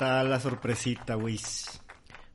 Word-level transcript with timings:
¿Qué 0.00 0.06
tal 0.06 0.30
la 0.30 0.40
sorpresita, 0.40 1.14
Wiz? 1.18 1.78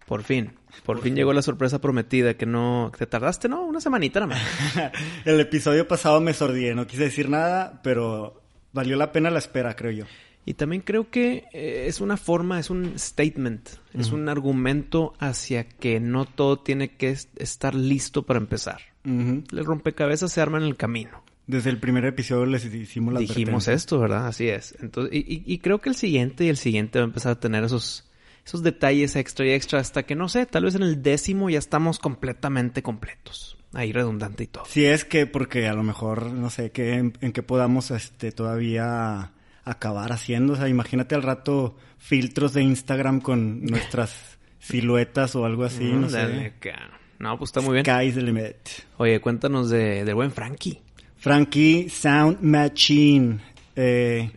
Por 0.05 0.21
fin. 0.21 0.53
Por, 0.85 1.01
fin 1.01 1.15
llegó 1.15 1.33
la 1.33 1.41
sorpresa 1.41 1.81
prometida 1.81 2.35
que 2.35 2.45
no... 2.45 2.91
Te 2.95 3.07
tardaste, 3.07 3.49
¿no? 3.49 3.63
Una 3.63 3.81
semanita 3.81 4.19
nada 4.19 4.35
más. 4.35 4.91
El 5.25 5.39
episodio 5.39 5.87
pasado 5.87 6.21
me 6.21 6.35
sordié, 6.35 6.75
no 6.75 6.85
quise 6.85 7.05
decir 7.05 7.27
nada, 7.27 7.81
pero 7.83 8.39
valió 8.71 8.95
la 8.97 9.11
pena 9.11 9.31
la 9.31 9.39
espera, 9.39 9.75
creo 9.75 9.89
yo. 9.89 10.05
Y 10.45 10.53
también 10.53 10.83
creo 10.83 11.09
que 11.09 11.45
eh, 11.53 11.85
es 11.87 12.01
una 12.01 12.17
forma, 12.17 12.59
es 12.59 12.69
un 12.69 12.99
statement, 12.99 13.67
es 13.95 14.11
un 14.11 14.29
argumento 14.29 15.13
hacia 15.17 15.67
que 15.67 15.99
no 15.99 16.25
todo 16.25 16.59
tiene 16.59 16.89
que 16.97 17.09
es- 17.09 17.29
estar 17.35 17.73
listo 17.73 18.27
para 18.27 18.37
empezar. 18.37 18.79
Ujú. 19.05 19.43
El 19.51 19.65
rompecabezas 19.65 20.31
se 20.31 20.39
arma 20.39 20.59
en 20.59 20.65
el 20.65 20.77
camino. 20.77 21.23
Desde 21.47 21.69
el 21.69 21.79
primer 21.79 22.05
episodio 22.05 22.45
les 22.47 22.65
hicimos 22.65 23.13
la 23.13 23.19
Dijimos 23.19 23.67
esto, 23.67 23.99
¿verdad? 23.99 24.27
Así 24.27 24.47
es. 24.49 24.75
Entonces, 24.81 25.13
y, 25.13 25.19
y- 25.19 25.43
y 25.45 25.59
creo 25.59 25.79
que 25.79 25.89
el 25.89 25.95
siguiente 25.95 26.43
y 26.45 26.49
el 26.49 26.57
siguiente 26.57 26.99
va 26.99 27.05
a 27.05 27.07
empezar 27.07 27.33
a 27.33 27.39
tener 27.39 27.63
esos, 27.63 28.09
esos 28.45 28.63
detalles 28.63 29.15
extra 29.15 29.45
y 29.45 29.51
extra 29.51 29.79
hasta 29.79 30.03
que, 30.03 30.15
no 30.15 30.27
sé, 30.27 30.45
tal 30.47 30.63
vez 30.63 30.73
en 30.75 30.81
el 30.83 31.03
décimo 31.03 31.49
ya 31.49 31.59
estamos 31.59 31.99
completamente 31.99 32.81
completos. 32.81 33.57
Ahí 33.73 33.91
redundante 33.91 34.45
y 34.45 34.47
todo. 34.47 34.63
Si 34.65 34.85
es 34.85 35.03
que, 35.05 35.27
porque 35.27 35.67
a 35.67 35.73
lo 35.73 35.83
mejor, 35.83 36.31
no 36.31 36.49
sé, 36.49 36.71
qué, 36.71 36.93
en, 36.93 37.13
en 37.21 37.31
qué 37.33 37.43
podamos 37.43 37.91
este, 37.91 38.31
todavía 38.31 39.33
acabar 39.65 40.13
haciendo. 40.13 40.53
O 40.53 40.55
sea, 40.55 40.69
imagínate 40.69 41.13
al 41.13 41.23
rato 41.23 41.75
filtros 41.97 42.53
de 42.53 42.63
Instagram 42.63 43.19
con 43.21 43.65
nuestras 43.65 44.37
siluetas 44.59 45.35
o 45.35 45.45
algo 45.45 45.63
así, 45.65 45.83
no 45.91 46.05
Ándale, 46.07 46.53
sé. 46.61 46.73
No, 47.19 47.37
pues 47.37 47.49
está 47.49 47.61
muy 47.61 47.73
bien. 47.73 47.85
Sky's 47.85 48.15
the 48.15 48.21
limit. 48.21 48.55
Oye, 48.97 49.19
cuéntanos 49.21 49.69
de, 49.69 50.03
del 50.05 50.15
buen 50.15 50.31
Frankie. 50.31 50.81
Frankie 51.25 51.89
Sound 51.89 52.41
Machine. 52.41 53.39
Eh, 53.75 54.29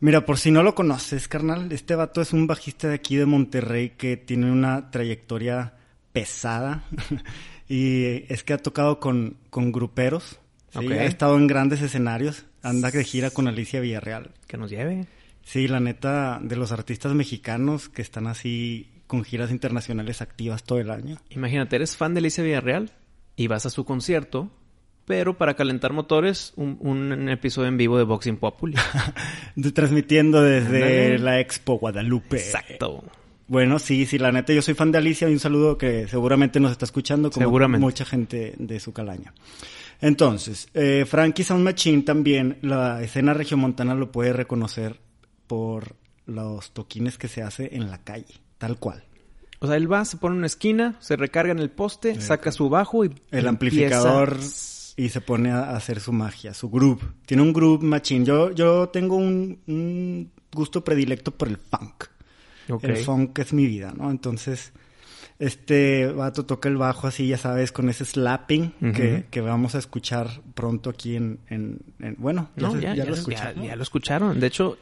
mira, 0.00 0.26
por 0.26 0.36
si 0.36 0.50
no 0.50 0.62
lo 0.62 0.74
conoces, 0.74 1.26
carnal, 1.26 1.72
este 1.72 1.94
vato 1.94 2.20
es 2.20 2.34
un 2.34 2.46
bajista 2.46 2.86
de 2.88 2.96
aquí 2.96 3.16
de 3.16 3.24
Monterrey 3.24 3.94
que 3.96 4.18
tiene 4.18 4.52
una 4.52 4.90
trayectoria 4.90 5.72
pesada. 6.12 6.84
y 7.66 8.30
es 8.30 8.44
que 8.44 8.52
ha 8.52 8.58
tocado 8.58 9.00
con, 9.00 9.38
con 9.48 9.72
gruperos. 9.72 10.38
¿sí? 10.78 10.92
Ha 10.92 11.06
estado 11.06 11.38
en 11.38 11.46
grandes 11.46 11.80
escenarios. 11.80 12.44
Anda 12.62 12.90
de 12.90 13.04
gira 13.04 13.30
con 13.30 13.48
Alicia 13.48 13.80
Villarreal. 13.80 14.32
Que 14.46 14.58
nos 14.58 14.70
lleve. 14.70 15.06
Sí, 15.44 15.66
la 15.66 15.80
neta, 15.80 16.40
de 16.42 16.56
los 16.56 16.72
artistas 16.72 17.14
mexicanos 17.14 17.88
que 17.88 18.02
están 18.02 18.26
así 18.26 18.90
con 19.06 19.24
giras 19.24 19.50
internacionales 19.50 20.20
activas 20.20 20.62
todo 20.62 20.78
el 20.78 20.90
año. 20.90 21.16
Imagínate, 21.30 21.76
eres 21.76 21.96
fan 21.96 22.12
de 22.12 22.20
Alicia 22.20 22.44
Villarreal 22.44 22.92
y 23.34 23.46
vas 23.46 23.64
a 23.64 23.70
su 23.70 23.86
concierto, 23.86 24.50
pero 25.08 25.38
para 25.38 25.54
calentar 25.54 25.94
motores, 25.94 26.52
un, 26.56 26.76
un 26.80 27.30
episodio 27.30 27.68
en 27.68 27.78
vivo 27.78 27.96
de 27.96 28.04
Boxing 28.04 28.36
Populi. 28.36 28.76
Transmitiendo 29.74 30.42
desde 30.42 31.18
la 31.18 31.40
Expo 31.40 31.78
Guadalupe. 31.78 32.36
Exacto. 32.36 33.02
Bueno, 33.46 33.78
sí, 33.78 34.04
sí, 34.04 34.18
la 34.18 34.30
neta, 34.30 34.52
yo 34.52 34.60
soy 34.60 34.74
fan 34.74 34.92
de 34.92 34.98
Alicia 34.98 35.26
y 35.26 35.32
un 35.32 35.38
saludo 35.38 35.78
que 35.78 36.06
seguramente 36.08 36.60
nos 36.60 36.72
está 36.72 36.84
escuchando 36.84 37.30
como 37.30 37.46
Seguramente. 37.46 37.82
mucha 37.82 38.04
gente 38.04 38.52
de 38.58 38.78
su 38.80 38.92
calaña. 38.92 39.32
Entonces, 40.02 40.68
eh, 40.74 41.06
Frankie 41.08 41.42
Sound 41.42 41.64
Machine 41.64 42.02
también, 42.02 42.58
la 42.60 43.02
escena 43.02 43.32
regiomontana 43.32 43.94
lo 43.94 44.12
puede 44.12 44.34
reconocer 44.34 45.00
por 45.46 45.96
los 46.26 46.72
toquines 46.72 47.16
que 47.16 47.28
se 47.28 47.42
hace 47.42 47.74
en 47.74 47.90
la 47.90 48.04
calle, 48.04 48.34
tal 48.58 48.78
cual. 48.78 49.02
O 49.60 49.66
sea, 49.66 49.76
él 49.76 49.90
va, 49.90 50.04
se 50.04 50.18
pone 50.18 50.34
en 50.34 50.38
una 50.38 50.46
esquina, 50.46 50.96
se 51.00 51.16
recarga 51.16 51.52
en 51.52 51.58
el 51.58 51.70
poste, 51.70 52.20
saca 52.20 52.52
su 52.52 52.68
bajo 52.68 53.04
y 53.04 53.10
El 53.30 53.48
amplificador 53.48 54.36
y 54.98 55.08
se 55.08 55.20
pone 55.22 55.50
a 55.50 55.70
hacer 55.76 56.00
su 56.00 56.12
magia, 56.12 56.52
su 56.52 56.68
groove. 56.68 57.00
Tiene 57.24 57.42
un 57.42 57.52
groove 57.54 57.82
machine. 57.84 58.24
Yo, 58.26 58.50
yo 58.50 58.88
tengo 58.90 59.16
un, 59.16 59.60
un 59.66 60.30
gusto 60.52 60.82
predilecto 60.84 61.30
por 61.30 61.48
el 61.48 61.56
funk. 61.56 62.04
El 62.82 62.96
funk 63.04 63.38
es 63.38 63.52
mi 63.54 63.66
vida, 63.66 63.94
¿no? 63.96 64.10
Entonces, 64.10 64.72
este 65.38 66.06
vato 66.06 66.44
toca 66.44 66.68
el 66.68 66.76
bajo 66.76 67.06
así, 67.06 67.28
ya 67.28 67.38
sabes, 67.38 67.70
con 67.72 67.88
ese 67.88 68.04
slapping 68.04 68.72
que, 68.92 69.24
que 69.30 69.40
vamos 69.40 69.74
a 69.74 69.78
escuchar 69.78 70.28
pronto 70.54 70.90
aquí 70.90 71.16
en... 71.16 71.38
en- 71.48 71.78
en- 72.00 72.16
bueno, 72.18 72.50
ya, 72.56 72.62
No, 72.66 72.72
se- 72.74 72.80
ya, 72.80 72.88
ya 72.94 73.04
ya- 73.04 73.10
lo 73.10 73.14
escucharon. 73.14 73.64
ya 73.64 73.76
lo 73.76 73.82
escucharon. 73.82 74.40
De 74.40 74.46
hecho, 74.48 74.78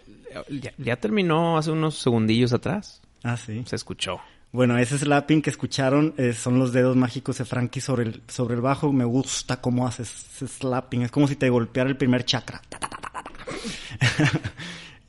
ya, 0.50 0.72
ya 0.78 0.97
terminó 0.97 1.59
hace 1.59 1.71
unos 1.71 1.99
segundillos 1.99 2.53
atrás. 2.53 3.03
Ah, 3.22 3.37
sí. 3.37 3.62
Se 3.66 3.76
escuchó. 3.76 4.19
Bueno, 4.56 4.77
ese 4.78 4.99
slapping 4.99 5.43
que 5.43 5.50
escucharon 5.50 6.15
eh, 6.17 6.33
son 6.33 6.59
los 6.59 6.72
dedos 6.72 6.97
mágicos 6.97 7.39
de 7.39 7.44
Frankie 7.44 7.81
sobre 7.81 8.05
el, 8.05 8.22
sobre 8.27 8.55
el 8.56 8.61
bajo. 8.61 8.93
Me 8.93 9.05
gusta 9.05 9.61
cómo 9.61 9.87
hace 9.87 10.03
ese 10.03 10.49
slapping. 10.49 11.03
Es 11.03 11.11
como 11.12 11.28
si 11.28 11.37
te 11.37 11.49
golpeara 11.50 11.89
el 11.89 11.97
primer 11.97 12.25
chakra. 12.25 12.61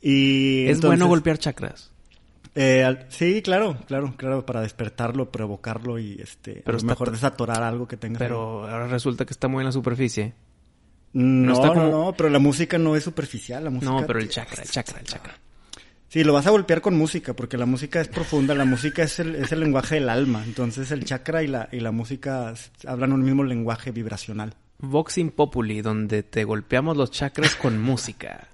y 0.00 0.64
es 0.64 0.76
entonces, 0.76 0.88
bueno 0.88 1.08
golpear 1.08 1.38
chakras. 1.38 1.90
eh, 2.54 2.84
al- 2.84 3.06
sí, 3.08 3.42
claro, 3.42 3.78
claro, 3.86 4.14
claro, 4.16 4.44
para 4.46 4.60
despertarlo, 4.60 5.30
provocarlo 5.30 5.98
y 5.98 6.20
este, 6.20 6.62
Pero 6.64 6.78
a 6.78 6.80
lo 6.80 6.86
mejor 6.86 7.08
to- 7.08 7.12
desatorar 7.12 7.62
algo 7.62 7.88
que 7.88 7.96
tengas. 7.96 8.20
ahí. 8.22 8.28
Pero 8.28 8.68
ahora 8.68 8.86
resulta 8.86 9.24
que 9.24 9.32
está 9.32 9.48
muy 9.48 9.62
en 9.62 9.66
la 9.66 9.72
superficie. 9.72 10.34
No, 11.12 11.22
no 11.24 11.46
no, 11.46 11.52
está 11.54 11.68
como- 11.68 11.88
no, 11.90 12.14
pero 12.16 12.28
la 12.28 12.38
música 12.38 12.78
no 12.78 12.94
es 12.96 13.04
superficial, 13.04 13.64
la 13.64 13.70
música. 13.70 13.90
No, 13.92 14.06
pero 14.06 14.18
el 14.18 14.28
chakra, 14.28 14.62
el 14.62 14.68
chakra, 14.70 15.00
el 15.00 15.06
chakra. 15.06 15.34
Sí, 16.08 16.24
lo 16.24 16.32
vas 16.32 16.46
a 16.46 16.50
golpear 16.50 16.80
con 16.80 16.96
música, 16.96 17.34
porque 17.34 17.58
la 17.58 17.66
música 17.66 18.00
es 18.00 18.08
profunda, 18.08 18.54
la 18.54 18.64
música 18.64 19.02
es 19.02 19.18
el, 19.18 19.34
es 19.34 19.52
el 19.52 19.60
lenguaje 19.60 19.96
del 19.96 20.08
alma. 20.08 20.42
Entonces 20.44 20.90
el 20.90 21.04
chakra 21.04 21.42
y 21.42 21.48
la, 21.48 21.68
y 21.70 21.80
la 21.80 21.92
música 21.92 22.54
hablan 22.86 23.12
un 23.12 23.22
mismo 23.22 23.44
lenguaje 23.44 23.90
vibracional. 23.92 24.54
Boxing 24.80 25.30
Populi, 25.32 25.82
donde 25.82 26.22
te 26.22 26.44
golpeamos 26.44 26.96
los 26.96 27.10
chakras 27.10 27.54
con 27.56 27.78
música. 27.82 28.48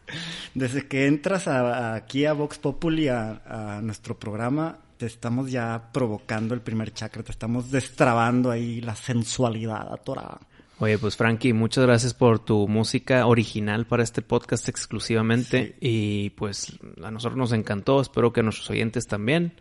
Desde 0.54 0.88
que 0.88 1.06
entras 1.06 1.46
a- 1.46 1.92
a- 1.92 1.94
aquí 1.94 2.24
a 2.26 2.32
Vox 2.32 2.58
Populi, 2.58 3.08
a, 3.08 3.42
a 3.46 3.80
nuestro 3.82 4.18
programa, 4.18 4.78
te 4.96 5.06
estamos 5.06 5.50
ya 5.50 5.90
provocando 5.92 6.54
el 6.54 6.60
primer 6.60 6.92
chakra, 6.92 7.22
te 7.22 7.30
estamos 7.32 7.70
destrabando 7.70 8.50
ahí 8.50 8.80
la 8.80 8.96
sensualidad 8.96 9.92
atorada. 9.92 10.40
Oye, 10.80 10.98
pues 10.98 11.16
Frankie, 11.16 11.52
muchas 11.52 11.84
gracias 11.84 12.14
por 12.14 12.40
tu 12.40 12.66
música 12.66 13.26
original 13.26 13.86
para 13.86 14.02
este 14.02 14.22
podcast 14.22 14.68
exclusivamente. 14.68 15.76
Y 15.80 16.30
pues 16.30 16.78
a 17.02 17.10
nosotros 17.10 17.38
nos 17.38 17.52
encantó, 17.52 18.00
espero 18.00 18.32
que 18.32 18.40
a 18.40 18.42
nuestros 18.42 18.68
oyentes 18.70 19.06
también. 19.06 19.54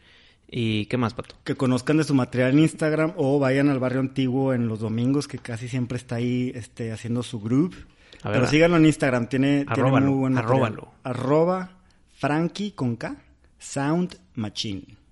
¿Y 0.49 0.85
qué 0.87 0.97
más, 0.97 1.13
Pato? 1.13 1.35
Que 1.43 1.55
conozcan 1.55 1.97
de 1.97 2.03
su 2.03 2.13
material 2.13 2.51
en 2.51 2.59
Instagram 2.59 3.13
o 3.15 3.39
vayan 3.39 3.69
al 3.69 3.79
barrio 3.79 3.99
antiguo 4.01 4.53
en 4.53 4.67
los 4.67 4.79
domingos, 4.79 5.27
que 5.27 5.37
casi 5.39 5.67
siempre 5.67 5.97
está 5.97 6.15
ahí 6.15 6.51
este, 6.55 6.91
haciendo 6.91 7.23
su. 7.23 7.37
A 7.37 8.29
ver, 8.29 8.39
Pero 8.39 8.47
síganlo 8.47 8.77
en 8.77 8.85
Instagram, 8.85 9.27
tiene, 9.27 9.65
tiene 9.65 9.71
Arróbalo, 9.71 10.05
muy 10.07 10.19
buen 10.19 10.33
material. 10.33 10.63
arróbalo. 10.65 10.93
Arroba 11.03 11.71
Frankie 12.17 12.71
con 12.71 12.95
K, 12.95 13.15
Sound 13.59 14.17
Machine. 14.35 15.02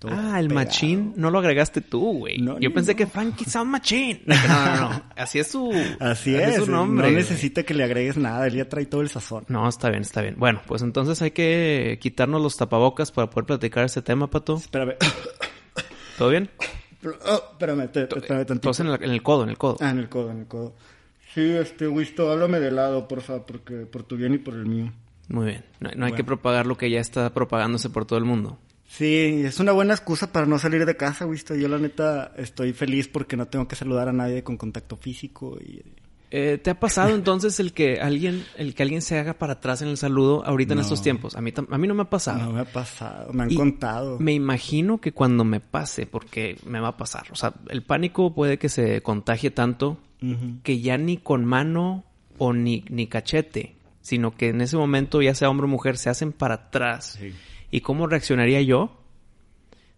Todo 0.00 0.12
Ah, 0.14 0.40
el 0.40 0.48
pegado. 0.48 0.66
Machine 0.66 1.12
no 1.16 1.30
lo 1.30 1.38
agregaste 1.40 1.82
tú, 1.82 2.18
güey. 2.20 2.38
No, 2.38 2.58
Yo 2.58 2.72
pensé 2.72 2.92
no. 2.94 2.96
que 2.96 3.06
Frankie 3.06 3.44
Sound 3.44 3.70
Machine. 3.70 4.22
No, 4.26 4.34
no, 4.36 4.80
no. 4.90 5.02
Así 5.16 5.38
es 5.38 5.46
su, 5.48 5.70
Así 6.00 6.34
es, 6.34 6.56
su 6.56 6.70
nombre. 6.70 7.10
no 7.10 7.16
necesita 7.18 7.62
que 7.64 7.74
le 7.74 7.84
agregues 7.84 8.16
nada, 8.16 8.46
él 8.46 8.54
ya 8.54 8.68
trae 8.68 8.86
todo 8.86 9.02
el 9.02 9.10
sazón. 9.10 9.44
No, 9.48 9.68
está 9.68 9.90
bien, 9.90 10.00
está 10.02 10.22
bien. 10.22 10.36
Bueno, 10.38 10.62
pues 10.66 10.80
entonces 10.82 11.20
hay 11.20 11.32
que 11.32 11.98
quitarnos 12.00 12.40
los 12.42 12.56
tapabocas 12.56 13.12
para 13.12 13.28
poder 13.28 13.44
platicar 13.46 13.84
este 13.84 14.00
tema, 14.02 14.28
Pato. 14.30 14.56
Espérame, 14.56 14.94
¿Todo 16.18 16.30
bien? 16.30 16.50
Oh, 17.04 17.42
espérame, 17.52 17.88
te- 17.92 18.02
espérame 18.04 18.44
tantito. 18.46 18.82
En, 18.82 18.90
la- 18.90 18.96
en 18.96 19.10
el 19.10 19.22
codo, 19.22 19.44
en 19.44 19.50
el 19.50 19.58
codo. 19.58 19.76
Ah, 19.80 19.90
en 19.90 19.98
el 19.98 20.08
codo, 20.08 20.30
en 20.30 20.38
el 20.40 20.46
codo. 20.46 20.74
Sí, 21.34 21.42
este, 21.42 21.86
Wisto, 21.88 22.30
háblame 22.32 22.58
de 22.58 22.70
lado, 22.70 23.06
porfa, 23.06 23.44
porque 23.46 23.86
por 23.86 24.02
tu 24.02 24.16
bien 24.16 24.34
y 24.34 24.38
por 24.38 24.54
el 24.54 24.66
mío. 24.66 24.92
Muy 25.28 25.46
bien. 25.46 25.64
No, 25.78 25.90
no 25.94 26.06
hay 26.06 26.12
que 26.12 26.24
propagar 26.24 26.66
lo 26.66 26.76
que 26.76 26.90
ya 26.90 27.00
está 27.00 27.32
propagándose 27.32 27.88
por 27.90 28.04
todo 28.04 28.18
el 28.18 28.24
mundo. 28.24 28.58
Sí, 28.90 29.42
es 29.44 29.60
una 29.60 29.70
buena 29.70 29.94
excusa 29.94 30.32
para 30.32 30.46
no 30.46 30.58
salir 30.58 30.84
de 30.84 30.96
casa, 30.96 31.24
Wisto. 31.24 31.54
Yo 31.54 31.68
la 31.68 31.78
neta 31.78 32.32
estoy 32.36 32.72
feliz 32.72 33.06
porque 33.06 33.36
no 33.36 33.46
tengo 33.46 33.68
que 33.68 33.76
saludar 33.76 34.08
a 34.08 34.12
nadie 34.12 34.42
con 34.42 34.56
contacto 34.56 34.96
físico 34.96 35.56
y... 35.64 35.80
Eh, 36.32 36.58
¿Te 36.58 36.70
ha 36.70 36.78
pasado 36.78 37.14
entonces 37.14 37.58
el 37.60 37.72
que 37.72 38.00
alguien, 38.00 38.44
el 38.56 38.74
que 38.74 38.82
alguien 38.82 39.00
se 39.00 39.18
haga 39.18 39.34
para 39.34 39.54
atrás 39.54 39.82
en 39.82 39.88
el 39.88 39.96
saludo 39.96 40.44
ahorita 40.44 40.74
en 40.74 40.80
estos 40.80 41.02
tiempos? 41.02 41.36
A 41.36 41.40
mí, 41.40 41.52
a 41.56 41.78
mí 41.78 41.88
no 41.88 41.94
me 41.94 42.02
ha 42.02 42.10
pasado. 42.10 42.38
No 42.38 42.52
me 42.52 42.60
ha 42.60 42.64
pasado, 42.64 43.32
me 43.32 43.44
han 43.44 43.50
Y 43.52 43.54
contado. 43.56 44.18
Me 44.18 44.32
imagino 44.32 45.00
que 45.00 45.12
cuando 45.12 45.44
me 45.44 45.60
pase, 45.60 46.06
porque 46.06 46.56
me 46.66 46.78
va 46.78 46.88
a 46.88 46.96
pasar, 46.96 47.26
o 47.32 47.36
sea, 47.36 47.54
el 47.68 47.82
pánico 47.82 48.34
puede 48.34 48.58
que 48.58 48.68
se 48.68 49.02
contagie 49.02 49.50
tanto 49.50 49.98
que 50.62 50.80
ya 50.80 50.98
ni 50.98 51.16
con 51.16 51.44
mano 51.44 52.04
o 52.38 52.52
ni, 52.52 52.84
ni 52.90 53.06
cachete, 53.06 53.76
sino 54.00 54.36
que 54.36 54.48
en 54.48 54.60
ese 54.60 54.76
momento, 54.76 55.22
ya 55.22 55.34
sea 55.34 55.48
hombre 55.48 55.64
o 55.64 55.68
mujer, 55.68 55.96
se 55.96 56.10
hacen 56.10 56.32
para 56.32 56.54
atrás. 56.54 57.18
Sí. 57.18 57.32
¿Y 57.70 57.80
cómo 57.80 58.06
reaccionaría 58.06 58.60
yo? 58.62 58.96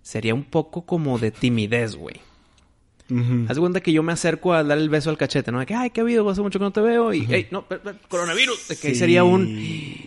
Sería 0.02 0.34
un 0.34 0.44
poco 0.44 0.84
como 0.84 1.18
de 1.18 1.30
timidez, 1.30 1.94
güey. 1.96 2.16
Haz 3.46 3.58
cuenta 3.58 3.82
que 3.82 3.92
yo 3.92 4.02
me 4.02 4.12
acerco 4.14 4.54
a 4.54 4.64
dar 4.64 4.78
el 4.78 4.88
beso 4.88 5.10
al 5.10 5.18
cachete, 5.18 5.52
¿no? 5.52 5.58
De 5.60 5.66
que, 5.66 5.74
ay, 5.74 5.90
qué 5.90 6.00
ha 6.00 6.02
habido, 6.02 6.26
hace 6.30 6.40
mucho 6.40 6.58
que 6.58 6.64
no 6.64 6.70
te 6.70 6.80
veo. 6.80 7.12
Y, 7.12 7.26
hey, 7.28 7.46
no, 7.50 7.66
coronavirus. 8.08 8.68
De 8.68 8.76
que 8.78 8.88
ahí 8.88 8.94
Sí. 8.94 9.00
sería 9.00 9.22
un, 9.22 9.44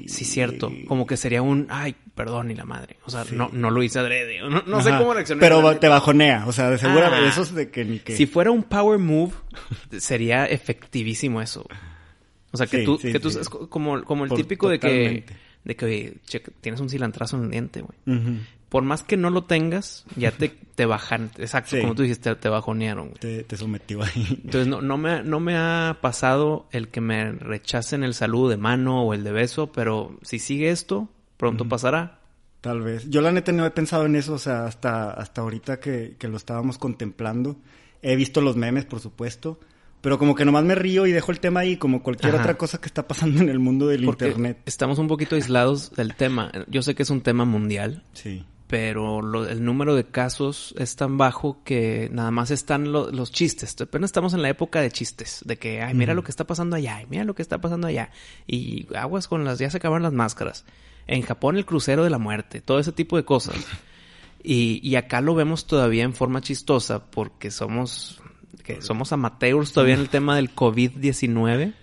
sí, 0.07 0.25
cierto. 0.25 0.71
Como 0.88 1.06
que 1.06 1.15
sería 1.15 1.44
un, 1.44 1.67
ay, 1.69 1.95
perdón, 2.15 2.50
y 2.50 2.56
la 2.56 2.65
madre. 2.65 2.97
O 3.06 3.12
sea, 3.12 3.23
Sí. 3.23 3.35
no, 3.35 3.50
no 3.53 3.69
lo 3.69 3.83
hice 3.83 4.00
adrede. 4.00 4.39
No, 4.50 4.63
no 4.65 4.81
sé 4.81 4.89
cómo 4.97 5.13
reaccionar. 5.13 5.39
Pero 5.39 5.77
te 5.77 5.88
bajonea, 5.88 6.45
o 6.47 6.51
sea, 6.51 6.71
de 6.71 6.79
seguro 6.79 7.06
Ah. 7.06 7.27
esos 7.27 7.53
de 7.53 7.69
que 7.69 7.85
ni 7.85 8.00
que... 8.00 8.15
Si 8.15 8.25
fuera 8.25 8.50
un 8.50 8.63
power 8.63 8.97
move, 8.97 9.33
sería 10.00 10.45
efectivísimo 10.47 11.41
eso. 11.44 11.67
O 12.51 12.57
sea, 12.57 12.65
que 12.65 12.79
Sí, 12.79 12.85
tú, 12.85 12.97
que 12.97 13.19
tú 13.19 13.27
es 13.27 13.47
co- 13.50 13.69
como, 13.69 14.03
como 14.03 14.23
el 14.23 14.29
Por- 14.29 14.38
típico 14.39 14.67
de 14.69 14.79
que. 14.79 15.25
De 15.65 15.75
que, 15.75 15.85
oye, 15.85 16.13
tienes 16.62 16.79
un 16.79 16.89
cilantrazo 16.89 17.38
en 17.38 17.45
el 17.45 17.51
diente, 17.51 17.81
güey. 17.81 18.39
Por 18.69 18.83
más 18.83 19.03
que 19.03 19.17
no 19.17 19.29
lo 19.29 19.44
tengas, 19.44 20.06
ya 20.15 20.31
te, 20.31 20.50
te 20.75 20.85
bajan, 20.85 21.31
exacto, 21.38 21.77
como 21.81 21.95
tú 21.95 22.03
dijiste, 22.03 22.35
te 22.35 22.50
bajonearon, 22.50 23.09
güey. 23.09 23.19
Te, 23.19 23.44
te 23.44 23.57
sometió 23.57 24.03
ahí. 24.03 24.41
Entonces, 24.44 24.67
no, 24.67 24.81
no, 24.81 24.97
me, 24.97 25.23
no 25.23 25.39
me 25.39 25.57
ha 25.57 25.97
pasado 26.01 26.67
el 26.71 26.89
que 26.89 27.01
me 27.01 27.31
rechacen 27.31 28.03
el 28.03 28.13
saludo 28.13 28.50
de 28.50 28.57
mano 28.57 29.03
o 29.03 29.13
el 29.13 29.23
de 29.23 29.31
beso, 29.31 29.71
pero 29.71 30.17
si 30.21 30.39
sigue 30.39 30.69
esto, 30.69 31.09
pronto 31.38 31.67
pasará. 31.67 32.19
Tal 32.62 32.81
vez. 32.81 33.09
Yo 33.09 33.21
la 33.21 33.31
neta 33.31 33.51
no 33.51 33.65
he 33.65 33.71
pensado 33.71 34.06
en 34.06 34.15
eso, 34.15 34.33
o 34.33 34.39
sea, 34.39 34.65
hasta, 34.65 35.12
hasta 35.12 35.41
ahorita 35.41 35.79
que, 35.79 36.15
que 36.17 36.27
lo 36.27 36.38
estábamos 36.38 36.77
contemplando. 36.77 37.57
He 38.01 38.15
visto 38.15 38.41
los 38.41 38.56
memes, 38.56 38.85
por 38.85 39.00
supuesto, 39.00 39.59
pero 40.05 40.19
como 40.19 40.35
que 40.35 40.45
nomás 40.45 40.63
me 40.63 40.75
río 40.75 41.07
y 41.07 41.11
dejo 41.11 41.31
el 41.31 41.39
tema 41.39 41.61
ahí, 41.61 41.77
como 41.77 42.03
cualquier 42.03 42.35
otra 42.35 42.59
cosa 42.59 42.79
que 42.79 42.85
está 42.85 43.07
pasando 43.07 43.41
en 43.41 43.49
el 43.49 43.57
mundo 43.57 43.87
del 43.87 44.03
Internet. 44.03 44.59
Estamos 44.67 44.99
un 44.99 45.07
poquito 45.07 45.33
aislados 45.33 45.93
del 45.95 46.13
tema. 46.13 46.51
Yo 46.67 46.83
sé 46.83 46.93
que 46.93 47.01
es 47.01 47.09
un 47.09 47.21
tema 47.21 47.43
mundial. 47.43 48.03
Sí. 48.13 48.45
Pero 48.67 49.47
el 49.47 49.65
número 49.65 49.95
de 49.95 50.03
casos 50.03 50.75
es 50.77 50.95
tan 50.95 51.17
bajo 51.17 51.63
que 51.63 52.07
nada 52.11 52.29
más 52.29 52.51
están 52.51 52.91
los 52.91 53.31
chistes. 53.31 53.75
Apenas 53.81 54.09
estamos 54.09 54.35
en 54.35 54.43
la 54.43 54.49
época 54.49 54.79
de 54.79 54.91
chistes. 54.91 55.41
De 55.43 55.57
que, 55.57 55.81
ay, 55.81 55.95
mira 55.95 56.13
lo 56.13 56.23
que 56.23 56.29
está 56.29 56.45
pasando 56.45 56.75
allá. 56.75 57.03
Mira 57.09 57.23
lo 57.23 57.33
que 57.33 57.41
está 57.41 57.59
pasando 57.59 57.87
allá. 57.87 58.11
Y 58.45 58.85
aguas 58.95 59.27
con 59.27 59.43
las... 59.43 59.57
Ya 59.57 59.71
se 59.71 59.77
acabaron 59.77 60.03
las 60.03 60.13
máscaras. 60.13 60.65
En 61.07 61.23
Japón 61.23 61.57
el 61.57 61.65
crucero 61.65 62.03
de 62.03 62.11
la 62.11 62.19
muerte. 62.19 62.61
Todo 62.61 62.77
ese 62.77 62.91
tipo 62.91 63.17
de 63.17 63.25
cosas. 63.25 63.55
Y, 64.47 64.79
y 64.87 64.95
acá 64.95 65.21
lo 65.21 65.33
vemos 65.33 65.65
todavía 65.65 66.03
en 66.03 66.13
forma 66.13 66.39
chistosa 66.39 67.03
porque 67.03 67.49
somos 67.49 68.21
que 68.63 68.81
somos 68.81 69.11
amateurs 69.11 69.71
todavía 69.71 69.95
en 69.95 70.01
el 70.01 70.09
tema 70.09 70.35
del 70.35 70.53
COVID-19. 70.53 71.73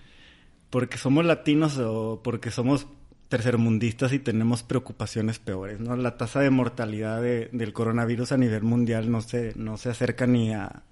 Porque 0.71 0.97
somos 0.97 1.25
latinos 1.25 1.79
o 1.79 2.21
porque 2.25 2.51
somos 2.51 2.87
tercermundistas 3.29 4.13
y 4.13 4.19
tenemos 4.19 4.63
preocupaciones 4.63 5.39
peores, 5.39 5.81
¿no? 5.81 5.97
La 5.97 6.19
tasa 6.19 6.41
de 6.41 6.51
mortalidad 6.51 7.23
del 7.23 7.73
coronavirus 7.73 8.33
a 8.33 8.37
nivel 8.37 8.63
mundial 8.63 9.11
no 9.11 9.23
se, 9.23 9.55
no 9.57 9.79
se 9.79 9.89
acerca 9.89 10.27
ni 10.27 10.53
a, 10.53 10.83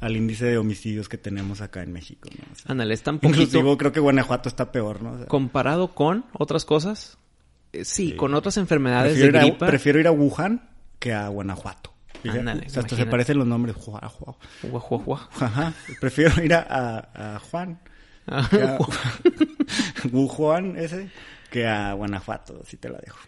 al 0.00 0.16
índice 0.16 0.46
de 0.46 0.58
homicidios 0.58 1.08
que 1.08 1.18
tenemos 1.18 1.60
acá 1.60 1.82
en 1.82 1.92
México, 1.92 2.30
¿no? 2.36 2.44
Ándale, 2.66 2.94
está 2.94 3.10
un 3.10 3.20
poquito... 3.20 3.76
creo 3.76 3.92
que 3.92 4.00
Guanajuato 4.00 4.48
está 4.48 4.72
peor, 4.72 5.02
¿no? 5.02 5.26
comparado 5.26 5.94
con 5.94 6.24
otras 6.32 6.64
cosas, 6.64 7.18
eh, 7.72 7.84
sí, 7.84 8.16
con 8.16 8.34
otras 8.34 8.56
enfermedades 8.56 9.18
de 9.18 9.28
gripa... 9.30 9.66
prefiero 9.66 10.00
ir 10.00 10.08
a 10.08 10.12
Wuhan 10.12 10.68
que 10.98 11.12
a 11.12 11.28
Guanajuato. 11.28 11.91
Ándale, 12.28 12.68
se 12.68 13.06
parecen 13.06 13.38
los 13.38 13.46
nombres. 13.46 13.76
Ajá. 15.40 15.72
Prefiero 16.00 16.42
ir 16.42 16.54
a, 16.54 17.40
Juan. 17.50 17.78
Ah, 18.26 18.48
Juan 20.12 20.76
ese 20.76 21.10
que 21.50 21.66
a 21.66 21.92
Guanajuato, 21.92 22.62
si 22.64 22.76
te 22.76 22.88
la 22.88 22.98
dejo. 22.98 23.18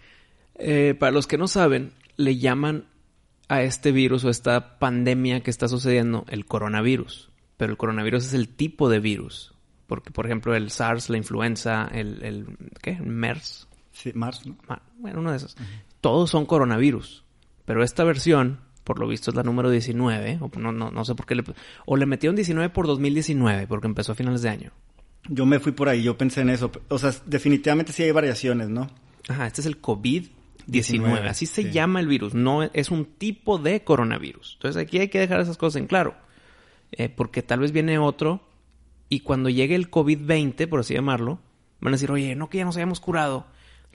Eh, 0.57 0.95
para 0.99 1.13
los 1.13 1.27
que 1.27 1.39
no 1.39 1.47
saben, 1.49 1.93
le 2.17 2.39
llaman 2.39 2.87
a 3.49 3.63
este 3.63 3.93
virus 3.93 4.25
o 4.25 4.31
esta 4.31 4.79
pandemia 4.79 5.43
que 5.43 5.51
está 5.51 5.69
sucediendo 5.69 6.25
el 6.29 6.47
coronavirus. 6.47 7.31
Pero 7.57 7.73
el 7.73 7.77
coronavirus 7.77 8.27
es 8.27 8.35
el 8.35 8.49
tipo 8.49 8.89
de 8.89 9.01
virus. 9.01 9.55
Porque, 9.87 10.11
por 10.11 10.27
ejemplo, 10.27 10.55
el 10.55 10.71
SARS, 10.71 11.11
la 11.11 11.19
influenza, 11.19 11.89
el, 11.93 12.23
el 12.23 12.47
¿qué? 12.81 12.95
MERS. 13.01 13.69
Sí, 13.93 14.13
MERS, 14.15 14.47
¿no? 14.47 14.57
Bueno, 14.99 15.21
uno 15.21 15.31
de 15.31 15.37
esos. 15.37 15.57
Todos 16.01 16.31
son 16.31 16.47
coronavirus. 16.47 17.25
Pero 17.65 17.83
esta 17.85 18.05
versión 18.05 18.61
por 18.85 19.01
lo 19.01 19.09
visto 19.09 19.31
es 19.31 19.37
la 19.37 19.43
número 19.43 19.71
19, 19.71 20.39
o 20.41 20.51
no, 20.59 20.71
no, 20.71 20.91
no 20.91 21.05
sé 21.05 21.15
por 21.15 21.27
qué 21.27 21.35
le... 21.35 21.45
O 21.87 21.97
le 21.97 22.07
metieron 22.07 22.37
19 22.37 22.69
por 22.71 22.87
2019, 22.87 23.67
porque 23.67 23.87
empezó 23.87 24.13
a 24.13 24.15
finales 24.15 24.43
de 24.43 24.51
año. 24.51 24.73
Yo 25.29 25.47
me 25.47 25.59
fui 25.59 25.73
por 25.73 25.89
ahí, 25.89 26.03
yo 26.03 26.19
pensé 26.19 26.43
en 26.43 26.51
eso. 26.51 26.71
O 26.89 26.99
sea, 26.99 27.13
definitivamente 27.25 27.93
sí 27.93 28.03
hay 28.03 28.13
variaciones, 28.13 28.69
¿no? 28.69 28.91
Ajá, 29.29 29.47
este 29.47 29.63
es 29.63 29.67
el 29.67 29.81
COVID-19, 29.81 31.29
así 31.29 31.47
se 31.47 31.71
llama 31.71 32.01
el 32.01 32.07
virus, 32.07 32.35
no 32.35 32.63
es 32.63 32.91
un 32.91 33.07
tipo 33.07 33.59
de 33.59 33.83
coronavirus. 33.83 34.55
Entonces 34.57 34.83
aquí 34.83 34.99
hay 34.99 35.09
que 35.09 35.19
dejar 35.19 35.41
esas 35.41 35.57
cosas 35.57 35.81
en 35.81 35.87
claro, 35.87 36.15
eh, 36.93 37.09
porque 37.09 37.43
tal 37.43 37.61
vez 37.61 37.73
viene 37.73 37.99
otro 37.99 38.47
y 39.09 39.21
cuando 39.21 39.49
llegue 39.49 39.75
el 39.77 39.91
COVID-20, 39.91 40.69
por 40.69 40.81
así 40.81 40.93
llamarlo, 40.93 41.41
van 41.81 41.95
a 41.95 41.97
decir, 41.97 42.11
oye, 42.11 42.35
no 42.35 42.51
que 42.51 42.59
ya 42.59 42.65
nos 42.67 42.77
hayamos 42.77 43.01
curado. 43.01 43.47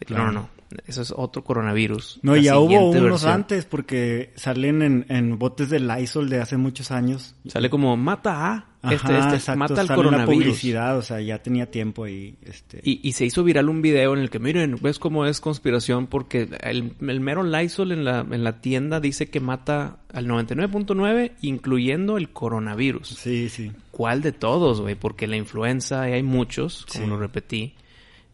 No, 0.10 0.26
no, 0.26 0.32
no. 0.32 0.60
Eso 0.86 1.02
es 1.02 1.14
otro 1.16 1.44
coronavirus. 1.44 2.20
No, 2.22 2.36
ya 2.36 2.60
hubo 2.60 2.92
unos 2.92 3.26
antes 3.26 3.66
porque 3.66 4.32
salen 4.36 4.82
en, 4.84 5.06
en, 5.10 5.40
botes 5.40 5.70
de 5.70 5.80
Lysol 5.80 6.30
de 6.30 6.42
hace 6.42 6.58
muchos 6.58 6.92
años. 6.92 7.36
Sale 7.48 7.72
como 7.72 7.98
mata 7.98 8.70
a 8.82 8.94
este, 8.94 9.36
este 9.36 9.56
mata 9.56 9.82
al 9.82 9.88
coronavirus. 9.88 10.44
publicidad, 10.44 10.98
o 10.98 11.02
sea, 11.02 11.20
ya 11.22 11.40
tenía 11.42 11.72
tiempo 11.72 12.04
ahí. 12.04 12.36
Este... 12.44 12.82
Y, 12.84 13.00
y, 13.08 13.14
se 13.14 13.26
hizo 13.26 13.44
viral 13.44 13.68
un 13.68 13.82
video 13.82 14.14
en 14.14 14.20
el 14.20 14.30
que, 14.30 14.38
miren, 14.38 14.78
ves 14.80 15.00
cómo 15.00 15.26
es 15.26 15.42
conspiración 15.42 16.06
porque 16.06 16.48
el, 16.62 16.94
el 17.02 17.20
mero 17.20 17.42
Lysol 17.42 17.92
en 17.92 18.06
la, 18.06 18.20
en 18.20 18.44
la 18.44 18.62
tienda 18.62 19.00
dice 19.00 19.30
que 19.30 19.40
mata 19.40 19.98
al 20.14 20.28
99.9, 20.28 21.32
incluyendo 21.42 22.18
el 22.18 22.30
coronavirus. 22.30 23.08
Sí, 23.08 23.50
sí. 23.50 23.72
¿Cuál 23.90 24.22
de 24.22 24.34
todos, 24.34 24.82
güey? 24.82 24.94
Porque 24.94 25.26
la 25.26 25.36
influenza, 25.36 26.04
hay 26.04 26.24
muchos, 26.24 26.86
como 26.86 27.08
lo 27.08 27.18
repetí, 27.18 27.74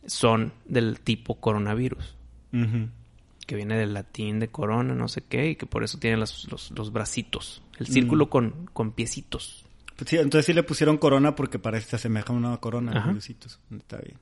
son 0.05 0.53
del 0.65 0.99
tipo 0.99 1.39
coronavirus 1.39 2.15
que 3.45 3.55
viene 3.55 3.77
del 3.77 3.93
latín 3.93 4.39
de 4.39 4.47
corona, 4.47 4.95
no 4.95 5.07
sé 5.07 5.21
qué, 5.21 5.49
y 5.49 5.55
que 5.55 5.65
por 5.65 5.83
eso 5.83 5.99
tiene 5.99 6.17
los, 6.17 6.47
los, 6.71 6.91
bracitos, 6.91 7.61
el 7.77 7.87
círculo 7.87 8.25
mm. 8.25 8.29
con, 8.29 8.69
con 8.73 8.91
piecitos. 8.91 9.65
Pues 9.95 10.09
sí, 10.09 10.17
entonces 10.17 10.45
sí 10.45 10.53
le 10.53 10.63
pusieron 10.63 10.97
corona 10.97 11.35
porque 11.35 11.59
parece 11.59 11.85
que 11.85 11.89
se 11.91 11.95
asemeja 11.97 12.33
a 12.33 12.35
una 12.35 12.57
corona, 12.57 13.15
Está 13.17 13.97
bien. 13.97 14.17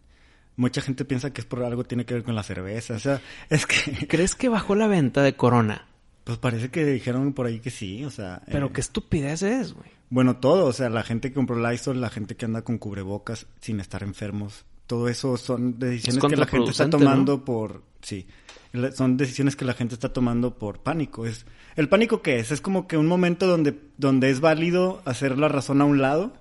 Mucha 0.56 0.82
gente 0.82 1.04
piensa 1.04 1.34
que 1.34 1.42
es 1.42 1.48
por 1.48 1.64
algo 1.64 1.84
tiene 1.84 2.06
que 2.06 2.14
ver 2.14 2.24
con 2.24 2.36
la 2.36 2.44
cerveza, 2.44 2.96
o 2.96 3.00
sea, 3.00 3.22
es 3.50 3.66
que... 3.66 4.08
¿Crees 4.08 4.36
que 4.36 4.50
bajó 4.50 4.76
la 4.76 4.88
venta 4.88 5.24
de 5.24 5.36
corona? 5.36 5.88
Pues 6.26 6.38
parece 6.38 6.70
que 6.70 6.86
dijeron 6.86 7.34
por 7.34 7.48
ahí 7.48 7.60
que 7.60 7.72
sí, 7.72 8.06
o 8.06 8.10
sea... 8.10 8.44
Pero 8.52 8.68
eh, 8.68 8.72
qué 8.74 8.82
estupidez 8.82 9.42
es, 9.42 9.74
güey. 9.74 9.90
Bueno, 10.10 10.38
todo, 10.38 10.66
o 10.66 10.74
sea, 10.74 10.90
la 10.90 11.02
gente 11.02 11.30
que 11.30 11.34
compró 11.34 11.58
Lysol, 11.58 12.00
la 12.00 12.10
gente 12.10 12.36
que 12.36 12.46
anda 12.46 12.62
con 12.62 12.78
cubrebocas 12.78 13.48
sin 13.60 13.80
estar 13.80 14.04
enfermos, 14.04 14.66
todo 14.88 15.08
eso 15.08 15.38
son 15.38 15.80
decisiones 15.80 16.24
que 16.24 16.36
la 16.36 16.46
gente 16.46 16.72
está 16.72 16.90
tomando 16.90 17.44
por 17.44 17.84
sí 18.02 18.26
son 18.96 19.18
decisiones 19.18 19.56
que 19.56 19.66
la 19.66 19.74
gente 19.74 19.94
está 19.94 20.10
tomando 20.10 20.58
por 20.58 20.80
pánico. 20.80 21.26
Es 21.26 21.46
el 21.76 21.90
pánico 21.90 22.22
qué 22.22 22.40
es 22.40 22.52
es 22.52 22.62
como 22.62 22.88
que 22.88 22.98
un 22.98 23.08
momento 23.08 23.48
donde 23.48 23.80
donde 23.98 24.30
es 24.30 24.40
válido 24.40 25.02
hacer 25.06 25.38
la 25.38 25.48
razón 25.48 25.82
a 25.82 25.86
un 25.86 26.02
lado. 26.02 26.34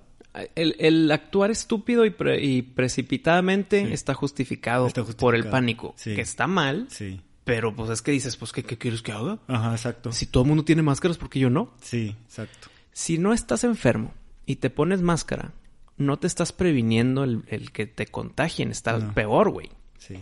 El, 0.55 1.11
actuar 1.11 1.51
estúpido 1.51 2.05
y, 2.07 2.61
precipitadamente 2.63 3.93
está, 3.93 4.15
justificado 4.15 4.89
por 5.19 5.35
el 5.35 5.45
pánico 5.45 5.93
que 6.03 6.21
está 6.21 6.47
mal 6.47 6.87
sí. 6.89 7.21
pero 7.43 7.75
pues 7.75 7.91
es 7.91 8.01
que 8.01 8.13
dices 8.13 8.35
pues 8.35 8.51
qué, 8.51 8.63
qué 8.63 8.79
quieres 8.79 9.03
que 9.03 9.11
haga 9.11 9.37
ajá 9.47 9.73
exacto. 9.73 10.11
Si 10.11 10.25
todo 10.25 10.41
el 10.41 10.49
mundo 10.49 10.65
tiene 10.65 10.81
máscaras 10.81 11.19
porque 11.19 11.37
yo 11.37 11.51
no 11.51 11.75
sí 11.81 12.15
exacto. 12.25 12.69
Si 12.93 13.19
no 13.19 13.31
estás 13.31 13.63
enfermo 13.63 14.11
y 14.47 14.55
te 14.55 14.71
pones 14.71 15.03
máscara 15.03 15.53
no 15.97 16.17
te 16.17 16.27
estás 16.27 16.51
previniendo 16.51 17.23
el, 17.23 17.71
que 17.71 17.85
te 17.85 18.07
contagien. 18.07 18.71
Está 18.71 19.13
peor, 19.13 19.51
güey. 19.51 19.69
Sí. 19.97 20.15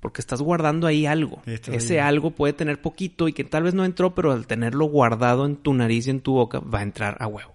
Porque 0.00 0.20
estás 0.20 0.40
guardando 0.40 0.86
ahí 0.86 1.06
algo. 1.06 1.42
Ese 1.46 2.00
algo 2.00 2.30
puede 2.30 2.54
tener 2.54 2.80
poquito 2.80 3.28
y 3.28 3.32
que 3.32 3.44
tal 3.44 3.64
vez 3.64 3.74
no 3.74 3.84
entró, 3.84 4.14
pero 4.14 4.32
al 4.32 4.46
tenerlo 4.46 4.86
guardado 4.86 5.44
en 5.44 5.56
tu 5.56 5.74
nariz 5.74 6.06
y 6.06 6.10
en 6.10 6.20
tu 6.20 6.32
boca, 6.32 6.60
va 6.60 6.80
a 6.80 6.82
entrar 6.82 7.16
a 7.20 7.26
huevo. 7.26 7.54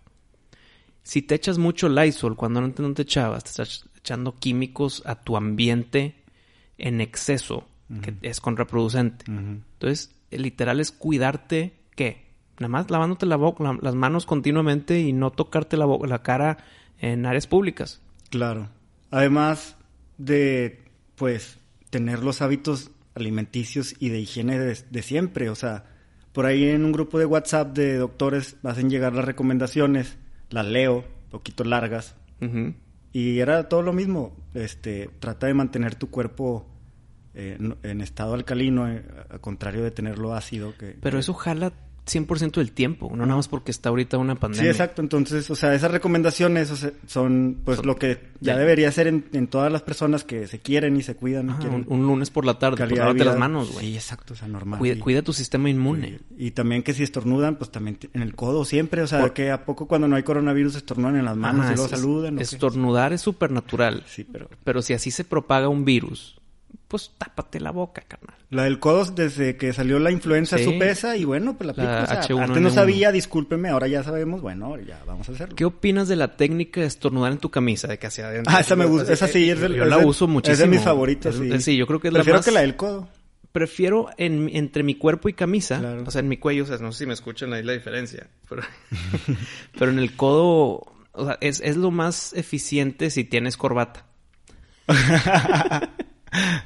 Si 1.02 1.22
te 1.22 1.36
echas 1.36 1.58
mucho 1.58 1.90
Lysol 1.90 2.36
cuando 2.36 2.62
no 2.62 2.72
te, 2.72 2.82
no 2.82 2.94
te 2.94 3.04
echabas, 3.04 3.44
te 3.44 3.50
estás 3.50 3.86
echando 3.98 4.36
químicos 4.36 5.04
a 5.06 5.16
tu 5.16 5.38
ambiente 5.38 6.16
en 6.78 7.02
exceso, 7.02 7.68
que 8.02 8.16
es 8.22 8.40
contraproducente. 8.40 9.26
Entonces, 9.28 10.16
literal 10.32 10.80
es 10.80 10.92
cuidarte, 10.92 11.74
¿qué? 11.96 12.26
Nada 12.60 12.70
más 12.70 12.90
lavándote 12.90 13.26
la 13.26 13.36
boca, 13.36 13.78
las 13.82 13.96
manos 13.96 14.26
continuamente 14.26 15.00
y 15.00 15.14
no 15.14 15.32
tocarte 15.32 15.78
la, 15.78 15.86
la 15.86 16.24
cara 16.24 16.58
en 17.00 17.25
áreas 17.25 17.48
públicas. 17.48 18.02
Claro. 18.30 18.70
Además 19.12 19.78
de, 20.18 20.84
pues, 21.16 21.60
tener 21.90 22.24
los 22.24 22.42
hábitos 22.42 22.92
alimenticios 23.16 23.96
y 24.00 24.10
de 24.10 24.20
higiene 24.20 24.60
de, 24.60 25.02
siempre. 25.02 25.50
O 25.50 25.56
sea, 25.56 25.86
por 26.34 26.46
ahí 26.46 26.66
en 26.66 26.86
un 26.86 26.92
grupo 26.92 27.18
de 27.18 27.25
WhatsApp 27.25 27.74
de 27.75 27.98
doctores 27.98 28.58
hacen 28.64 28.90
llegar 28.90 29.14
las 29.14 29.25
recomendaciones, 29.25 30.18
las 30.50 30.66
leo, 30.66 31.06
poquito 31.32 31.64
largas. 31.64 32.16
Y 33.12 33.40
era 33.40 33.70
todo 33.70 33.82
lo 33.82 33.94
mismo. 33.94 34.36
Este, 34.54 35.10
trata 35.20 35.48
de 35.48 35.54
mantener 35.54 35.96
tu 35.96 36.10
cuerpo 36.10 36.68
eh, 37.34 37.58
en, 37.84 38.02
estado 38.02 38.34
alcalino, 38.34 38.90
eh, 38.90 39.04
a 39.30 39.40
contrario 39.40 39.84
de 39.84 39.92
tenerlo 39.92 40.34
ácido. 40.34 40.74
Que, 40.78 40.98
Pero 41.02 41.18
eso 41.18 41.34
jala 41.34 41.74
100% 42.06 42.56
del 42.56 42.72
tiempo, 42.72 43.10
no 43.12 43.26
nada 43.26 43.38
más 43.38 43.48
porque 43.48 43.72
está 43.72 43.90
ahorita 43.90 44.18
una 44.18 44.36
pandemia. 44.36 44.64
Sí, 44.64 44.70
exacto. 44.70 45.02
Entonces, 45.02 45.50
o 45.50 45.56
sea, 45.56 45.74
esas 45.74 45.92
recomendaciones 45.92 46.72
son 47.08 47.58
pues 47.66 47.84
lo 47.84 47.96
que 47.96 48.20
ya, 48.40 48.58
debería 48.58 48.92
ser 48.92 49.08
en, 49.08 49.48
todas 49.48 49.72
las 49.72 49.82
personas 49.82 50.24
que 50.24 50.48
se 50.48 50.60
quieren 50.60 50.98
y 50.98 51.04
se 51.04 51.16
cuidan. 51.16 51.50
un, 51.88 52.06
lunes 52.06 52.30
por 52.30 52.46
la 52.46 52.60
tarde, 52.60 52.86
pues 52.86 52.98
lávate 52.98 53.26
las 53.26 53.38
manos, 53.38 53.72
güey. 53.72 53.88
Sí, 53.88 53.96
exacto, 53.96 54.34
o 54.34 54.38
sea, 54.38 54.48
normal. 54.48 54.80
Cuida, 55.00 55.22
tu 55.22 55.34
sistema 55.34 55.70
inmune. 55.70 56.20
Y, 56.38 56.52
también 56.52 56.84
que 56.84 56.94
si 56.94 57.04
estornudan, 57.04 57.56
pues 57.56 57.72
también 57.72 57.98
en 58.14 58.22
el 58.22 58.36
codo 58.36 58.66
siempre, 58.66 59.02
o 59.02 59.08
sea, 59.08 59.30
que 59.30 59.52
a 59.52 59.66
poco 59.66 59.88
cuando 59.88 60.08
no 60.08 60.16
hay 60.16 60.24
coronavirus 60.24 60.76
estornudan 60.76 61.18
en 61.18 61.26
las 61.26 61.36
manos 61.36 61.66
y 61.72 61.76
luego 61.76 61.90
saludan. 61.90 62.40
Estornudar 62.40 63.14
es 63.14 63.22
súper 63.22 63.52
natural. 63.52 64.04
Sí, 64.08 64.24
pero... 64.24 64.50
Pero 64.64 64.82
si 64.82 64.94
así 64.94 65.12
se 65.12 65.24
propaga 65.24 65.70
un 65.70 65.86
virus, 65.86 66.40
pues 66.88 67.12
tápate 67.18 67.60
la 67.60 67.72
boca, 67.72 68.04
carnal. 68.08 68.36
La 68.50 68.63
del 68.63 68.80
codo, 68.80 69.06
desde 69.06 69.58
que 69.58 69.74
salió 69.74 69.98
la 70.00 70.12
influenza, 70.12 70.58
su 70.58 70.77
pesa 70.77 71.18
y 71.18 71.25
bueno, 71.25 71.58
pues 71.58 71.75
la, 71.75 71.84
la 71.84 72.44
antes 72.44 72.62
no 72.62 72.70
sabía, 72.70 73.12
discúlpeme, 73.12 73.70
ahora 73.70 73.88
ya 73.88 74.04
sabemos, 74.04 74.42
bueno, 74.42 74.80
ya 74.80 75.01
vamos 75.06 75.27
a 75.30 75.32
hacerlo. 75.32 75.56
¿Qué 75.56 75.65
opinas 75.65 76.08
de 76.08 76.15
la 76.15 76.38
técnica 76.38 76.82
de 76.82 76.88
estornudar 76.88 77.32
en 77.32 77.39
tu 77.39 77.50
camisa? 77.50 77.88
De 77.88 77.98
que 77.98 78.08
hacia 78.08 78.27
adentro. 78.27 78.54
Ah, 78.56 78.62
esa 78.62 78.75
me 78.75 78.86
gusta, 78.86 79.12
esa 79.12 79.27
sí, 79.27 79.50
es 79.50 79.60
Yo 79.60 79.86
la 79.86 79.98
uso 79.98 80.27
muchísimo. 80.27 80.54
Es 80.54 80.60
de 80.60 80.68
mis 80.68 80.82
favoritos, 80.82 81.36
sí. 81.36 81.60
Sí, 81.60 81.75
yo 81.75 81.88
creo 81.88 82.00
que 82.00 82.10
es 82.10 82.13
Prefiero 82.13 82.36
la 82.36 82.39
más... 82.39 82.46
que 82.46 82.51
la 82.51 82.62
del 82.62 82.75
codo. 82.75 83.10
Prefiero 83.51 84.10
en, 84.18 84.50
entre 84.54 84.84
mi 84.84 84.96
cuerpo 84.96 85.30
y 85.30 85.34
camisa, 85.34 85.82
o 86.06 86.12
sea, 86.12 86.20
en 86.20 86.27
mi 86.27 86.38
cuello, 86.38 86.63
o 86.63 86.68
sea, 86.68 86.77
no 86.77 86.92
sé 86.92 87.00
si 87.00 87.06
me 87.06 87.13
escuchan 87.13 87.54
ahí 87.54 87.63
la 87.63 87.72
diferencia, 87.72 88.27
pero, 88.50 88.63
pero 89.80 89.92
en 89.92 90.00
el 90.00 90.15
codo, 90.15 90.86
o 91.13 91.25
sea, 91.25 91.38
es, 91.39 91.62
es 91.62 91.77
lo 91.77 91.89
más 91.89 92.34
eficiente 92.34 93.10
si 93.10 93.24
tienes 93.24 93.56
corbata. 93.58 94.06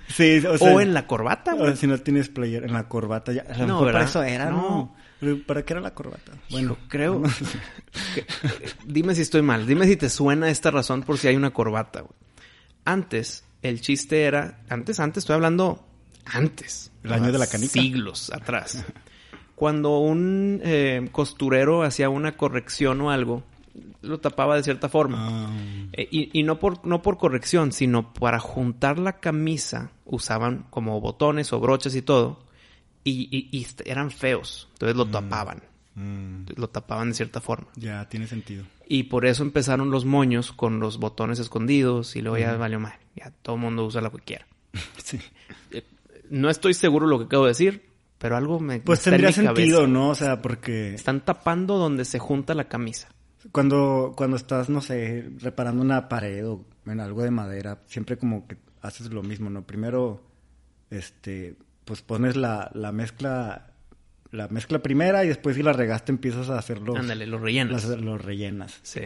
sí, 0.08 0.46
o, 0.46 0.58
sea, 0.58 0.74
o 0.74 0.82
en 0.82 0.94
la 0.94 1.08
corbata, 1.08 1.54
güey. 1.54 1.76
si 1.76 1.88
no 1.88 1.98
tienes 1.98 2.30
player 2.30 2.64
en 2.64 2.74
la 2.74 2.88
corbata, 2.88 3.32
ya. 3.32 3.44
no, 3.66 3.82
para 3.82 4.04
eso 4.04 4.24
era, 4.24 4.50
¿no? 4.50 4.96
¿Para 5.46 5.64
qué 5.64 5.74
era 5.74 5.82
la 5.82 5.94
corbata? 5.94 6.32
Bueno, 6.50 6.78
creo. 6.88 7.22
dime 8.86 9.16
si 9.16 9.22
estoy 9.22 9.42
mal. 9.42 9.68
Dime 9.68 9.86
si 9.86 9.98
te 9.98 10.10
suena 10.10 10.50
esta 10.50 10.72
razón 10.72 11.04
por 11.04 11.18
si 11.18 11.28
hay 11.28 11.36
una 11.36 11.52
corbata, 11.52 12.02
güey. 12.02 12.14
Antes, 12.86 13.44
el 13.62 13.82
chiste 13.82 14.24
era. 14.24 14.62
Antes, 14.70 15.00
antes, 15.00 15.24
estoy 15.24 15.36
hablando. 15.36 15.86
Antes. 16.26 16.92
El 17.04 17.14
año 17.14 17.32
de 17.32 17.38
la 17.38 17.48
canica. 17.48 17.74
Siglos 17.74 18.32
atrás. 18.32 18.86
Cuando 19.56 20.00
un 20.00 20.62
eh, 20.64 21.10
costurero 21.12 21.84
hacía 21.84 22.10
una 22.10 22.38
corrección 22.38 23.02
o 23.02 23.12
algo, 23.12 23.44
lo 24.02 24.20
tapaba 24.20 24.56
de 24.56 24.64
cierta 24.64 24.90
forma. 24.90 25.18
Ah. 25.30 25.90
Eh, 25.94 26.30
y, 26.34 26.44
no, 26.44 26.60
por, 26.60 26.86
no 26.86 27.02
por 27.02 27.18
corrección, 27.18 27.72
sino 27.72 28.14
para 28.14 28.40
juntar 28.40 29.00
la 29.00 29.20
camisa 29.20 29.92
usaban 30.06 30.66
como 30.70 31.00
botones 31.02 31.52
o 31.54 31.60
broches 31.60 31.96
y 31.96 32.02
todo. 32.02 32.46
Y, 33.04 33.66
eran 33.86 34.12
feos. 34.12 34.68
Entonces 34.74 34.96
lo 34.96 35.06
mm. 35.06 35.12
tapaban. 35.12 35.64
Mm. 35.96 36.46
Lo 36.56 36.70
tapaban 36.70 37.10
de 37.10 37.16
cierta 37.16 37.42
forma. 37.42 37.68
Ya, 37.76 38.08
tiene 38.08 38.28
sentido. 38.28 38.66
Y 38.88 39.04
por 39.04 39.26
eso 39.26 39.44
empezaron 39.44 39.92
los 39.92 40.06
moños 40.06 40.52
con 40.52 40.80
los 40.80 40.98
botones 40.98 41.40
escondidos 41.40 42.16
y 42.16 42.22
luego 42.22 42.38
ya 42.38 42.56
valió 42.56 42.80
mal. 42.80 42.98
Ya 43.16 43.32
todo 43.42 43.56
el 43.56 43.62
mundo 43.62 43.86
usa 43.86 44.02
lo 44.02 44.12
que 44.12 44.20
quiera. 44.20 44.48
sí. 45.04 45.20
Eh, 45.72 45.84
no 46.30 46.50
estoy 46.50 46.74
seguro 46.74 47.08
lo 47.08 47.18
que 47.18 47.26
acabo 47.26 47.46
de 47.46 47.52
decir, 47.52 47.90
pero 48.18 48.38
algo 48.38 48.60
me... 48.60 48.80
Pues 48.80 49.02
tendría 49.02 49.32
sentido, 49.32 49.88
¿no? 49.88 50.10
O 50.10 50.16
sea, 50.16 50.42
porque... 50.42 50.94
Están 50.94 51.22
tapando 51.22 51.78
donde 51.78 52.06
se 52.06 52.20
junta 52.20 52.54
la 52.54 52.66
camisa. 52.66 53.10
Cuando, 53.52 54.14
cuando 54.18 54.36
estás, 54.38 54.70
no 54.70 54.82
sé, 54.82 55.30
reparando 55.40 55.82
una 55.82 56.10
pared 56.10 56.46
o 56.48 56.66
en 56.86 57.00
algo 57.00 57.24
de 57.24 57.32
madera, 57.32 57.80
siempre 57.88 58.18
como 58.18 58.48
que 58.48 58.58
haces 58.82 59.12
lo 59.12 59.24
mismo, 59.24 59.50
¿no? 59.50 59.64
Primero, 59.66 60.22
este, 60.90 61.56
pues 61.86 62.02
pones 62.02 62.36
la, 62.36 62.70
la 62.74 62.92
mezcla 62.92 63.66
la 64.32 64.48
mezcla 64.48 64.80
primera 64.80 65.26
y 65.26 65.28
después 65.28 65.56
si 65.56 65.64
la 65.64 65.74
regaste 65.74 66.12
empiezas 66.12 66.50
a 66.50 66.58
hacerlo. 66.60 66.96
Ándale, 66.96 67.26
los 67.26 67.42
rellenas. 67.42 67.84
los 67.86 68.24
rellenas. 68.24 68.80
Sí. 68.84 69.02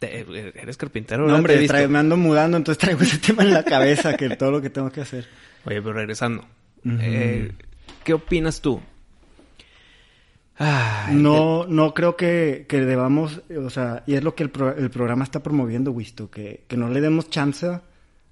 eres 0.00 0.76
carpintero, 0.76 1.26
No, 1.26 1.34
hombre, 1.34 1.66
me 1.88 1.98
ando 1.98 2.16
mudando, 2.16 2.56
entonces 2.56 2.78
traigo 2.78 3.02
ese 3.02 3.18
tema 3.26 3.42
en 3.42 3.52
la 3.52 3.64
cabeza, 3.64 4.16
que 4.16 4.36
todo 4.36 4.50
lo 4.50 4.60
que 4.62 4.70
tengo 4.70 4.90
que 4.90 5.00
hacer. 5.00 5.26
Oye, 5.64 5.82
pero 5.82 5.92
regresando. 5.92 6.46
eh, 6.84 7.52
¿Qué 8.04 8.14
opinas 8.14 8.60
tú? 8.60 8.80
No, 11.12 11.66
no 11.66 11.94
creo 11.94 12.16
que, 12.16 12.66
que, 12.68 12.80
debamos, 12.84 13.40
o 13.56 13.70
sea, 13.70 14.02
y 14.06 14.14
es 14.14 14.22
lo 14.22 14.34
que 14.34 14.42
el, 14.42 14.50
el 14.76 14.90
programa 14.90 15.24
está 15.24 15.42
promoviendo, 15.42 15.90
Wisto, 15.90 16.30
que, 16.30 16.64
que, 16.68 16.76
no 16.76 16.90
le 16.90 17.00
demos 17.00 17.30
chance 17.30 17.80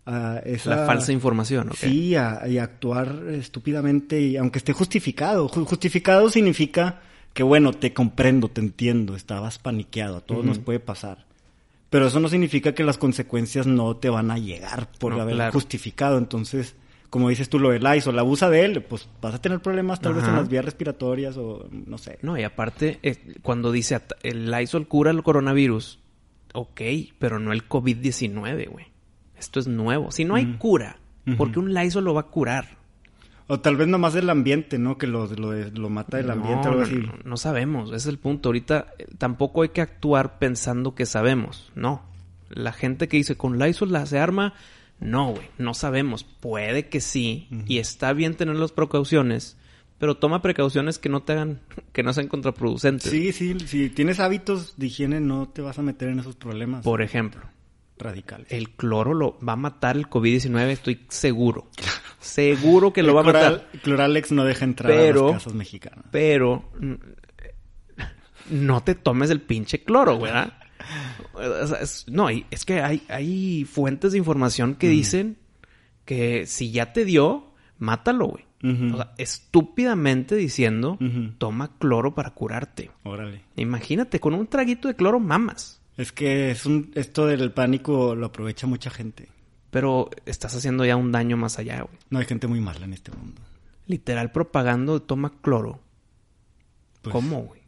a 0.05 0.39
esa... 0.45 0.71
La 0.77 0.87
falsa 0.87 1.13
información, 1.13 1.71
¿ok? 1.71 1.77
Sí, 1.77 2.17
a, 2.17 2.47
y 2.47 2.59
actuar 2.59 3.25
estúpidamente, 3.31 4.21
y 4.21 4.37
aunque 4.37 4.59
esté 4.59 4.75
justificado. 4.75 5.49
Justificado 5.49 6.29
significa 6.29 7.01
que, 7.33 7.43
bueno, 7.43 7.73
te 7.73 7.95
comprendo, 7.95 8.49
te 8.49 8.61
entiendo, 8.61 9.17
estabas 9.17 9.59
paniqueado, 9.59 10.19
a 10.19 10.21
todos 10.21 10.45
nos 10.45 10.59
puede 10.59 10.81
pasar. 10.81 11.27
Pero 11.89 12.09
eso 12.09 12.21
no 12.21 12.29
significa 12.29 12.75
que 12.75 12.85
las 12.85 12.99
consecuencias 12.99 13.67
no 13.67 13.97
te 13.97 14.11
van 14.11 14.31
a 14.31 14.39
llegar 14.39 14.89
por 14.99 15.19
haber 15.19 15.51
justificado, 15.51 16.19
entonces 16.19 16.75
como 17.11 17.31
dices 17.31 17.49
tú, 17.49 17.59
lo 17.59 17.71
del 17.71 17.83
Lysol, 17.83 18.19
abusa 18.19 18.51
de 18.51 18.65
él, 18.65 18.83
pues 18.83 19.09
vas 19.23 19.35
a 19.35 19.41
tener 19.41 19.61
problemas 19.61 20.01
tal 20.01 20.15
vez 20.15 20.25
en 20.25 20.37
las 20.37 20.49
vías 20.49 20.65
respiratorias 20.65 21.37
o 21.37 21.67
no 21.71 21.97
sé. 21.97 22.19
No, 22.23 22.37
y 22.37 22.43
aparte, 22.43 22.99
eh, 23.03 23.35
cuando 23.43 23.73
dice 23.73 24.01
el 24.23 24.51
Lysol 24.51 24.87
cura 24.89 25.11
el 25.11 25.23
coronavirus, 25.23 26.01
ok, 26.53 26.81
pero 27.19 27.39
no 27.39 27.53
el 27.53 27.69
COVID-19, 27.69 28.69
güey. 28.69 28.87
Esto 29.39 29.61
es 29.61 29.69
nuevo. 29.69 30.11
Si 30.11 30.25
no 30.25 30.35
hay 30.35 30.57
cura, 30.59 30.99
¿por 31.37 31.53
qué 31.53 31.59
un 31.61 31.73
Lysol 31.73 32.05
lo 32.05 32.15
va 32.15 32.23
a 32.23 32.27
curar? 32.27 32.79
O 33.47 33.61
tal 33.61 33.77
vez 33.77 33.89
nomás 33.89 34.15
el 34.15 34.29
ambiente, 34.29 34.79
¿no? 34.79 34.99
Que 34.99 35.07
lo, 35.07 35.27
lo, 35.27 35.89
mata 35.89 36.21
el 36.21 36.31
ambiente 36.31 36.69
o 36.69 36.73
algo 36.73 36.83
así. 36.83 36.97
No, 36.97 37.15
no, 37.25 37.37
sabemos, 37.39 37.89
ese 37.89 37.97
es 37.97 38.07
el 38.07 38.19
punto. 38.19 38.51
Ahorita 38.51 38.93
eh, 38.99 39.07
tampoco 39.17 39.63
hay 39.63 39.71
que 39.71 39.81
actuar 39.81 40.39
pensando 40.39 40.95
que 40.95 41.07
sabemos, 41.07 41.73
no. 41.75 42.03
La 42.51 42.73
gente 42.73 43.09
que 43.09 43.17
dice 43.17 43.37
con 43.37 43.59
Lysol 43.59 43.91
la 43.91 44.05
se 44.05 44.19
arma, 44.19 44.53
no, 45.01 45.33
güey, 45.33 45.49
no 45.59 45.75
sabemos. 45.75 46.25
Puede 46.25 46.89
que 46.89 47.01
sí, 47.01 47.49
y 47.67 47.79
está 47.79 48.13
bien 48.13 48.35
tener 48.35 48.57
las 48.57 48.73
precauciones, 48.73 49.57
pero 49.99 50.17
toma 50.17 50.43
precauciones 50.43 50.99
que 50.99 51.09
no 51.09 51.23
te 51.23 51.33
hagan, 51.33 51.61
que 51.93 52.03
no 52.03 52.13
sean 52.13 52.29
contraproducentes. 52.29 53.11
Sí, 53.11 53.33
sí, 53.33 53.57
si 53.67 53.91
tienes 53.91 54.21
hábitos 54.21 54.75
de 54.77 54.87
higiene 54.87 55.21
no 55.21 55.49
te 55.49 55.63
vas 55.63 55.79
a 55.79 55.83
meter 55.83 56.09
en 56.09 56.21
esos 56.21 56.37
problemas. 56.37 56.85
Por 56.85 57.03
ejemplo, 57.03 57.43
radicales. 57.99 58.51
El 58.51 58.71
cloro 58.71 59.15
lo 59.15 59.39
va 59.41 59.55
a 59.55 59.57
matar 59.57 59.97
el 59.97 60.09
COVID-19, 60.09 60.69
estoy 60.69 61.07
seguro. 61.09 61.69
seguro 62.21 62.93
que 62.93 63.03
lo 63.03 63.15
va 63.15 63.21
a 63.21 63.25
matar. 63.25 63.69
Cloralex 63.83 64.33
no 64.33 64.45
deja 64.45 64.65
entrar 64.65 64.93
a 64.93 65.13
las 65.13 65.33
casas 65.33 65.55
mexicanas. 65.55 66.05
Pero 66.11 66.71
no 68.51 68.83
te 68.83 68.95
tomes 68.95 69.31
el 69.31 69.41
pinche 69.41 69.83
cloro, 69.85 70.19
¿verdad? 70.19 70.55
No, 72.09 72.29
es 72.29 72.65
que 72.65 72.81
hay, 72.81 73.03
hay 73.09 73.65
fuentes 73.65 74.13
de 74.13 74.19
información 74.19 74.75
que 74.75 74.89
dicen 74.89 75.39
que 76.05 76.47
si 76.47 76.71
ya 76.71 76.93
te 76.93 77.05
dio, 77.05 77.53
mátalo, 77.79 78.29
güey. 78.29 78.45
o 78.93 78.97
sea, 78.97 79.13
estúpidamente 79.19 80.37
diciendo, 80.37 80.99
toma 81.39 81.79
cloro 81.79 82.15
para 82.15 82.31
curarte. 82.31 82.91
Órale. 83.03 83.43
Imagínate, 83.57 84.21
con 84.21 84.35
un 84.35 84.47
traguito 84.47 84.89
de 84.89 84.97
cloro 84.97 85.21
mamas. 85.21 85.81
Es 85.97 86.13
que 86.13 86.51
es 86.51 86.65
un, 86.65 86.93
esto 86.95 87.27
del 87.27 87.53
pánico 87.53 88.15
lo 88.15 88.27
aprovecha 88.27 88.67
mucha 88.67 88.89
gente. 88.89 89.29
Pero 89.71 90.11
estás 90.25 90.55
haciendo 90.55 90.85
ya 90.85 90.97
un 90.97 91.13
daño 91.13 91.37
más 91.37 91.59
allá, 91.59 91.83
güey. 91.83 91.99
No, 92.09 92.21
hay 92.21 92.25
gente 92.25 92.47
muy 92.47 92.61
mala 92.61 92.85
en 92.85 92.95
este 92.95 93.11
mundo. 93.13 93.43
Literal 93.87 94.33
propagando 94.33 95.03
toma 95.03 95.33
cloro. 95.43 95.81
Pues 97.03 97.13
¿Cómo, 97.13 97.43
güey? 97.43 97.61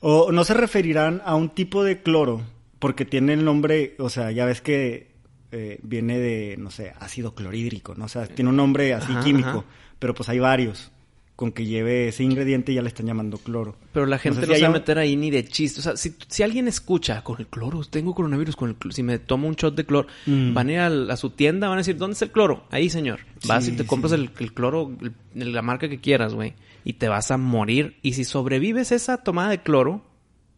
O 0.00 0.32
no 0.32 0.44
se 0.44 0.54
referirán 0.54 1.22
a 1.24 1.34
un 1.34 1.50
tipo 1.50 1.84
de 1.84 2.02
cloro 2.02 2.42
porque 2.84 3.06
tiene 3.06 3.32
el 3.32 3.46
nombre, 3.46 3.94
o 3.98 4.10
sea, 4.10 4.30
ya 4.30 4.44
ves 4.44 4.60
que 4.60 5.14
eh, 5.52 5.78
viene 5.82 6.18
de, 6.18 6.56
no 6.58 6.70
sé, 6.70 6.92
ácido 7.00 7.34
clorhídrico, 7.34 7.94
¿no? 7.94 8.04
O 8.04 8.08
sea, 8.08 8.26
tiene 8.26 8.50
un 8.50 8.56
nombre 8.56 8.92
así 8.92 9.10
químico, 9.24 9.64
pero 9.98 10.12
pues 10.12 10.28
hay 10.28 10.38
varios. 10.38 10.92
Con 11.34 11.52
que 11.52 11.64
lleve 11.64 12.08
ese 12.08 12.24
ingrediente 12.24 12.74
ya 12.74 12.82
le 12.82 12.88
están 12.88 13.06
llamando 13.06 13.38
cloro. 13.38 13.74
Pero 13.94 14.04
la 14.04 14.18
gente 14.18 14.46
no, 14.46 14.54
se 14.54 14.60
va 14.60 14.68
a 14.68 14.70
meter 14.70 14.98
ahí 14.98 15.16
ni 15.16 15.30
de 15.30 15.46
chiste. 15.46 15.80
O 15.80 15.82
sea, 15.82 15.96
si, 15.96 16.42
alguien 16.42 16.68
escucha 16.68 17.24
con 17.24 17.40
el 17.40 17.46
cloro, 17.46 17.82
tengo 17.84 18.14
coronavirus 18.14 18.54
con 18.54 18.68
el 18.68 18.76
cloro, 18.76 18.94
si 18.94 19.02
me 19.02 19.18
tomo 19.18 19.48
un 19.48 19.54
shot 19.54 19.74
de 19.74 19.86
cloro, 19.86 20.06
mm. 20.26 20.52
van 20.52 20.68
a 20.68 20.72
ir 20.72 21.10
a, 21.10 21.16
su 21.16 21.30
tienda, 21.30 21.68
van 21.68 21.78
a 21.78 21.80
decir, 21.80 21.96
¿dónde 21.96 22.12
está 22.12 22.26
el 22.26 22.32
cloro? 22.32 22.66
Ahí, 22.70 22.90
señor. 22.90 23.20
Vas 23.46 23.66
y 23.66 23.72
te 23.72 23.86
compras 23.86 24.12
el, 24.12 24.30
cloro, 24.30 24.92
de 25.32 25.44
la 25.46 25.62
marca 25.62 25.88
que 25.88 26.00
quieras, 26.00 26.34
güey. 26.34 26.52
Y 26.84 26.92
te 26.92 27.08
vas 27.08 27.30
a 27.30 27.38
morir. 27.38 27.96
Y 28.02 28.12
si 28.12 28.24
sobrevives 28.24 28.92
esa 28.92 29.22
tomada 29.22 29.48
de 29.48 29.62
cloro, 29.62 30.04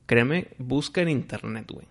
créeme, 0.06 0.48
busca 0.58 1.02
en 1.02 1.10
internet, 1.10 1.70
güey 1.70 1.86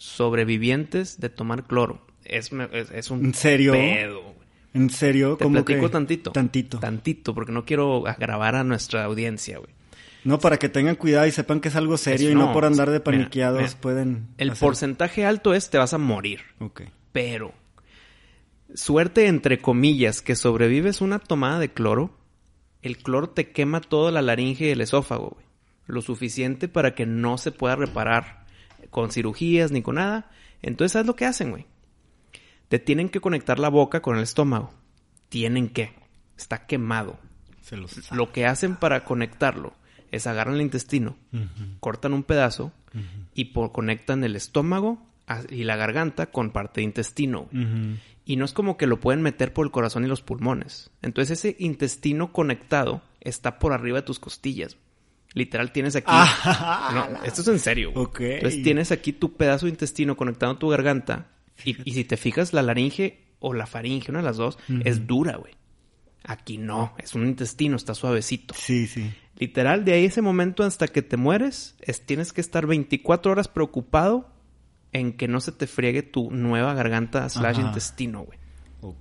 sobrevivientes 0.00 1.20
de 1.20 1.28
tomar 1.28 1.64
cloro. 1.64 2.00
Es, 2.24 2.50
es, 2.52 3.10
un 3.10 3.26
¿En 3.26 3.34
serio? 3.34 3.72
pedo. 3.72 4.34
¿En 4.72 4.88
serio? 4.88 5.36
Te 5.36 5.46
platico 5.46 5.90
tantito. 5.90 6.32
Tantito. 6.32 6.78
Tantito, 6.78 7.34
porque 7.34 7.52
no 7.52 7.66
quiero 7.66 8.06
agravar 8.06 8.54
a 8.56 8.64
nuestra 8.64 9.04
audiencia, 9.04 9.58
güey. 9.58 9.70
No, 10.24 10.38
para 10.38 10.58
que 10.58 10.70
tengan 10.70 10.96
cuidado 10.96 11.26
y 11.26 11.32
sepan 11.32 11.60
que 11.60 11.68
es 11.68 11.76
algo 11.76 11.98
serio 11.98 12.30
y 12.30 12.34
no, 12.34 12.52
por 12.52 12.64
andar 12.64 12.90
de 12.90 13.00
paniqueados 13.00 13.74
pueden... 13.74 14.28
El 14.38 14.52
porcentaje 14.52 15.24
alto 15.24 15.54
es 15.54 15.70
te 15.70 15.78
vas 15.78 15.92
a 15.92 15.98
morir. 15.98 16.40
Ok. 16.60 16.82
Pero, 17.12 17.52
suerte 18.74 19.26
entre 19.26 19.58
comillas 19.58 20.22
que 20.22 20.34
sobrevives 20.34 21.00
una 21.00 21.18
tomada 21.18 21.58
de 21.58 21.72
cloro, 21.72 22.16
el 22.82 22.98
cloro 22.98 23.30
te 23.30 23.50
quema 23.50 23.80
toda 23.80 24.10
la 24.12 24.22
laringe 24.22 24.66
y 24.66 24.70
el 24.70 24.80
esófago, 24.80 25.30
güey. 25.36 25.46
Lo 25.86 26.00
suficiente 26.00 26.68
para 26.68 26.94
que 26.94 27.04
no 27.04 27.36
se 27.36 27.50
pueda 27.50 27.76
reparar 27.76 28.39
con 28.90 29.10
cirugías 29.10 29.72
ni 29.72 29.82
con 29.82 29.96
nada. 29.96 30.30
Entonces, 30.62 30.92
¿sabes 30.92 31.06
lo 31.06 31.16
que 31.16 31.26
hacen, 31.26 31.50
güey? 31.50 31.66
Te 32.68 32.78
tienen 32.78 33.08
que 33.08 33.20
conectar 33.20 33.58
la 33.58 33.68
boca 33.68 34.02
con 34.02 34.16
el 34.16 34.22
estómago. 34.22 34.72
Tienen 35.28 35.68
que. 35.68 35.94
Está 36.36 36.66
quemado. 36.66 37.18
lo 38.12 38.32
que 38.32 38.46
hacen 38.46 38.76
para 38.76 39.04
conectarlo 39.04 39.74
es 40.10 40.26
agarran 40.26 40.56
el 40.56 40.62
intestino, 40.62 41.16
cortan 41.78 42.12
un 42.12 42.24
pedazo 42.24 42.72
y 43.34 43.46
por, 43.46 43.72
conectan 43.72 44.24
el 44.24 44.36
estómago 44.36 45.06
y 45.48 45.64
la 45.64 45.76
garganta 45.76 46.30
con 46.30 46.50
parte 46.50 46.80
de 46.80 46.86
intestino. 46.86 47.48
Y 48.24 48.36
no 48.36 48.44
es 48.44 48.52
como 48.52 48.76
que 48.76 48.86
lo 48.86 49.00
pueden 49.00 49.22
meter 49.22 49.52
por 49.52 49.66
el 49.66 49.72
corazón 49.72 50.04
y 50.04 50.08
los 50.08 50.22
pulmones. 50.22 50.90
Entonces 51.02 51.38
ese 51.38 51.56
intestino 51.58 52.32
conectado 52.32 53.02
está 53.20 53.58
por 53.58 53.72
arriba 53.72 53.98
de 53.98 54.06
tus 54.06 54.18
costillas. 54.18 54.76
Literal 55.34 55.72
tienes 55.72 55.96
aquí... 55.96 56.10
Ah, 56.12 57.08
no, 57.12 57.24
esto 57.24 57.42
es 57.42 57.48
en 57.48 57.58
serio. 57.58 57.92
Entonces 57.94 58.62
tienes 58.62 58.92
aquí 58.92 59.12
tu 59.12 59.36
pedazo 59.36 59.66
de 59.66 59.70
intestino 59.70 60.16
conectado 60.16 60.52
a 60.52 60.58
tu 60.58 60.68
garganta. 60.68 61.28
Y, 61.64 61.74
si 61.92 62.04
te 62.04 62.16
fijas, 62.16 62.52
la 62.52 62.62
laringe 62.62 63.20
o 63.38 63.52
la 63.52 63.66
faringe, 63.66 64.10
una 64.10 64.20
de 64.20 64.24
las 64.24 64.36
dos, 64.36 64.58
es 64.84 65.06
dura, 65.06 65.36
güey. 65.36 65.54
Aquí 66.24 66.58
no, 66.58 66.94
es 66.98 67.14
un 67.14 67.26
intestino, 67.26 67.76
está 67.76 67.94
suavecito. 67.94 68.54
Sí, 68.54 68.86
sí. 68.86 69.10
Literal, 69.38 69.84
de 69.86 69.94
ahí 69.94 70.04
ese 70.04 70.20
momento 70.20 70.64
hasta 70.64 70.86
que 70.86 71.00
te 71.00 71.16
mueres, 71.16 71.76
es, 71.80 72.04
tienes 72.04 72.32
que 72.32 72.42
estar 72.42 72.66
24 72.66 73.32
horas 73.32 73.48
preocupado 73.48 74.30
en 74.92 75.12
que 75.14 75.28
no 75.28 75.40
se 75.40 75.52
te 75.52 75.66
friegue 75.66 76.02
tu 76.02 76.30
nueva 76.30 76.74
garganta 76.74 77.28
slash 77.28 77.58
intestino, 77.58 78.24
güey. 78.24 78.38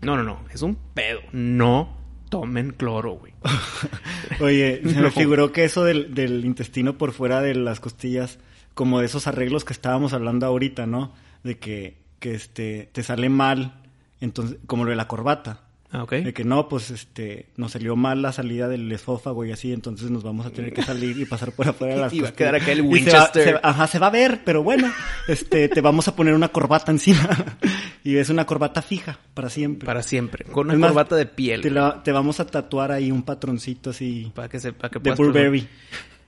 No, 0.01 0.15
no, 0.15 0.23
no. 0.23 0.45
Es 0.53 0.61
un 0.61 0.75
pedo. 0.93 1.21
No 1.31 1.98
tomen 2.29 2.71
cloro, 2.71 3.13
güey. 3.13 3.33
Oye, 4.39 4.81
se 4.85 5.01
me 5.01 5.11
figuró 5.11 5.51
que 5.51 5.65
eso 5.65 5.83
del, 5.83 6.13
del, 6.13 6.45
intestino 6.45 6.97
por 6.97 7.11
fuera 7.11 7.41
de 7.41 7.55
las 7.55 7.79
costillas, 7.79 8.39
como 8.73 8.99
de 8.99 9.07
esos 9.07 9.27
arreglos 9.27 9.65
que 9.65 9.73
estábamos 9.73 10.13
hablando 10.13 10.45
ahorita, 10.45 10.85
¿no? 10.85 11.13
De 11.43 11.57
que, 11.57 11.97
que 12.19 12.35
este, 12.35 12.89
te 12.91 13.03
sale 13.03 13.29
mal, 13.29 13.81
entonces, 14.21 14.57
como 14.65 14.85
lo 14.85 14.91
de 14.91 14.95
la 14.95 15.07
corbata. 15.07 15.68
Ah. 15.91 16.05
De 16.09 16.33
que 16.33 16.43
no, 16.43 16.69
pues 16.69 16.91
este, 16.91 17.47
nos 17.57 17.71
salió 17.71 17.95
mal 17.95 18.21
la 18.21 18.31
salida 18.31 18.67
del 18.67 18.91
esófago 18.91 19.43
y 19.43 19.51
así, 19.51 19.73
entonces 19.73 20.11
nos 20.11 20.21
vamos 20.21 20.45
a 20.45 20.51
tener 20.51 20.71
que 20.71 20.83
salir 20.83 21.17
y 21.17 21.25
pasar 21.25 21.51
por 21.51 21.67
afuera 21.67 21.95
de 21.95 22.01
las 22.01 22.13
Y 22.13 22.21
va 22.21 22.29
a 22.29 22.33
quedar 22.33 22.55
acá 22.55 22.71
el 22.71 22.83
Winchester. 22.83 23.59
ajá, 23.63 23.87
se 23.87 23.97
va 23.97 24.07
a 24.07 24.11
ver, 24.11 24.41
pero 24.45 24.61
bueno, 24.61 24.91
este, 25.27 25.67
te 25.67 25.81
vamos 25.81 26.07
a 26.07 26.15
poner 26.15 26.35
una 26.35 26.49
corbata 26.49 26.91
encima. 26.91 27.27
y 28.03 28.17
es 28.17 28.29
una 28.29 28.45
corbata 28.45 28.83
fija, 28.83 29.19
para 29.33 29.49
siempre. 29.49 29.87
Para 29.87 30.03
siempre. 30.03 30.45
Con 30.45 30.69
una 30.69 30.87
corbata 30.87 31.15
de 31.15 31.25
piel. 31.25 31.61
Te, 32.03 32.11
vamos 32.11 32.39
a 32.39 32.45
tatuar 32.45 32.91
ahí 32.91 33.11
un 33.11 33.23
patroncito 33.23 33.89
así. 33.89 34.31
Para 34.35 34.47
que 34.47 34.59
se, 34.59 34.73
para 34.73 34.89
que 34.89 34.99
De 34.99 35.15
Burberry. 35.15 35.67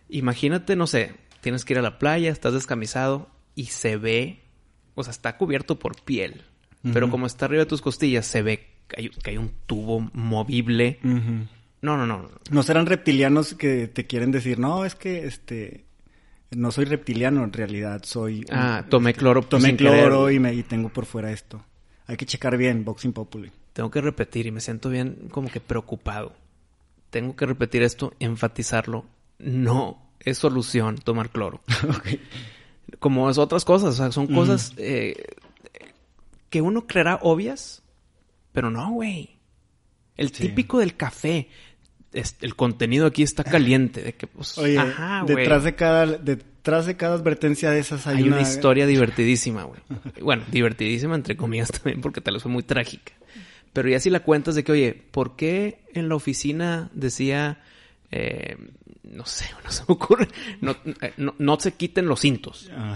Imagínate, 0.10 0.75
no 0.75 0.88
sé, 0.88 1.13
tienes 1.39 1.65
que 1.65 1.74
ir 1.74 1.80
a 1.80 1.84
la 1.84 2.00
playa, 2.00 2.32
estás 2.32 2.53
descamisado 2.53 3.30
y 3.53 3.65
se 3.65 3.96
ve, 3.96 4.39
o 4.96 5.03
sea, 5.03 5.12
está 5.12 5.38
cubierto 5.38 5.77
por 5.77 6.01
piel. 6.01 6.41
Pero 6.94 7.12
como 7.12 7.27
está 7.27 7.46
arriba 7.46 7.60
de 7.60 7.70
tus 7.70 7.80
costillas, 7.80 8.25
se 8.25 8.41
ve 8.41 8.72
que 8.91 9.29
hay, 9.31 9.38
un 9.38 9.51
tubo 9.65 10.00
movible. 10.13 11.00
No, 11.03 11.98
no, 11.98 12.05
no. 12.05 12.29
No 12.50 12.63
serán 12.63 12.86
reptilianos 12.86 13.55
que 13.55 13.88
te 13.88 14.05
quieren 14.05 14.31
decir, 14.31 14.60
no, 14.60 14.86
es 14.86 14.95
que 14.95 15.25
este 15.25 15.86
no 16.51 16.71
soy 16.71 16.86
reptiliano 16.86 17.43
en 17.43 17.53
realidad, 17.53 18.01
soy 18.03 18.45
Ah, 18.51 18.86
tomé 18.89 19.13
cloro, 19.13 19.41
tomé 19.41 19.75
cloro 19.75 20.29
y 20.29 20.39
me 20.39 20.53
y 20.53 20.63
tengo 20.63 20.89
por 20.89 21.05
fuera 21.05 21.31
esto. 21.31 21.63
Hay 22.07 22.17
que 22.17 22.25
checar 22.25 22.57
bien 22.57 22.83
Boxing 22.83 23.13
Populi. 23.13 23.51
Tengo 23.74 23.89
que 23.89 24.01
repetir 24.01 24.45
y 24.45 24.51
me 24.51 24.60
siento 24.60 24.89
bien 24.89 25.29
como 25.31 25.50
que 25.50 25.62
preocupado. 25.62 26.33
Tengo 27.10 27.36
que 27.36 27.45
repetir 27.45 27.83
esto, 27.83 28.13
enfatizarlo. 28.19 29.05
No 29.39 30.12
es 30.19 30.38
solución 30.38 30.98
tomar 30.98 31.29
cloro. 31.29 31.62
Como 33.00 33.29
es 33.29 33.38
otras 33.38 33.63
cosas, 33.63 33.93
o 33.93 33.98
sea, 33.98 34.12
son 34.12 34.27
cosas 34.27 34.74
eh, 34.77 35.15
que 36.50 36.62
uno 36.62 36.86
creerá 36.86 37.19
obvias, 37.21 37.83
pero 38.51 38.70
no, 38.70 38.91
güey. 38.91 39.41
El 40.18 40.31
típico 40.31 40.79
del 40.79 40.96
café. 40.96 41.50
el 42.14 42.55
contenido 42.55 43.07
aquí 43.07 43.24
está 43.24 43.44
caliente. 43.44 44.01
De 44.03 44.14
que, 44.14 44.27
pues, 44.27 44.57
Oye, 44.57 44.79
detrás 45.25 45.64
de 45.64 45.75
cada, 45.75 46.05
detrás 46.05 46.85
de 46.85 46.96
cada 46.96 47.16
advertencia 47.16 47.72
de 47.72 47.79
esas 47.79 48.07
hay, 48.07 48.24
una... 48.24 48.42
historia 48.42 48.85
divertidísima, 48.87 49.64
güey. 49.64 49.81
bueno, 50.22 50.44
divertidísima 50.51 51.16
entre 51.16 51.35
comillas 51.35 51.72
también, 51.72 52.01
porque 52.01 52.22
tal 52.22 52.35
vez 52.35 52.44
fue 52.44 52.51
muy 52.51 52.64
trágica. 52.64 53.14
Pero 53.74 53.90
ya 53.90 54.00
si 54.00 54.09
la 54.09 54.20
cuentas 54.20 54.55
de 54.55 54.64
que, 54.64 54.72
oye, 54.74 54.94
¿por 55.11 55.35
qué 55.35 55.83
en 55.94 56.09
la 56.09 56.16
oficina 56.16 56.90
decía, 56.94 57.64
eh, 58.11 58.57
no 59.03 59.25
sé, 59.25 59.46
no 59.64 59.72
se 59.72 59.83
me 59.87 59.94
ocurre, 59.94 60.27
no, 60.59 60.75
eh, 61.01 61.14
no, 61.18 61.59
se 61.59 61.72
quiten 61.74 62.05
los 62.05 62.20
cintos? 62.20 62.70
Ah. 62.75 62.96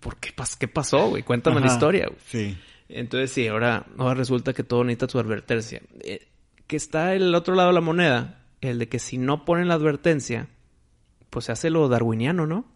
¿Por 0.00 0.16
qué, 0.16 0.32
qué 0.58 0.68
pasó, 0.68 1.08
güey? 1.08 1.22
Cuéntame 1.22 1.60
la 1.60 1.68
historia, 1.68 2.06
güey. 2.06 2.18
Sí. 2.26 2.56
Entonces 2.88 3.30
sí, 3.30 3.46
ahora, 3.46 3.86
ahora 3.98 4.14
resulta 4.14 4.52
que 4.52 4.64
todo 4.64 4.84
necesita 4.84 5.08
su 5.08 5.18
advertencia. 5.18 5.82
Eh, 6.00 6.26
que 6.66 6.76
está 6.76 7.14
el 7.14 7.34
otro 7.34 7.54
lado 7.54 7.68
de 7.68 7.74
la 7.74 7.80
moneda, 7.80 8.44
el 8.60 8.78
de 8.78 8.88
que 8.88 8.98
si 8.98 9.18
no 9.18 9.44
ponen 9.44 9.68
la 9.68 9.74
advertencia, 9.74 10.48
pues 11.30 11.46
se 11.46 11.52
hace 11.52 11.70
lo 11.70 11.88
darwiniano, 11.88 12.46
¿no? 12.46 12.66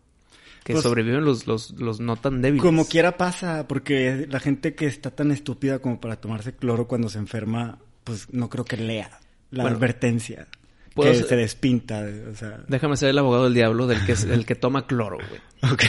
Que 0.64 0.74
pues 0.74 0.82
sobreviven 0.82 1.24
los, 1.24 1.46
los, 1.46 1.72
los 1.72 2.00
no 2.00 2.16
tan 2.16 2.40
débiles. 2.40 2.62
Como 2.62 2.86
quiera 2.86 3.16
pasa, 3.16 3.66
porque 3.66 4.26
la 4.30 4.38
gente 4.38 4.74
que 4.74 4.86
está 4.86 5.10
tan 5.10 5.32
estúpida 5.32 5.80
como 5.80 6.00
para 6.00 6.16
tomarse 6.16 6.54
cloro 6.54 6.86
cuando 6.86 7.08
se 7.08 7.18
enferma, 7.18 7.78
pues 8.04 8.32
no 8.32 8.48
creo 8.48 8.64
que 8.64 8.76
lea 8.76 9.18
la 9.50 9.64
advertencia. 9.64 10.46
Que 10.94 11.14
se 11.14 11.36
despinta, 11.36 12.04
o 12.30 12.34
sea... 12.34 12.60
Déjame 12.68 12.98
ser 12.98 13.08
el 13.08 13.18
abogado 13.18 13.44
del 13.44 13.54
diablo 13.54 13.86
del 13.86 14.04
que, 14.04 14.12
el 14.12 14.44
que 14.44 14.54
toma 14.54 14.86
cloro, 14.86 15.16
güey. 15.16 15.40
Ok. 15.72 15.82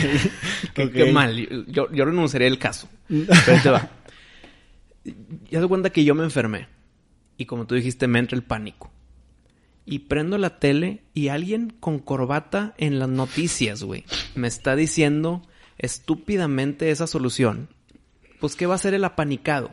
Qué, 0.94 1.12
mal. 1.12 1.36
Yo, 1.68 1.92
yo 1.92 2.06
renunciaría 2.06 2.48
al 2.48 2.60
caso. 2.60 2.88
Pero 3.08 3.62
te 3.62 3.70
va. 3.70 3.90
Ya 5.50 5.62
se 5.62 5.68
cuenta 5.68 5.92
que 5.92 6.04
yo 6.04 6.16
me 6.16 6.24
enfermé. 6.24 6.68
Y 7.38 7.46
como 7.46 7.66
tú 7.66 7.76
dijiste, 7.76 8.08
me 8.08 8.20
entra 8.20 8.36
el 8.36 8.44
pánico. 8.44 8.92
Y 9.86 10.00
prendo 10.00 10.38
la 10.38 10.60
tele 10.60 11.04
y 11.14 11.28
alguien 11.28 11.74
con 11.80 12.00
corbata 12.00 12.74
en 12.78 13.00
las 13.00 13.10
noticias, 13.10 13.84
güey, 13.84 14.06
me 14.36 14.48
está 14.48 14.76
diciendo 14.76 15.42
estúpidamente 15.78 16.90
esa 16.90 17.08
solución. 17.08 17.70
Pues, 18.40 18.56
¿qué 18.56 18.66
va 18.66 18.76
a 18.76 18.80
ser 18.80 18.94
el 18.94 19.04
apanicado? 19.04 19.72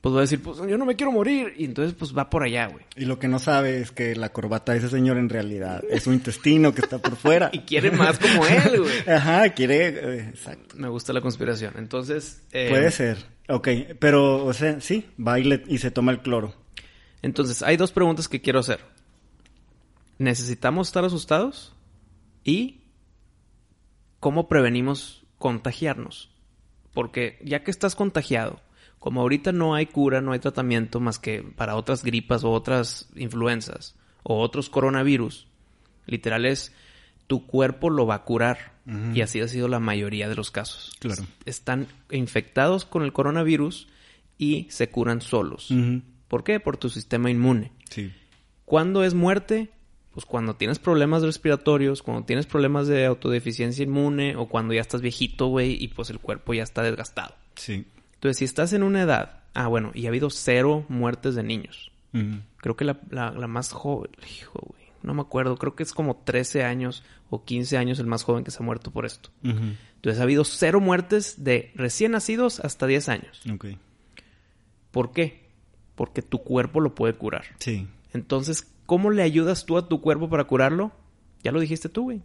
Pues 0.00 0.14
va 0.14 0.18
a 0.18 0.22
decir, 0.22 0.42
pues 0.42 0.56
yo 0.58 0.78
no 0.78 0.86
me 0.86 0.96
quiero 0.96 1.12
morir. 1.12 1.52
Y 1.58 1.66
entonces, 1.66 1.94
pues 1.94 2.16
va 2.16 2.30
por 2.30 2.42
allá, 2.42 2.68
güey. 2.68 2.84
Y 2.96 3.04
lo 3.04 3.18
que 3.18 3.28
no 3.28 3.38
sabe 3.38 3.80
es 3.80 3.90
que 3.90 4.16
la 4.16 4.30
corbata 4.30 4.72
de 4.72 4.78
ese 4.78 4.88
señor 4.88 5.18
en 5.18 5.28
realidad 5.28 5.82
es 5.90 6.04
su 6.04 6.12
intestino 6.12 6.74
que 6.74 6.80
está 6.80 6.98
por 6.98 7.16
fuera. 7.16 7.50
y 7.52 7.60
quiere 7.60 7.90
más 7.90 8.18
como 8.18 8.46
él, 8.46 8.80
güey. 8.80 8.92
Ajá, 9.14 9.50
quiere. 9.50 9.88
Eh, 9.88 10.28
exacto. 10.30 10.76
Me 10.78 10.88
gusta 10.88 11.12
la 11.12 11.20
conspiración. 11.20 11.74
Entonces. 11.76 12.42
Eh, 12.52 12.68
Puede 12.70 12.90
ser. 12.90 13.18
Ok, 13.50 13.68
pero, 13.98 14.44
o 14.44 14.52
sea, 14.52 14.80
sí, 14.80 15.06
va 15.18 15.40
y, 15.40 15.78
se 15.78 15.90
toma 15.90 16.12
el 16.12 16.20
cloro. 16.20 16.54
Entonces, 17.20 17.62
hay 17.62 17.76
dos 17.76 17.90
preguntas 17.90 18.28
que 18.28 18.40
quiero 18.40 18.60
hacer. 18.60 18.80
¿Necesitamos 20.18 20.86
estar 20.86 21.04
asustados? 21.04 21.74
¿Y 22.44 22.82
cómo 24.20 24.48
prevenimos 24.48 25.24
contagiarnos? 25.38 26.30
Porque 26.94 27.40
ya 27.44 27.64
que 27.64 27.72
estás 27.72 27.96
contagiado, 27.96 28.60
como 29.00 29.20
ahorita 29.22 29.50
no 29.50 29.74
hay 29.74 29.86
cura, 29.86 30.20
no 30.20 30.30
hay 30.30 30.38
tratamiento 30.38 31.00
más 31.00 31.18
que 31.18 31.42
para 31.42 31.74
otras 31.74 32.04
gripas 32.04 32.44
o 32.44 32.52
otras 32.52 33.08
influencias 33.16 33.96
o 34.22 34.40
otros 34.40 34.70
coronavirus, 34.70 35.48
literal 36.06 36.46
es 36.46 36.72
tu 37.30 37.46
cuerpo 37.46 37.90
lo 37.90 38.08
va 38.08 38.16
a 38.16 38.24
curar. 38.24 38.72
Y 39.14 39.20
así 39.20 39.40
ha 39.40 39.46
sido 39.46 39.68
la 39.68 39.78
mayoría 39.78 40.28
de 40.28 40.34
los 40.34 40.50
casos. 40.50 40.96
Claro. 40.98 41.22
Están 41.44 41.86
infectados 42.10 42.84
con 42.84 43.04
el 43.04 43.12
coronavirus 43.12 43.86
y 44.36 44.66
se 44.70 44.88
curan 44.88 45.20
solos. 45.20 45.72
¿Por 46.26 46.42
qué? 46.42 46.58
Por 46.58 46.76
tu 46.76 46.88
sistema 46.88 47.30
inmune. 47.30 47.70
Sí. 47.88 48.10
¿Cuándo 48.64 49.04
es 49.04 49.14
muerte? 49.14 49.70
Pues 50.10 50.26
cuando 50.26 50.56
tienes 50.56 50.80
problemas 50.80 51.22
respiratorios, 51.22 52.02
cuando 52.02 52.24
tienes 52.24 52.46
problemas 52.46 52.88
de 52.88 53.06
autodeficiencia 53.06 53.84
inmune 53.84 54.34
o 54.34 54.48
cuando 54.48 54.74
ya 54.74 54.80
estás 54.80 55.02
viejito, 55.02 55.46
güey, 55.46 55.80
y 55.80 55.86
pues 55.86 56.10
el 56.10 56.18
cuerpo 56.18 56.52
ya 56.52 56.64
está 56.64 56.82
desgastado. 56.82 57.36
Sí. 57.54 57.86
Entonces, 58.14 58.38
si 58.38 58.44
estás 58.44 58.72
en 58.72 58.82
una 58.82 59.02
edad... 59.02 59.44
Ah, 59.54 59.68
bueno, 59.68 59.92
y 59.94 60.06
ha 60.06 60.08
habido 60.08 60.30
cero 60.30 60.84
muertes 60.88 61.36
de 61.36 61.44
niños. 61.44 61.92
Creo 62.56 62.74
que 62.74 62.84
la, 62.84 62.98
la, 63.08 63.30
la 63.30 63.46
más 63.46 63.70
joven... 63.70 64.10
Hijo, 64.28 64.58
güey 64.66 64.79
no 65.02 65.14
me 65.14 65.22
acuerdo, 65.22 65.56
creo 65.56 65.74
que 65.74 65.82
es 65.82 65.92
como 65.92 66.16
13 66.16 66.64
años 66.64 67.02
o 67.30 67.44
15 67.44 67.78
años 67.78 67.98
el 67.98 68.06
más 68.06 68.22
joven 68.22 68.44
que 68.44 68.50
se 68.50 68.62
ha 68.62 68.66
muerto 68.66 68.90
por 68.90 69.06
esto. 69.06 69.30
Entonces 69.42 70.20
ha 70.20 70.24
habido 70.24 70.44
cero 70.44 70.80
muertes 70.80 71.44
de 71.44 71.72
recién 71.74 72.12
nacidos 72.12 72.60
hasta 72.60 72.86
10 72.86 73.08
años. 73.08 73.40
Okay. 73.54 73.78
¿Por 74.90 75.12
qué? 75.12 75.48
Porque 75.94 76.22
tu 76.22 76.42
cuerpo 76.42 76.80
lo 76.80 76.94
puede 76.94 77.14
curar. 77.14 77.44
Sí. 77.58 77.86
Entonces, 78.12 78.70
¿cómo 78.86 79.10
le 79.10 79.22
ayudas 79.22 79.66
tú 79.66 79.78
a 79.78 79.88
tu 79.88 80.00
cuerpo 80.00 80.28
para 80.28 80.44
curarlo? 80.44 80.92
Ya 81.42 81.52
lo 81.52 81.60
dijiste 81.60 81.88
tú, 81.88 82.04
güey. 82.04 82.22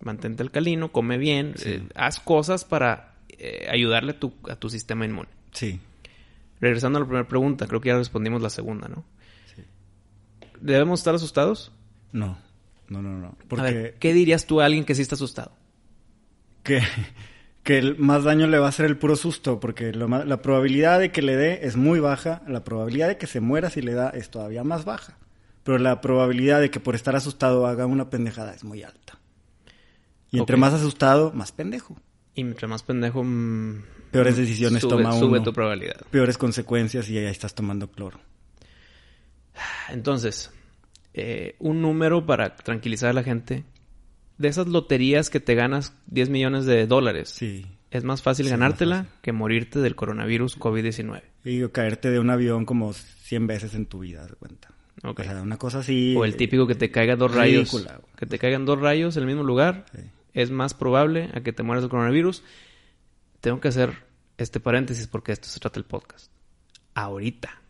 Mantente 0.00 0.42
alcalino, 0.42 0.92
come 0.92 1.18
bien, 1.18 1.54
eh, 1.64 1.86
haz 1.94 2.20
cosas 2.20 2.64
para 2.64 3.16
eh, 3.28 3.66
ayudarle 3.70 4.12
a 4.12 4.18
tu, 4.18 4.32
a 4.48 4.56
tu 4.56 4.70
sistema 4.70 5.04
inmune. 5.04 5.28
Sí. 5.52 5.78
Regresando 6.60 6.98
a 6.98 7.00
la 7.00 7.06
primera 7.06 7.28
pregunta, 7.28 7.66
creo 7.66 7.80
que 7.80 7.88
ya 7.88 7.96
respondimos 7.96 8.40
la 8.40 8.48
segunda, 8.50 8.88
¿no? 8.88 9.04
Sí. 9.54 9.62
¿Debemos 10.60 11.00
estar 11.00 11.14
asustados? 11.14 11.72
No, 12.12 12.38
no, 12.88 13.02
no, 13.02 13.18
no. 13.18 13.36
Porque... 13.48 13.94
¿qué 13.98 14.12
dirías 14.12 14.46
tú 14.46 14.60
a 14.60 14.66
alguien 14.66 14.84
que 14.84 14.94
sí 14.94 15.02
está 15.02 15.14
asustado? 15.14 15.52
Que, 16.62 16.82
que 17.62 17.78
el 17.78 17.98
más 17.98 18.24
daño 18.24 18.46
le 18.46 18.58
va 18.58 18.66
a 18.66 18.70
hacer 18.70 18.86
el 18.86 18.96
puro 18.96 19.16
susto, 19.16 19.60
porque 19.60 19.92
la 19.92 20.42
probabilidad 20.42 20.98
de 20.98 21.12
que 21.12 21.22
le 21.22 21.36
dé 21.36 21.60
es 21.62 21.76
muy 21.76 22.00
baja, 22.00 22.42
la 22.46 22.64
probabilidad 22.64 23.08
de 23.08 23.16
que 23.16 23.26
se 23.26 23.40
muera 23.40 23.70
si 23.70 23.82
le 23.82 23.94
da 23.94 24.10
es 24.10 24.30
todavía 24.30 24.64
más 24.64 24.84
baja, 24.84 25.18
pero 25.62 25.78
la 25.78 26.00
probabilidad 26.00 26.60
de 26.60 26.70
que 26.70 26.80
por 26.80 26.94
estar 26.94 27.16
asustado 27.16 27.66
haga 27.66 27.86
una 27.86 28.10
pendejada 28.10 28.54
es 28.54 28.64
muy 28.64 28.82
alta. 28.82 29.18
Y 30.30 30.38
entre 30.38 30.56
más 30.56 30.72
asustado, 30.72 31.32
más 31.32 31.52
pendejo. 31.52 31.96
Y 32.34 32.42
entre 32.42 32.68
más 32.68 32.82
pendejo, 32.82 33.24
mm, 33.24 33.82
peores 34.10 34.36
decisiones 34.36 34.82
toma 34.82 35.14
uno. 35.14 35.18
Sube 35.18 35.40
tu 35.40 35.52
probabilidad. 35.52 36.00
Peores 36.10 36.38
consecuencias 36.38 37.08
y 37.08 37.14
ya 37.14 37.28
estás 37.28 37.54
tomando 37.54 37.90
cloro. 37.90 38.20
Entonces, 39.90 40.52
eh, 41.14 41.56
un 41.58 41.82
número 41.82 42.26
para 42.26 42.56
tranquilizar 42.56 43.10
a 43.10 43.12
la 43.12 43.22
gente. 43.22 43.64
De 44.38 44.48
esas 44.48 44.68
loterías 44.68 45.28
que 45.28 45.40
te 45.40 45.54
ganas 45.54 45.94
10 46.06 46.30
millones 46.30 46.64
de 46.64 46.86
dólares. 46.86 47.28
Sí. 47.28 47.66
Es 47.90 48.04
más 48.04 48.22
fácil 48.22 48.48
ganártela 48.48 49.06
que 49.20 49.32
morirte 49.32 49.80
del 49.80 49.96
coronavirus 49.96 50.58
COVID-19. 50.58 51.22
Y 51.44 51.68
caerte 51.68 52.10
de 52.10 52.20
un 52.20 52.30
avión 52.30 52.64
como 52.64 52.92
100 52.92 53.46
veces 53.46 53.74
en 53.74 53.86
tu 53.86 53.98
vida, 53.98 54.26
de 54.26 54.34
cuenta. 54.34 54.68
O 55.02 55.14
sea, 55.22 55.42
una 55.42 55.56
cosa 55.56 55.78
así. 55.78 56.14
O 56.16 56.24
el 56.24 56.36
típico 56.36 56.66
que 56.66 56.74
te 56.74 56.90
caigan 56.90 57.18
dos 57.18 57.34
rayos. 57.34 57.86
Que 58.16 58.26
te 58.26 58.38
caigan 58.38 58.64
dos 58.64 58.78
rayos 58.78 59.16
en 59.16 59.22
el 59.22 59.26
mismo 59.26 59.42
lugar. 59.42 59.86
Es 60.34 60.50
más 60.50 60.74
probable 60.74 61.30
a 61.34 61.40
que 61.40 61.52
te 61.52 61.62
mueras 61.62 61.82
del 61.82 61.90
coronavirus. 61.90 62.42
Tengo 63.40 63.60
que 63.60 63.68
hacer 63.68 64.04
este 64.36 64.60
paréntesis 64.60 65.06
porque 65.06 65.32
esto 65.32 65.48
se 65.48 65.58
trata 65.58 65.80
el 65.80 65.86
podcast. 65.86 66.30
Ahorita. 66.94 67.62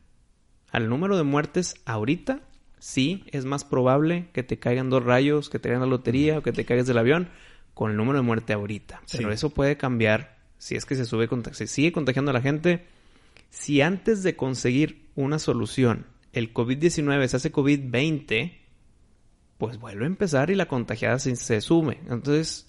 Al 0.71 0.89
número 0.89 1.17
de 1.17 1.23
muertes 1.23 1.75
ahorita, 1.85 2.41
sí 2.81 3.25
es 3.29 3.45
más 3.45 3.65
probable 3.65 4.29
que 4.33 4.43
te 4.43 4.59
caigan 4.59 4.91
dos 4.91 5.05
rayos, 5.05 5.49
que 5.49 5.61
te 5.61 5.69
caigan 5.69 5.83
la 5.83 5.87
lotería 5.87 6.39
o 6.39 6.43
que 6.43 6.53
te 6.53 6.65
caigas 6.65 6.89
del 6.89 6.99
avión 6.99 7.29
con 7.75 7.93
el 7.93 7.97
número 7.97 8.19
de 8.19 8.25
muerte 8.25 8.53
ahorita. 8.53 9.03
Pero 9.13 9.31
eso 9.31 9.51
puede 9.51 9.77
cambiar 9.77 10.39
si 10.59 10.75
es 10.75 10.85
que 10.85 10.97
se 10.97 11.05
sube, 11.05 11.29
se 11.53 11.67
sigue 11.69 11.93
contagiando 11.93 12.33
a 12.33 12.35
la 12.35 12.43
gente. 12.43 12.87
Si 13.51 13.81
antes 13.81 14.23
de 14.23 14.35
conseguir 14.35 15.07
una 15.15 15.39
solución 15.39 16.07
el 16.33 16.53
COVID-19 16.55 17.27
se 17.27 17.37
hace 17.37 17.53
COVID-20, 17.53 18.53
pues 19.59 19.79
vuelve 19.79 20.05
a 20.05 20.07
empezar 20.07 20.51
y 20.51 20.55
la 20.55 20.67
contagiada 20.67 21.19
se, 21.19 21.61
sume. 21.61 22.01
Entonces, 22.09 22.69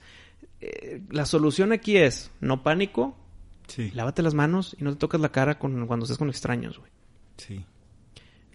eh, 0.59 1.01
la 1.09 1.25
solución 1.25 1.71
aquí 1.71 1.97
es 1.97 2.31
no 2.39 2.63
pánico, 2.63 3.15
sí. 3.67 3.91
lávate 3.91 4.21
las 4.21 4.33
manos 4.33 4.75
y 4.79 4.83
no 4.83 4.91
te 4.91 4.97
tocas 4.97 5.21
la 5.21 5.31
cara 5.31 5.59
con, 5.59 5.87
cuando 5.87 6.05
estés 6.05 6.17
con 6.17 6.29
extraños, 6.29 6.79
güey. 6.79 6.91
Sí. 7.37 7.65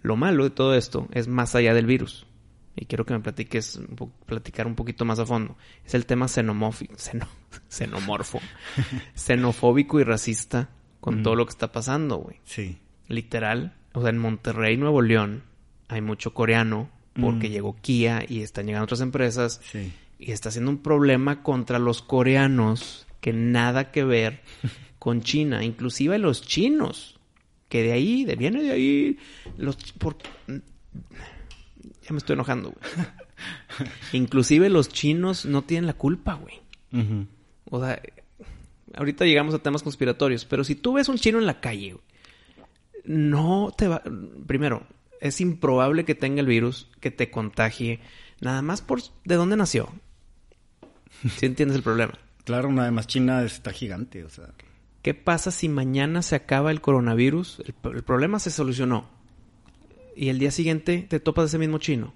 Lo 0.07 0.15
malo 0.15 0.45
de 0.45 0.51
todo 0.51 0.73
esto 0.73 1.09
es 1.11 1.27
más 1.27 1.53
allá 1.53 1.73
del 1.73 1.85
virus. 1.85 2.25
Y 2.77 2.85
quiero 2.85 3.05
que 3.05 3.13
me 3.13 3.19
platiques, 3.19 3.77
platicar 4.25 4.65
un 4.65 4.75
poquito 4.75 5.03
más 5.03 5.19
a 5.19 5.25
fondo. 5.25 5.57
Es 5.83 5.95
el 5.95 6.05
tema 6.05 6.29
xenomórfico, 6.29 6.95
xenomorfo, 7.67 8.39
xenofóbico 9.15 9.99
y 9.99 10.03
racista 10.03 10.69
con 11.01 11.23
todo 11.23 11.35
lo 11.35 11.45
que 11.45 11.51
está 11.51 11.73
pasando, 11.73 12.19
güey. 12.19 12.37
Sí. 12.45 12.77
Literal, 13.09 13.75
o 13.91 13.99
sea, 13.99 14.11
en 14.11 14.17
Monterrey, 14.17 14.77
Nuevo 14.77 15.01
León, 15.01 15.43
hay 15.89 16.01
mucho 16.01 16.33
coreano 16.33 16.89
porque 17.19 17.49
mm. 17.49 17.51
llegó 17.51 17.75
Kia 17.81 18.23
y 18.25 18.43
están 18.43 18.65
llegando 18.65 18.85
otras 18.85 19.01
empresas. 19.01 19.59
Y 20.19 20.31
está 20.31 20.51
siendo 20.51 20.71
un 20.71 20.77
problema 20.77 21.43
contra 21.43 21.79
los 21.79 22.01
coreanos 22.01 23.07
que 23.19 23.33
nada 23.33 23.91
que 23.91 24.05
ver 24.05 24.41
con 24.99 25.21
China, 25.21 25.65
inclusive 25.65 26.17
los 26.17 26.43
chinos, 26.43 27.16
que 27.69 27.83
de 27.83 27.91
ahí, 27.91 28.25
de, 28.25 28.35
viene 28.35 28.63
de 28.63 28.71
ahí, 28.71 29.17
los... 29.57 29.75
Por, 29.93 30.17
ya 30.47 32.11
me 32.11 32.17
estoy 32.17 32.33
enojando, 32.33 32.71
güey. 32.71 33.07
inclusive 34.13 34.69
los 34.69 34.89
chinos 34.89 35.45
no 35.45 35.63
tienen 35.63 35.87
la 35.87 35.93
culpa, 35.93 36.35
güey. 36.35 36.61
O 37.69 37.83
sea, 37.83 38.01
ahorita 38.95 39.25
llegamos 39.25 39.53
a 39.53 39.59
temas 39.59 39.83
conspiratorios, 39.83 40.45
pero 40.45 40.63
si 40.63 40.75
tú 40.75 40.93
ves 40.93 41.09
un 41.09 41.17
chino 41.17 41.37
en 41.37 41.45
la 41.45 41.59
calle, 41.59 41.93
güey, 41.93 42.05
no 43.03 43.73
te 43.77 43.87
va... 43.87 44.01
Primero, 44.47 44.87
es 45.21 45.41
improbable 45.41 46.05
que 46.05 46.15
tenga 46.15 46.41
el 46.41 46.47
virus, 46.47 46.89
que 46.99 47.11
te 47.11 47.29
contagie, 47.29 47.99
nada 48.41 48.61
más 48.61 48.81
por 48.81 49.01
de 49.25 49.35
dónde 49.35 49.57
nació. 49.57 49.89
¿Sí 51.37 51.45
entiendes 51.45 51.77
el 51.77 51.83
problema? 51.83 52.13
Claro, 52.43 52.71
nada 52.71 52.91
más 52.91 53.07
China 53.07 53.43
está 53.43 53.71
gigante, 53.71 54.23
o 54.23 54.29
sea. 54.29 54.53
¿Qué 55.07 55.13
pasa 55.13 55.51
si 55.51 55.69
mañana 55.69 56.21
se 56.21 56.35
acaba 56.35 56.71
el 56.71 56.81
coronavirus? 56.81 57.63
El, 57.65 58.03
problema 58.03 58.39
se 58.39 58.51
solucionó. 58.51 59.09
Y 60.15 60.29
el 60.29 60.39
día 60.39 60.51
siguiente 60.51 61.05
te 61.07 61.19
topas 61.19 61.45
ese 61.45 61.57
mismo 61.57 61.77
chino. 61.77 62.13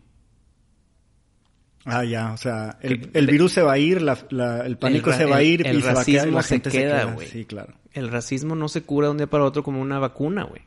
Ah, 1.85 2.03
ya, 2.03 2.33
o 2.33 2.37
sea, 2.37 2.77
el, 2.81 3.27
virus 3.27 3.53
se 3.53 3.61
va 3.61 3.73
a 3.73 3.77
ir, 3.77 3.97
el 3.97 4.77
pánico 4.77 5.13
se 5.13 5.25
va 5.25 5.37
a 5.37 5.43
ir 5.43 5.61
y 5.61 5.81
se 5.81 5.93
va 5.93 6.01
a 6.01 6.05
quedar, 6.05 6.27
la 6.27 6.43
gente 6.43 6.69
se 6.69 6.77
queda, 6.79 7.05
güey. 7.05 7.27
Sí, 7.27 7.45
claro 7.45 7.73
el 7.93 8.09
racismo 8.09 8.55
no 8.55 8.69
se 8.69 8.83
cura 8.83 9.07
de 9.07 9.11
un 9.11 9.17
día 9.17 9.27
para 9.27 9.43
otro 9.43 9.63
como 9.63 9.81
una 9.81 9.99
vacuna, 9.99 10.43
güey. 10.43 10.61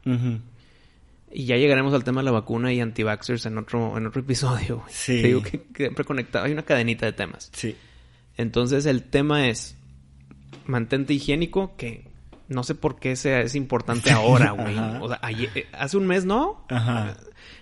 Y 1.33 1.47
ya 1.47 1.57
llegaremos 1.57 1.93
al 1.95 2.05
tema 2.05 2.21
de 2.21 2.27
la 2.27 2.31
vacuna 2.31 2.73
y 2.73 2.81
anti-vaxxers 2.81 3.47
en 3.47 3.59
otro, 3.59 3.99
en 3.99 4.07
otro 4.07 4.21
episodio, 4.21 4.81
güey. 4.81 4.93
Sí. 4.93 5.23
Te 5.23 5.29
digo 5.29 5.43
que, 5.43 5.65
siempre 5.75 6.05
conectado. 6.05 6.45
Hay 6.45 6.53
una 6.53 6.63
cadenita 6.63 7.07
de 7.07 7.13
temas. 7.13 7.51
Sí. 7.53 7.75
Entonces, 8.37 8.87
el 8.87 9.03
tema 9.03 9.49
es 9.49 9.77
mantente 10.67 11.15
higiénico, 11.15 11.77
que 11.77 12.07
no 12.49 12.65
sé 12.65 12.75
por 12.75 12.99
qué 12.99 13.17
sea, 13.17 13.41
es 13.41 13.55
importante 13.55 14.11
ahora, 14.11 14.51
güey. 14.53 14.77
o 14.79 15.09
sea, 15.09 15.21
eh, 15.31 15.67
hace 15.73 15.97
un 15.97 16.07
mes, 16.07 16.25
¿no? 16.25 16.65
Ajá. 16.69 17.17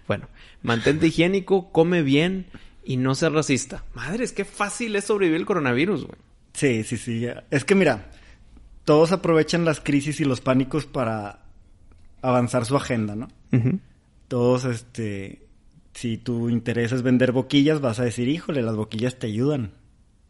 Bueno, 0.07 0.29
mantente 0.63 1.07
higiénico, 1.07 1.71
come 1.73 2.03
bien 2.03 2.47
y 2.85 2.97
no 2.97 3.15
seas 3.15 3.33
racista. 3.33 3.85
Madre, 3.95 4.25
es 4.25 4.33
que 4.33 4.45
fácil 4.45 4.97
es 4.97 5.05
sobrevivir 5.05 5.41
el 5.41 5.47
coronavirus, 5.47 6.07
güey. 6.07 6.19
Sí, 6.53 6.85
sí, 6.85 6.97
sí. 6.97 7.27
Es 7.51 7.65
que 7.65 7.75
mira, 7.75 8.11
todos 8.85 9.13
aprovechan 9.13 9.65
las 9.65 9.81
crisis 9.81 10.21
y 10.21 10.25
los 10.25 10.41
pánicos 10.41 10.87
para 10.87 11.41
avanzar 12.21 12.65
su 12.65 12.77
agenda, 12.77 13.15
¿no? 13.17 13.29
Todos, 14.29 14.65
este, 14.65 15.47
si 15.93 16.17
tu 16.17 16.49
interés 16.49 16.93
es 16.93 17.03
vender 17.03 17.33
boquillas, 17.33 17.81
vas 17.81 18.01
a 18.01 18.05
decir, 18.05 18.29
híjole, 18.29 18.63
las 18.63 18.77
boquillas 18.77 19.19
te 19.19 19.27
ayudan 19.27 19.73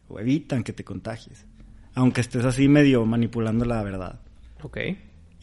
o 0.09 0.19
evitan 0.19 0.63
que 0.63 0.73
te 0.73 0.83
contagies, 0.83 1.45
aunque 1.95 2.21
estés 2.21 2.45
así 2.45 2.67
medio 2.67 3.05
manipulando 3.05 3.65
la 3.65 3.81
verdad. 3.83 4.19
Ok. 4.63 4.77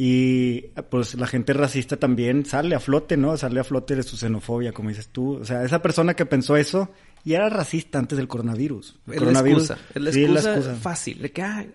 Y 0.03 0.63
pues 0.89 1.15
la 1.15 1.27
gente 1.27 1.53
racista 1.53 1.99
también 1.99 2.47
sale 2.47 2.75
a 2.75 2.81
flote, 2.81 3.19
¿no? 3.19 3.37
Sale 3.37 3.61
a 3.61 3.65
flote 3.65 3.95
de 3.97 4.03
su 4.03 4.17
xenofobia, 4.17 4.73
como 4.73 4.89
dices 4.89 5.09
tú. 5.09 5.35
O 5.35 5.45
sea, 5.45 5.63
esa 5.63 5.83
persona 5.83 6.15
que 6.15 6.25
pensó 6.25 6.57
eso 6.57 6.89
y 7.23 7.35
era 7.35 7.51
racista 7.51 7.99
antes 7.99 8.17
del 8.17 8.27
coronavirus. 8.27 8.99
es 9.09 9.19
coronavirus, 9.19 9.69
la 9.69 9.75
excusa. 9.75 9.95
Es 9.95 10.31
la, 10.31 10.41
excusa 10.41 10.75
fácil. 10.77 11.21
De 11.21 11.31
que, 11.33 11.43
ah, 11.43 11.67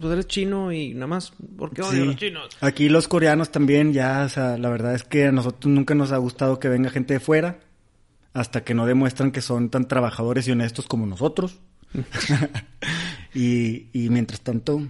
pues 0.00 0.12
eres 0.12 0.28
chino 0.28 0.70
y 0.70 0.94
nada 0.94 1.08
más. 1.08 1.32
¿Por 1.58 1.72
qué 1.72 1.82
odio 1.82 2.04
a 2.04 2.06
los 2.06 2.14
chinos? 2.14 2.56
Aquí 2.60 2.88
los 2.88 3.08
coreanos 3.08 3.50
también 3.50 3.92
ya, 3.92 4.22
o 4.26 4.28
sea, 4.28 4.56
la 4.58 4.68
verdad 4.68 4.94
es 4.94 5.02
que 5.02 5.26
a 5.26 5.32
nosotros 5.32 5.72
nunca 5.72 5.96
nos 5.96 6.12
ha 6.12 6.18
gustado 6.18 6.60
que 6.60 6.68
venga 6.68 6.88
gente 6.88 7.14
de 7.14 7.20
fuera. 7.20 7.58
Hasta 8.32 8.62
que 8.62 8.74
no 8.74 8.86
demuestran 8.86 9.32
que 9.32 9.42
son 9.42 9.70
tan 9.70 9.88
trabajadores 9.88 10.46
y 10.46 10.52
honestos 10.52 10.86
como 10.86 11.04
nosotros. 11.04 11.58
y, 13.34 13.88
y 13.92 14.08
mientras 14.08 14.40
tanto, 14.40 14.80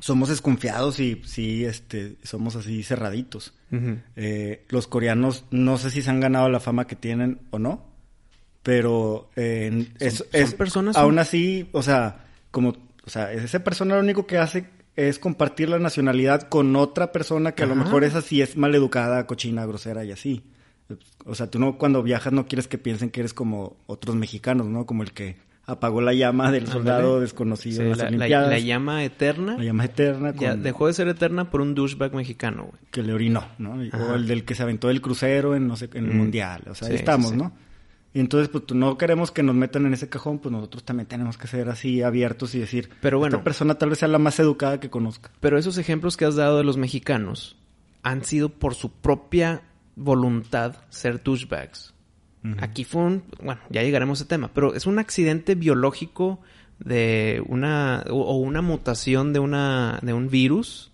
somos 0.00 0.28
desconfiados 0.28 1.00
y 1.00 1.22
sí, 1.24 1.64
este, 1.64 2.16
somos 2.22 2.56
así 2.56 2.82
cerraditos. 2.82 3.54
Eh, 4.14 4.64
los 4.68 4.86
coreanos 4.86 5.44
no 5.50 5.76
sé 5.76 5.90
si 5.90 6.02
se 6.02 6.10
han 6.10 6.20
ganado 6.20 6.48
la 6.48 6.60
fama 6.60 6.86
que 6.86 6.96
tienen 6.96 7.40
o 7.50 7.58
no 7.58 7.96
pero 8.66 9.30
eh, 9.36 9.86
es, 10.00 10.24
personas 10.54 10.96
aún 10.96 11.20
así, 11.20 11.68
o 11.70 11.84
sea, 11.84 12.26
como, 12.50 12.70
o 13.04 13.08
sea, 13.08 13.32
esa 13.32 13.62
persona 13.62 13.94
lo 13.94 14.00
único 14.00 14.26
que 14.26 14.38
hace 14.38 14.66
es 14.96 15.20
compartir 15.20 15.68
la 15.68 15.78
nacionalidad 15.78 16.48
con 16.48 16.74
otra 16.74 17.12
persona 17.12 17.52
que 17.52 17.62
a 17.62 17.66
lo 17.66 17.76
mejor 17.76 18.02
es 18.02 18.16
así, 18.16 18.42
es 18.42 18.56
maleducada, 18.56 19.24
cochina, 19.28 19.64
grosera 19.66 20.04
y 20.04 20.10
así. 20.10 20.42
O 21.24 21.36
sea, 21.36 21.48
tú 21.48 21.60
no 21.60 21.78
cuando 21.78 22.02
viajas 22.02 22.32
no 22.32 22.48
quieres 22.48 22.66
que 22.66 22.76
piensen 22.76 23.10
que 23.10 23.20
eres 23.20 23.34
como 23.34 23.76
otros 23.86 24.16
mexicanos, 24.16 24.66
¿no? 24.66 24.84
Como 24.84 25.04
el 25.04 25.12
que 25.12 25.36
apagó 25.66 26.00
la 26.00 26.14
llama 26.14 26.52
del 26.52 26.66
soldado 26.66 27.20
desconocido 27.20 27.82
en 27.82 27.90
las 27.90 27.98
la, 27.98 28.06
Olimpiadas. 28.06 28.50
La, 28.50 28.58
llama 28.58 29.04
eterna. 29.04 29.56
La 29.58 29.64
llama 29.64 29.84
eterna. 29.84 30.32
Ya 30.34 30.54
dejó 30.56 30.86
de 30.86 30.92
ser 30.92 31.08
eterna 31.08 31.50
por 31.50 31.60
un 31.60 31.74
douchebag 31.74 32.14
mexicano, 32.14 32.68
güey. 32.70 32.82
Que 32.90 33.02
le 33.02 33.12
orinó, 33.12 33.44
¿no? 33.58 33.72
O 33.72 34.14
el 34.14 34.26
del 34.26 34.44
que 34.44 34.54
se 34.54 34.62
aventó 34.62 34.88
del 34.88 35.00
crucero 35.00 35.54
en, 35.56 35.66
no 35.66 35.76
sé, 35.76 35.90
en 35.92 36.06
el 36.06 36.14
mm. 36.14 36.16
mundial. 36.16 36.62
O 36.70 36.74
sea, 36.74 36.88
ahí 36.88 36.94
estamos, 36.94 37.34
¿no? 37.34 37.52
Y 38.14 38.20
entonces, 38.20 38.48
pues 38.48 38.64
no 38.72 38.96
queremos 38.96 39.30
que 39.30 39.42
nos 39.42 39.54
metan 39.54 39.84
en 39.84 39.92
ese 39.92 40.08
cajón, 40.08 40.38
pues 40.38 40.50
nosotros 40.50 40.84
también 40.84 41.06
tenemos 41.06 41.36
que 41.36 41.48
ser 41.48 41.68
así 41.68 42.00
abiertos 42.00 42.54
y 42.54 42.58
decir, 42.58 42.88
pero 43.02 43.18
bueno, 43.18 43.36
esta 43.36 43.44
persona 43.44 43.74
tal 43.74 43.90
vez 43.90 43.98
sea 43.98 44.08
la 44.08 44.18
más 44.18 44.40
educada 44.40 44.80
que 44.80 44.88
conozca. 44.88 45.30
Pero 45.40 45.58
esos 45.58 45.76
ejemplos 45.76 46.16
que 46.16 46.24
has 46.24 46.34
dado 46.34 46.56
de 46.56 46.64
los 46.64 46.78
mexicanos 46.78 47.58
han 48.02 48.24
sido 48.24 48.48
por 48.48 48.74
su 48.74 48.90
propia 48.90 49.64
voluntad 49.96 50.76
ser 50.88 51.22
douchebags. 51.22 51.92
Aquí 52.58 52.84
fue 52.84 53.02
un, 53.02 53.24
bueno, 53.42 53.60
ya 53.70 53.82
llegaremos 53.82 54.18
a 54.18 54.22
ese 54.22 54.28
tema, 54.28 54.50
pero 54.52 54.74
es 54.74 54.86
un 54.86 54.98
accidente 54.98 55.54
biológico 55.54 56.40
de 56.78 57.42
una 57.46 58.04
o, 58.10 58.36
una 58.36 58.62
mutación 58.62 59.32
de 59.32 59.38
una 59.38 59.98
de 60.02 60.12
un 60.12 60.28
virus 60.28 60.92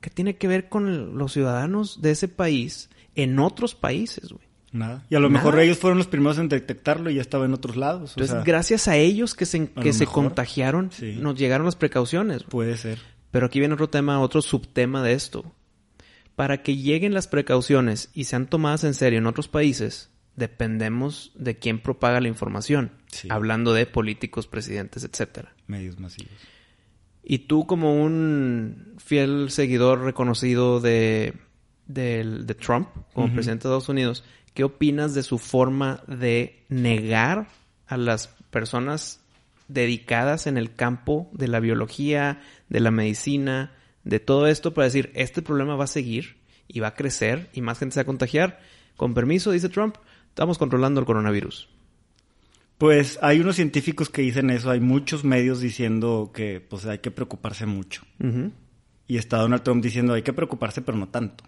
que 0.00 0.10
tiene 0.10 0.36
que 0.36 0.48
ver 0.48 0.68
con 0.68 1.16
los 1.16 1.32
ciudadanos 1.32 2.02
de 2.02 2.10
ese 2.10 2.28
país 2.28 2.90
en 3.14 3.38
otros 3.38 3.74
países, 3.74 4.30
güey. 4.30 4.44
Nada. 4.72 5.04
Y 5.08 5.14
a 5.14 5.20
lo 5.20 5.30
mejor 5.30 5.58
ellos 5.60 5.78
fueron 5.78 5.98
los 5.98 6.08
primeros 6.08 6.36
en 6.38 6.48
detectarlo 6.48 7.08
y 7.08 7.14
ya 7.14 7.20
estaba 7.20 7.44
en 7.44 7.54
otros 7.54 7.76
lados. 7.76 8.14
Entonces, 8.16 8.44
gracias 8.44 8.88
a 8.88 8.96
ellos 8.96 9.34
que 9.36 9.46
se, 9.46 9.70
que 9.70 9.92
se 9.92 10.04
contagiaron, 10.04 10.90
nos 11.20 11.36
llegaron 11.36 11.64
las 11.64 11.76
precauciones. 11.76 12.42
Puede 12.42 12.76
ser. 12.76 12.98
Pero 13.30 13.46
aquí 13.46 13.60
viene 13.60 13.74
otro 13.74 13.88
tema, 13.88 14.20
otro 14.20 14.42
subtema 14.42 15.02
de 15.02 15.12
esto. 15.12 15.54
Para 16.34 16.62
que 16.62 16.76
lleguen 16.76 17.14
las 17.14 17.28
precauciones 17.28 18.10
y 18.14 18.24
sean 18.24 18.46
tomadas 18.46 18.82
en 18.82 18.94
serio 18.94 19.20
en 19.20 19.28
otros 19.28 19.46
países, 19.46 20.10
dependemos 20.36 21.32
de 21.34 21.58
quién 21.58 21.78
propaga 21.78 22.20
la 22.20 22.28
información. 22.28 22.92
Hablando 23.28 23.72
de 23.72 23.86
políticos, 23.86 24.46
presidentes, 24.46 25.04
etcétera. 25.04 25.54
Medios 25.66 25.98
masivos. 26.00 26.32
Y 27.22 27.40
tú 27.40 27.66
como 27.66 28.02
un 28.02 28.94
fiel 28.98 29.50
seguidor 29.50 30.02
reconocido 30.02 30.80
de, 30.80 31.34
de, 31.86 32.56
Trump 32.60 32.88
como 33.14 33.32
presidente 33.32 33.62
de 33.62 33.70
Estados 33.70 33.88
Unidos, 33.88 34.24
¿qué 34.52 34.64
opinas 34.64 35.14
de 35.14 35.22
su 35.22 35.38
forma 35.38 36.02
de 36.06 36.64
negar 36.68 37.48
a 37.86 37.96
las 37.96 38.28
personas 38.50 39.20
dedicadas 39.68 40.46
en 40.46 40.58
el 40.58 40.74
campo 40.74 41.30
de 41.32 41.48
la 41.48 41.60
biología, 41.60 42.42
de 42.68 42.80
la 42.80 42.90
medicina, 42.90 43.72
de 44.04 44.20
todo 44.20 44.46
esto 44.46 44.74
para 44.74 44.84
decir, 44.84 45.10
este 45.14 45.40
problema 45.40 45.76
va 45.76 45.84
a 45.84 45.88
seguir 45.88 46.36
y 46.68 46.80
va 46.80 46.88
a 46.88 46.94
crecer 46.94 47.48
y 47.54 47.62
más 47.62 47.78
gente 47.78 47.94
se 47.94 48.00
va 48.00 48.02
a 48.02 48.06
contagiar? 48.06 48.60
Con 48.96 49.14
permiso, 49.14 49.50
dice 49.50 49.70
Trump, 49.70 49.96
estamos 50.34 50.58
controlando 50.58 50.98
el 50.98 51.06
coronavirus. 51.06 51.68
Pues 52.76 53.20
hay 53.22 53.38
unos 53.38 53.54
científicos 53.54 54.10
que 54.10 54.22
dicen 54.22 54.50
eso, 54.50 54.68
hay 54.68 54.80
muchos 54.80 55.22
medios 55.22 55.60
diciendo 55.60 56.32
que 56.34 56.60
pues 56.60 56.86
hay 56.86 56.98
que 56.98 57.12
preocuparse 57.12 57.66
mucho. 57.66 58.02
Y 59.06 59.16
está 59.16 59.38
Donald 59.38 59.62
Trump 59.62 59.80
diciendo 59.80 60.12
hay 60.12 60.22
que 60.22 60.32
preocuparse 60.32 60.82
pero 60.82 60.98
no 60.98 61.08
tanto. 61.08 61.44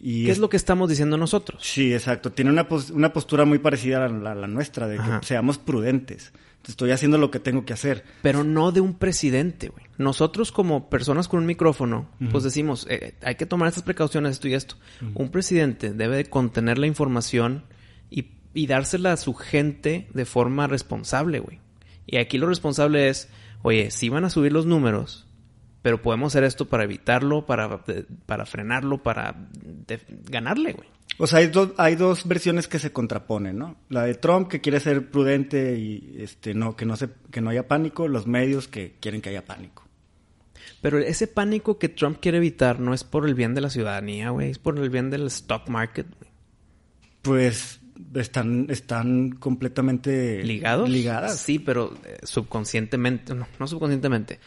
Y 0.00 0.26
¿Qué 0.26 0.30
es, 0.30 0.38
lo 0.38 0.48
que 0.48 0.56
estamos 0.56 0.88
diciendo 0.88 1.16
nosotros? 1.16 1.62
Sí, 1.64 1.92
exacto. 1.92 2.30
Tiene 2.30 2.50
una, 2.50 2.68
una 2.92 3.12
postura 3.12 3.44
muy 3.44 3.58
parecida 3.58 4.04
a 4.04 4.08
la, 4.08 4.46
nuestra, 4.46 4.86
de 4.86 4.96
que 4.96 5.26
seamos 5.26 5.58
prudentes. 5.58 6.32
Estoy 6.68 6.90
haciendo 6.90 7.18
lo 7.18 7.30
que 7.30 7.40
tengo 7.40 7.64
que 7.64 7.72
hacer. 7.72 8.04
Pero 8.22 8.44
no 8.44 8.72
de 8.72 8.80
un 8.80 8.94
presidente, 8.94 9.68
güey. 9.68 9.86
Nosotros 9.96 10.52
como 10.52 10.90
personas 10.90 11.26
con 11.26 11.40
un 11.40 11.46
micrófono, 11.46 12.08
pues 12.30 12.44
decimos, 12.44 12.86
eh, 12.90 13.14
hay 13.22 13.34
que 13.36 13.46
tomar 13.46 13.68
estas 13.68 13.82
precauciones, 13.82 14.32
esto 14.32 14.48
y 14.48 14.54
esto. 14.54 14.76
Un 15.14 15.30
presidente 15.30 15.92
debe 15.92 16.16
de 16.16 16.26
contener 16.26 16.78
la 16.78 16.86
información 16.86 17.64
y, 18.10 18.26
y 18.54 18.66
dársela 18.66 19.12
a 19.14 19.16
su 19.16 19.34
gente 19.34 20.08
de 20.12 20.24
forma 20.24 20.66
responsable, 20.66 21.40
güey. 21.40 21.60
Y 22.06 22.18
aquí 22.18 22.38
lo 22.38 22.46
responsable 22.46 23.08
es, 23.08 23.28
oye, 23.62 23.90
si 23.90 24.08
van 24.08 24.24
a 24.24 24.30
subir 24.30 24.52
los 24.52 24.66
números, 24.66 25.27
pero 25.82 26.02
podemos 26.02 26.32
hacer 26.32 26.44
esto 26.44 26.66
para 26.66 26.84
evitarlo, 26.84 27.46
para, 27.46 27.82
para 28.26 28.46
frenarlo, 28.46 29.02
para 29.02 29.34
ganarle, 30.28 30.72
güey. 30.72 30.88
O 31.18 31.26
sea, 31.26 31.40
hay, 31.40 31.50
hay 31.78 31.96
dos 31.96 32.26
versiones 32.26 32.68
que 32.68 32.78
se 32.78 32.92
contraponen, 32.92 33.58
¿no? 33.58 33.76
La 33.88 34.04
de 34.04 34.14
Trump 34.14 34.48
que 34.48 34.60
quiere 34.60 34.78
ser 34.78 35.10
prudente 35.10 35.76
y 35.78 36.16
este 36.18 36.54
no 36.54 36.76
que 36.76 36.84
no 36.84 36.96
se 36.96 37.08
que 37.30 37.40
no 37.40 37.50
haya 37.50 37.66
pánico, 37.66 38.06
los 38.06 38.26
medios 38.26 38.68
que 38.68 38.96
quieren 39.00 39.20
que 39.20 39.30
haya 39.30 39.44
pánico. 39.44 39.84
Pero 40.80 40.98
ese 40.98 41.26
pánico 41.26 41.78
que 41.78 41.88
Trump 41.88 42.18
quiere 42.20 42.38
evitar 42.38 42.78
no 42.78 42.94
es 42.94 43.02
por 43.02 43.26
el 43.26 43.34
bien 43.34 43.54
de 43.54 43.60
la 43.60 43.70
ciudadanía, 43.70 44.30
güey, 44.30 44.50
es 44.50 44.58
por 44.58 44.78
el 44.78 44.90
bien 44.90 45.10
del 45.10 45.26
stock 45.26 45.68
market. 45.68 46.06
Güey. 46.06 46.30
Pues 47.22 47.80
están 48.14 48.66
están 48.68 49.30
completamente 49.30 50.44
ligados. 50.44 50.88
Ligadas. 50.88 51.40
Sí, 51.40 51.58
pero 51.58 51.94
eh, 52.04 52.18
subconscientemente, 52.22 53.34
no, 53.34 53.48
no 53.58 53.66
subconscientemente 53.66 54.38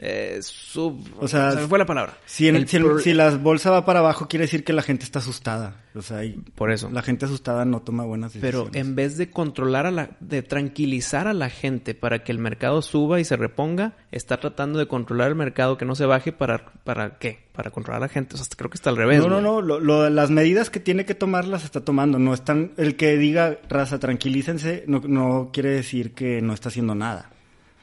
eh, 0.00 0.38
sub... 0.42 1.04
O 1.18 1.26
sea, 1.26 1.50
se 1.50 1.56
me 1.56 1.66
fue 1.66 1.78
la 1.78 1.84
palabra. 1.84 2.16
Si, 2.24 2.50
si, 2.66 3.12
la 3.12 3.30
bolsa 3.36 3.70
va 3.70 3.84
para 3.84 3.98
abajo, 3.98 4.28
quiere 4.28 4.44
decir 4.44 4.62
que 4.62 4.72
la 4.72 4.82
gente 4.82 5.04
está 5.04 5.18
asustada. 5.18 5.82
O 5.96 6.02
sea, 6.02 6.20
por 6.54 6.70
eso. 6.70 6.88
La 6.90 7.02
gente 7.02 7.26
asustada 7.26 7.64
no 7.64 7.82
toma 7.82 8.04
buenas 8.04 8.32
decisiones. 8.32 8.70
Pero 8.70 8.80
en 8.80 8.94
vez 8.94 9.16
de 9.16 9.30
controlar 9.30 9.86
a 9.86 9.90
la... 9.90 10.10
de 10.20 10.42
tranquilizar 10.42 11.26
a 11.26 11.32
la 11.32 11.50
gente 11.50 11.94
para 11.94 12.22
que 12.22 12.30
el 12.30 12.38
mercado 12.38 12.80
suba 12.80 13.18
y 13.18 13.24
se 13.24 13.36
reponga, 13.36 13.96
está 14.12 14.38
tratando 14.38 14.78
de 14.78 14.86
controlar 14.86 15.30
el 15.30 15.34
mercado 15.34 15.76
que 15.76 15.84
no 15.84 15.96
se 15.96 16.06
baje 16.06 16.30
para... 16.30 16.66
¿Para 16.84 17.18
qué? 17.18 17.46
Para 17.52 17.72
controlar 17.72 18.00
a 18.02 18.06
la 18.06 18.08
gente. 18.08 18.36
O 18.36 18.38
sea, 18.38 18.46
creo 18.56 18.70
que 18.70 18.76
está 18.76 18.90
al 18.90 18.96
revés. 18.96 19.18
No, 19.18 19.40
no, 19.40 19.60
no. 19.60 20.10
las 20.10 20.30
medidas 20.30 20.70
que 20.70 20.78
tiene 20.78 21.06
que 21.06 21.16
tomar 21.16 21.44
las 21.44 21.64
está 21.64 21.80
tomando. 21.80 22.20
No 22.20 22.34
están... 22.34 22.70
El 22.76 22.94
que 22.94 23.16
diga, 23.16 23.58
raza, 23.68 23.98
tranquilícense, 23.98 24.84
no, 24.86 25.02
no 25.04 25.50
quiere 25.52 25.70
decir 25.70 26.14
que 26.14 26.40
no 26.40 26.52
está 26.52 26.68
haciendo 26.68 26.94
nada. 26.94 27.30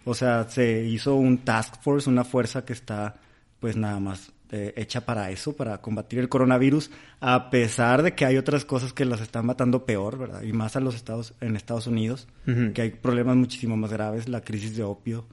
O 0.05 0.13
sea, 0.13 0.47
se 0.47 0.83
hizo 0.83 1.15
un 1.15 1.39
task 1.39 1.81
force, 1.81 2.09
una 2.09 2.23
fuerza 2.23 2.63
que 2.63 2.73
está 2.73 3.15
pues 3.59 3.75
nada 3.75 3.99
más 3.99 4.31
eh, 4.51 4.73
hecha 4.77 5.01
para 5.01 5.31
eso, 5.31 5.53
para 5.53 5.81
combatir 5.81 6.19
el 6.19 6.29
coronavirus, 6.29 6.91
a 7.19 7.49
pesar 7.49 8.03
de 8.03 8.13
que 8.13 8.25
hay 8.25 8.37
otras 8.37 8.63
cosas 8.63 8.93
que 8.93 9.03
las 9.03 9.19
están 9.19 9.47
matando 9.47 9.85
peor, 9.85 10.19
¿verdad? 10.19 10.43
Y 10.43 10.53
más 10.53 10.75
a 10.75 10.79
los 10.79 10.93
Estados, 10.95 11.33
en 11.41 11.55
Estados 11.55 11.87
Unidos, 11.87 12.27
que 12.73 12.81
hay 12.81 12.91
problemas 12.91 13.35
muchísimo 13.35 13.75
más 13.75 13.91
graves, 13.91 14.29
la 14.29 14.41
crisis 14.41 14.77
de 14.77 14.83
opio, 14.83 15.25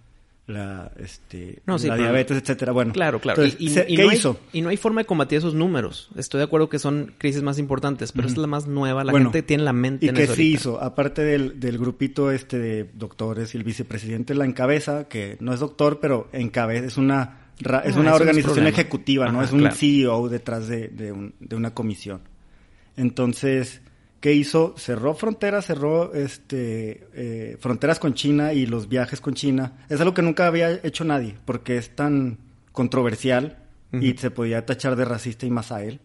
la, 0.47 0.91
este, 0.99 1.63
la 1.67 1.97
diabetes, 1.97 2.39
etcétera. 2.39 2.73
Bueno, 2.73 2.93
claro, 2.93 3.21
claro. 3.21 3.45
y, 3.45 3.73
¿qué 3.73 4.05
no 4.05 4.13
hizo? 4.13 4.39
Hay, 4.53 4.59
y 4.59 4.63
no 4.63 4.71
hay 4.71 4.77
forma 4.77 5.03
de 5.03 5.07
combatir 5.07 5.39
esos 5.39 5.55
números. 5.55 6.11
Estoy 6.17 6.39
de 6.39 6.45
acuerdo 6.45 6.69
que 6.69 6.79
son 6.79 7.15
crisis 7.19 7.43
más 7.43 7.59
importantes, 7.59 8.13
pero 8.13 8.27
esta 8.27 8.41
es 8.41 8.43
la 8.43 8.49
más 8.49 8.67
nueva. 8.67 9.05
La 9.05 9.13
gente 9.13 9.43
tiene 9.43 9.63
la 9.63 9.73
mente 9.73 10.07
¿Y 10.07 10.11
qué 10.11 10.27
sí 10.27 10.55
hizo? 10.55 10.83
Aparte 10.83 11.23
del, 11.23 11.61
del 11.61 11.79
grupito 11.79 12.31
este 12.31 12.59
de 12.59 12.91
doctores 12.95 13.55
y 13.55 13.59
el 13.59 13.65
vicepresidente 13.65 14.35
la 14.35 14.45
encabeza, 14.45 15.09
que 15.09 15.37
no 15.41 15.53
es 15.53 15.61
doctor, 15.61 16.01
pero 16.01 16.29
encabeza, 16.33 16.87
es 16.87 16.97
una 16.97 17.39
es 17.85 17.97
una 17.97 18.15
organización 18.15 18.67
ejecutiva, 18.67 19.31
¿no? 19.31 19.43
es 19.43 19.53
un 19.53 19.71
CEO 19.71 20.29
detrás 20.29 20.67
de, 20.67 20.89
de, 20.89 21.13
un, 21.13 21.35
de 21.39 21.55
una 21.55 21.73
comisión. 21.73 22.23
Entonces, 22.97 23.83
¿Qué 24.23 24.33
hizo? 24.33 24.77
Cerró 24.79 25.15
fronteras, 25.15 25.67
cerró 25.67 26.15
este, 26.15 27.09
eh, 27.13 27.57
fronteras 27.59 27.99
con 27.99 28.15
China 28.15 28.53
y 28.53 28.67
los 28.67 28.89
viajes 28.89 29.21
con 29.21 29.35
China. 29.35 29.73
Es 29.89 30.01
algo 30.01 30.15
que 30.15 30.23
nunca 30.23 30.47
había 30.47 30.71
hecho 30.71 31.03
nadie, 31.03 31.35
porque 31.45 31.77
es 31.77 31.97
tan 31.97 32.39
controversial 32.71 33.59
y 33.91 34.13
se 34.13 34.31
podía 34.31 34.65
tachar 34.65 34.95
de 34.95 35.07
racista 35.07 35.45
y 35.45 35.51
más 35.51 35.73
a 35.73 35.83
él, 35.83 35.99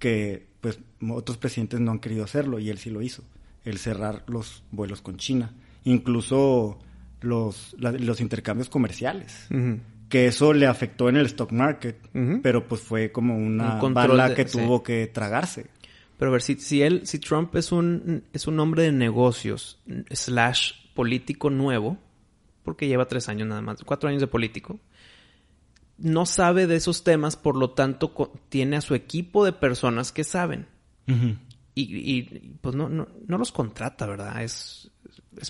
que 0.00 0.44
pues 0.60 0.80
otros 1.08 1.38
presidentes 1.38 1.78
no 1.78 1.92
han 1.92 2.00
querido 2.00 2.24
hacerlo 2.24 2.58
y 2.58 2.68
él 2.68 2.78
sí 2.78 2.90
lo 2.90 3.00
hizo, 3.00 3.22
el 3.64 3.78
cerrar 3.78 4.24
los 4.26 4.64
vuelos 4.72 5.00
con 5.00 5.16
China, 5.16 5.54
incluso 5.84 6.80
los, 7.20 7.76
los 7.78 8.20
intercambios 8.20 8.70
comerciales. 8.70 9.46
Que 10.08 10.26
eso 10.26 10.52
le 10.52 10.66
afectó 10.66 11.08
en 11.08 11.16
el 11.16 11.26
stock 11.26 11.52
market, 11.52 11.96
pero 12.42 12.66
pues 12.66 12.80
fue 12.80 13.12
como 13.12 13.36
una 13.36 13.76
bala 13.76 14.34
que 14.34 14.46
tuvo 14.46 14.82
que 14.82 15.06
tragarse. 15.06 15.66
Pero 16.22 16.30
a 16.30 16.34
ver, 16.34 16.42
si, 16.42 16.54
si 16.54 16.82
él, 16.82 17.04
si 17.04 17.18
Trump 17.18 17.56
es 17.56 17.72
un, 17.72 18.22
es 18.32 18.46
un 18.46 18.60
hombre 18.60 18.84
de 18.84 18.92
negocios 18.92 19.80
slash 20.08 20.70
político 20.94 21.50
nuevo, 21.50 21.98
porque 22.62 22.86
lleva 22.86 23.08
tres 23.08 23.28
años 23.28 23.48
nada 23.48 23.60
más, 23.60 23.82
cuatro 23.82 24.08
años 24.08 24.20
de 24.20 24.28
político, 24.28 24.78
no 25.98 26.24
sabe 26.24 26.68
de 26.68 26.76
esos 26.76 27.02
temas, 27.02 27.34
por 27.34 27.56
lo 27.56 27.70
tanto 27.70 28.14
tiene 28.50 28.76
a 28.76 28.82
su 28.82 28.94
equipo 28.94 29.44
de 29.44 29.52
personas 29.52 30.12
que 30.12 30.22
saben. 30.22 30.68
y, 31.74 32.22
pues 32.60 32.76
no, 32.76 32.88
no, 32.88 33.08
no, 33.26 33.38
los 33.38 33.50
contrata, 33.50 34.06
¿verdad? 34.06 34.44
Es, 34.44 34.92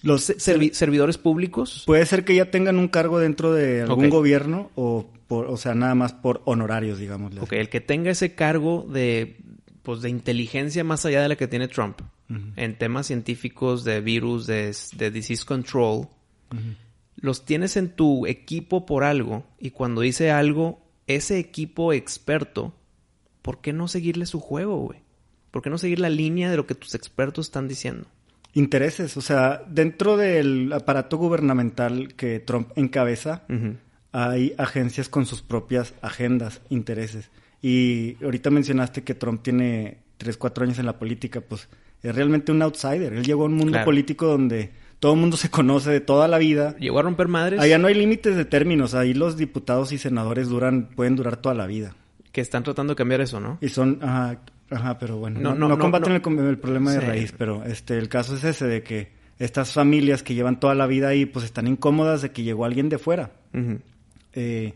los 0.02 0.22
servidores 0.22 1.18
públicos. 1.18 1.82
Puede 1.84 2.06
ser 2.06 2.24
que 2.24 2.34
ya 2.34 2.50
tengan 2.50 2.78
un 2.78 2.88
cargo 2.88 3.18
dentro 3.18 3.52
de 3.52 3.82
algún 3.82 4.08
gobierno 4.08 4.70
o, 4.74 5.12
por, 5.28 5.48
o 5.48 5.58
sea, 5.58 5.74
nada 5.74 5.94
más 5.94 6.14
por 6.14 6.40
honorarios, 6.46 6.98
digamos. 6.98 7.36
Ok, 7.36 7.52
el 7.52 7.68
que 7.68 7.82
tenga 7.82 8.10
ese 8.10 8.34
cargo 8.34 8.86
de 8.90 9.36
pues 9.82 10.00
de 10.00 10.10
inteligencia 10.10 10.84
más 10.84 11.04
allá 11.04 11.22
de 11.22 11.28
la 11.28 11.36
que 11.36 11.48
tiene 11.48 11.68
Trump 11.68 12.00
en 12.56 12.78
temas 12.78 13.08
científicos 13.08 13.84
de 13.84 14.00
virus, 14.00 14.46
de, 14.46 15.10
disease 15.12 15.44
control, 15.44 16.08
los 17.16 17.44
tienes 17.44 17.76
en 17.76 17.90
tu 17.90 18.26
equipo 18.26 18.86
por 18.86 19.04
algo 19.04 19.44
y 19.58 19.70
cuando 19.70 20.00
dice 20.00 20.30
algo, 20.30 20.80
ese 21.06 21.38
equipo 21.38 21.92
experto, 21.92 22.74
¿por 23.42 23.60
qué 23.60 23.72
no 23.72 23.86
seguirle 23.86 24.24
su 24.24 24.40
juego, 24.40 24.78
güey? 24.78 25.00
¿Por 25.50 25.60
qué 25.60 25.68
no 25.68 25.76
seguir 25.76 26.00
la 26.00 26.08
línea 26.08 26.50
de 26.50 26.56
lo 26.56 26.66
que 26.66 26.74
tus 26.74 26.94
expertos 26.94 27.46
están 27.46 27.68
diciendo? 27.68 28.06
Intereses, 28.54 29.16
o 29.16 29.20
sea, 29.20 29.62
dentro 29.68 30.16
del 30.16 30.72
aparato 30.72 31.18
gubernamental 31.18 32.14
que 32.14 32.40
Trump 32.40 32.70
encabeza, 32.76 33.44
hay 34.12 34.54
agencias 34.58 35.08
con 35.08 35.26
sus 35.26 35.42
propias 35.42 35.94
agendas, 36.00 36.60
intereses. 36.70 37.30
Y 37.62 38.16
ahorita 38.22 38.50
mencionaste 38.50 39.04
que 39.04 39.14
Trump 39.14 39.42
tiene 39.42 39.98
3, 40.18 40.36
4 40.36 40.64
años 40.64 40.78
en 40.80 40.86
la 40.86 40.98
política, 40.98 41.40
pues 41.40 41.68
es 42.02 42.14
realmente 42.14 42.50
un 42.50 42.60
outsider. 42.62 43.12
Él 43.12 43.24
llegó 43.24 43.44
a 43.44 43.46
un 43.46 43.54
mundo 43.54 43.78
político 43.84 44.26
donde 44.26 44.70
todo 44.98 45.14
el 45.14 45.20
mundo 45.20 45.36
se 45.36 45.50
conoce 45.50 45.90
de 45.90 46.00
toda 46.00 46.28
la 46.28 46.38
vida. 46.38 46.76
Llegó 46.78 46.98
a 46.98 47.02
romper 47.02 47.28
madres. 47.28 47.60
Allá 47.60 47.78
no 47.78 47.88
hay 47.88 47.94
límites 47.94 48.36
de 48.36 48.44
términos, 48.44 48.94
ahí 48.94 49.14
los 49.14 49.36
diputados 49.36 49.92
y 49.92 49.98
senadores 49.98 50.48
duran, 50.48 50.90
pueden 50.94 51.16
durar 51.16 51.36
toda 51.36 51.54
la 51.54 51.66
vida. 51.66 51.94
Que 52.32 52.40
están 52.40 52.64
tratando 52.64 52.92
de 52.92 52.96
cambiar 52.96 53.20
eso, 53.20 53.40
¿no? 53.40 53.58
Y 53.60 53.68
son, 53.68 53.98
ajá, 54.02 54.40
ajá 54.70 54.98
pero 54.98 55.18
bueno, 55.18 55.40
no, 55.40 55.54
no, 55.54 55.78
combaten 55.78 56.12
el, 56.12 56.58
problema 56.58 56.92
de 56.92 57.00
raíz, 57.00 57.34
pero 57.36 57.64
este, 57.64 57.98
el 57.98 58.08
caso 58.08 58.36
es 58.36 58.44
ese 58.44 58.66
de 58.66 58.82
que 58.82 59.10
estas 59.38 59.72
familias 59.72 60.22
que 60.22 60.34
llevan 60.34 60.60
toda 60.60 60.74
la 60.74 60.86
vida 60.86 61.08
ahí, 61.08 61.26
pues 61.26 61.44
están 61.44 61.66
incómodas 61.66 62.22
de 62.22 62.30
que 62.30 62.42
llegó 62.42 62.64
alguien 62.64 62.88
de 62.88 62.98
fuera. 62.98 63.32
eh, 64.34 64.74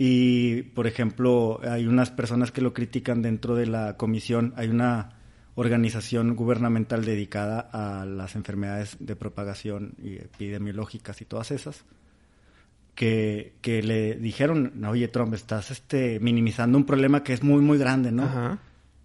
y, 0.00 0.62
por 0.62 0.86
ejemplo, 0.86 1.60
hay 1.68 1.88
unas 1.88 2.12
personas 2.12 2.52
que 2.52 2.60
lo 2.60 2.72
critican 2.72 3.20
dentro 3.20 3.56
de 3.56 3.66
la 3.66 3.96
comisión. 3.96 4.54
Hay 4.56 4.68
una 4.68 5.18
organización 5.56 6.36
gubernamental 6.36 7.04
dedicada 7.04 7.68
a 7.72 8.06
las 8.06 8.36
enfermedades 8.36 8.96
de 9.00 9.16
propagación 9.16 9.94
y 10.00 10.14
epidemiológicas 10.14 11.20
y 11.20 11.24
todas 11.24 11.50
esas, 11.50 11.84
que, 12.94 13.54
que 13.60 13.82
le 13.82 14.14
dijeron, 14.14 14.84
oye 14.84 15.08
Trump, 15.08 15.34
estás 15.34 15.72
este, 15.72 16.20
minimizando 16.20 16.78
un 16.78 16.84
problema 16.84 17.24
que 17.24 17.32
es 17.32 17.42
muy, 17.42 17.60
muy 17.60 17.76
grande, 17.76 18.12
¿no? 18.12 18.56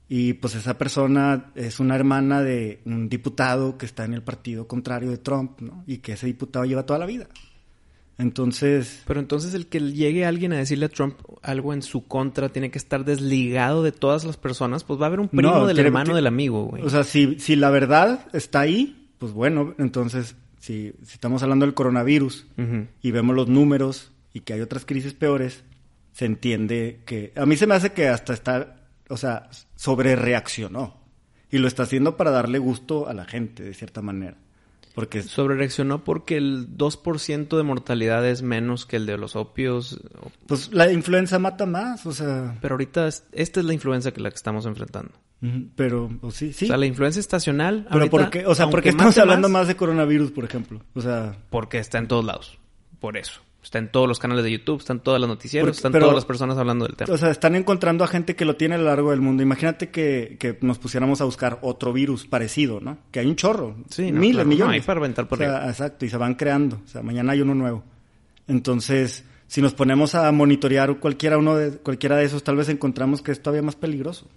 Y 0.08 0.34
pues 0.34 0.53
esa 0.53 0.77
persona 0.77 1.51
es 1.56 1.79
una 1.79 1.95
hermana 1.95 2.43
de 2.43 2.82
un 2.86 3.10
diputado 3.10 3.79
que 3.79 3.88
está 3.88 4.06
en 4.06 4.13
el 4.13 4.21
partido 4.21 4.67
contrario 4.67 5.10
de 5.10 5.17
Trump, 5.17 5.60
¿no? 5.60 5.84
Y 5.88 5.97
que 5.97 6.13
ese 6.13 6.27
diputado 6.27 6.65
lleva 6.65 6.86
toda 6.86 6.99
la 6.99 7.08
vida. 7.08 7.27
Entonces... 8.17 9.02
Pero 9.08 9.19
entonces 9.19 9.54
el 9.54 9.67
que 9.67 9.80
llegue 9.80 10.26
alguien 10.26 10.54
a 10.54 10.58
decirle 10.58 10.86
a 10.86 10.89
Trump 10.89 11.15
algo 11.41 11.73
en 11.73 11.82
su 11.82 12.08
contra 12.08 12.49
tiene 12.49 12.71
que 12.71 12.78
estar 12.78 13.06
desligado 13.06 13.84
de 13.84 13.91
todas 13.91 14.23
las 14.23 14.38
personas, 14.38 14.84
pues 14.84 14.99
va 14.99 15.06
a 15.06 15.08
haber 15.08 15.19
un 15.19 15.30
primo 15.30 15.65
del 15.65 15.80
hermano 15.80 16.15
del 16.15 16.28
amigo, 16.28 16.65
güey. 16.65 16.84
O 16.84 16.89
sea, 16.89 17.04
si, 17.04 17.39
si 17.39 17.56
la 17.56 17.69
verdad 17.69 18.28
está 18.34 18.62
ahí, 18.62 19.10
pues 19.17 19.34
bueno, 19.34 19.73
entonces 19.80 20.36
si, 20.60 20.93
si 21.04 21.13
estamos 21.13 21.43
hablando 21.43 21.65
del 21.65 21.73
coronavirus 21.73 22.47
y 23.02 23.12
vemos 23.12 23.36
los 23.36 23.47
números 23.47 24.12
y 24.34 24.41
que 24.41 24.54
hay 24.54 24.62
otras 24.62 24.86
crisis 24.86 25.13
peores, 25.13 25.63
se 26.13 26.26
entiende 26.26 27.02
que... 27.06 27.34
A 27.36 27.45
mí 27.45 27.58
se 27.58 27.67
me 27.67 27.76
hace 27.76 27.91
que 27.91 28.08
hasta 28.08 28.34
está, 28.34 28.76
o 29.10 29.17
sea, 29.17 29.49
sobre 29.76 30.15
reaccionó. 30.15 31.02
Y 31.52 31.58
lo 31.58 31.67
está 31.67 31.84
haciendo 31.84 32.17
para 32.17 32.32
darle 32.32 32.60
gusto 32.60 33.08
a 33.08 33.13
la 33.13 33.26
gente, 33.26 33.62
de 33.63 33.73
cierta 33.73 34.02
manera. 34.02 34.38
Porque... 34.93 35.23
Sobre 35.23 35.56
reaccionó 35.56 36.03
porque 36.03 36.38
el 36.38 36.77
2% 36.77 37.58
de 37.58 37.63
mortalidad 37.63 38.27
es 38.27 38.41
menos 38.41 38.86
que 38.86 38.97
el 38.97 39.06
de 39.06 39.17
los 39.17 39.36
opios. 39.36 39.99
Pues 40.47 40.71
la 40.71 40.91
influenza 40.91 41.39
mata 41.39 41.65
más, 41.65 42.06
o 42.06 42.12
sea... 42.12 42.58
Pero 42.62 42.75
ahorita 42.75 43.08
esta 43.08 43.60
es 43.60 43.65
la 43.65 43.73
influenza 43.73 44.12
que 44.12 44.21
la 44.21 44.29
que 44.29 44.36
estamos 44.36 44.65
enfrentando. 44.65 45.12
Pero, 45.75 46.10
pues, 46.21 46.36
sí, 46.36 46.53
sí. 46.53 46.65
O 46.65 46.67
sea, 46.69 46.77
la 46.77 46.86
influenza 46.86 47.19
estacional. 47.19 47.86
Pero 47.91 48.10
¿por 48.10 48.29
qué? 48.29 48.45
O 48.45 48.56
sea, 48.56 48.69
¿por 48.69 48.82
qué 48.82 48.89
estamos 48.89 49.17
hablando 49.17 49.49
más 49.49 49.67
de 49.67 49.75
coronavirus, 49.75 50.32
por 50.32 50.45
ejemplo? 50.45 50.82
O 50.93 51.01
sea... 51.01 51.36
Porque 51.49 51.79
está 51.79 51.97
en 51.97 52.08
todos 52.08 52.23
lados. 52.23 52.58
Por 52.99 53.17
eso. 53.17 53.41
Está 53.63 53.80
en 53.80 53.88
todos 53.88 54.10
los 54.10 54.19
canales 54.19 54.43
de 54.43 54.52
YouTube, 54.52 54.80
están 54.80 54.99
todas 54.99 55.21
las 55.21 55.30
noticieros, 55.30 55.78
están 55.78 55.93
todas 55.93 56.13
las 56.13 56.26
personas 56.26 56.58
hablando 56.58 56.86
del 56.86 56.97
tema. 56.97 57.13
O 57.13 57.17
sea, 57.17 57.30
están 57.32 57.56
encontrando 57.56 58.04
a 58.04 58.08
gente 58.08 58.36
que 58.36 58.43
lo 58.43 58.58
tiene 58.58 58.76
a 58.76 58.78
lo 58.78 58.84
largo 58.84 59.12
del 59.12 59.21
mundo. 59.21 59.41
Imagínate 59.41 59.89
que, 59.89 60.36
que 60.38 60.58
nos 60.60 60.80
pusiéramos 60.80 61.21
a 61.21 61.23
buscar 61.23 61.60
otro 61.62 61.93
virus 61.93 62.28
parecido, 62.28 62.82
¿no? 62.82 62.97
Que 63.10 63.21
hay 63.21 63.26
un 63.26 63.38
chorro. 63.38 63.78
Sí, 63.89 64.12
miles, 64.12 64.45
millones. 64.45 64.67
No, 64.67 64.73
hay 64.73 64.82
para 64.82 64.99
aventar 64.99 65.30
por 65.30 65.41
o 65.41 65.41
sea, 65.41 65.69
Exacto, 65.69 66.06
y 66.06 66.10
se 66.10 66.17
van 66.17 66.36
creando. 66.36 66.82
O 66.84 66.88
sea, 66.88 67.02
mañana 67.04 67.32
hay 67.32 67.41
uno 67.41 67.56
nuevo. 67.56 67.86
Entonces, 68.49 69.23
si 69.47 69.62
nos 69.62 69.73
ponemos 69.73 70.13
a 70.13 70.30
monitorear 70.34 70.99
cualquiera, 70.99 71.38
uno 71.38 71.56
de, 71.56 71.78
cualquiera 71.78 72.17
de 72.17 72.26
esos, 72.26 72.43
tal 72.43 72.58
vez 72.58 72.67
encontramos 72.67 73.21
que 73.21 73.32
es 73.32 73.41
todavía 73.41 73.62
más 73.62 73.78
peligroso. 73.78 74.28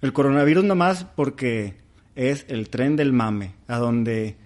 El 0.00 0.12
coronavirus 0.12 0.62
nomás 0.62 1.04
porque 1.04 1.74
es 2.14 2.46
el 2.48 2.70
tren 2.70 2.94
del 2.94 3.12
mame, 3.12 3.54
a 3.66 3.78
donde 3.78 4.36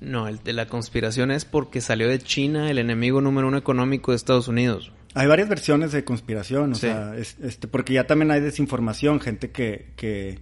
no, 0.00 0.28
el 0.28 0.42
de 0.42 0.52
la 0.52 0.66
conspiración 0.66 1.30
es 1.30 1.44
porque 1.44 1.80
salió 1.80 2.08
de 2.08 2.18
China 2.18 2.70
el 2.70 2.78
enemigo 2.78 3.20
número 3.20 3.48
uno 3.48 3.56
económico 3.56 4.12
de 4.12 4.16
Estados 4.16 4.48
Unidos. 4.48 4.92
Hay 5.14 5.28
varias 5.28 5.48
versiones 5.48 5.92
de 5.92 6.04
conspiración, 6.04 6.72
o 6.72 6.74
sea, 6.74 7.14
este, 7.16 7.68
porque 7.68 7.92
ya 7.92 8.06
también 8.06 8.32
hay 8.32 8.40
desinformación, 8.40 9.20
gente 9.20 9.50
que, 9.50 9.92
que 9.96 10.40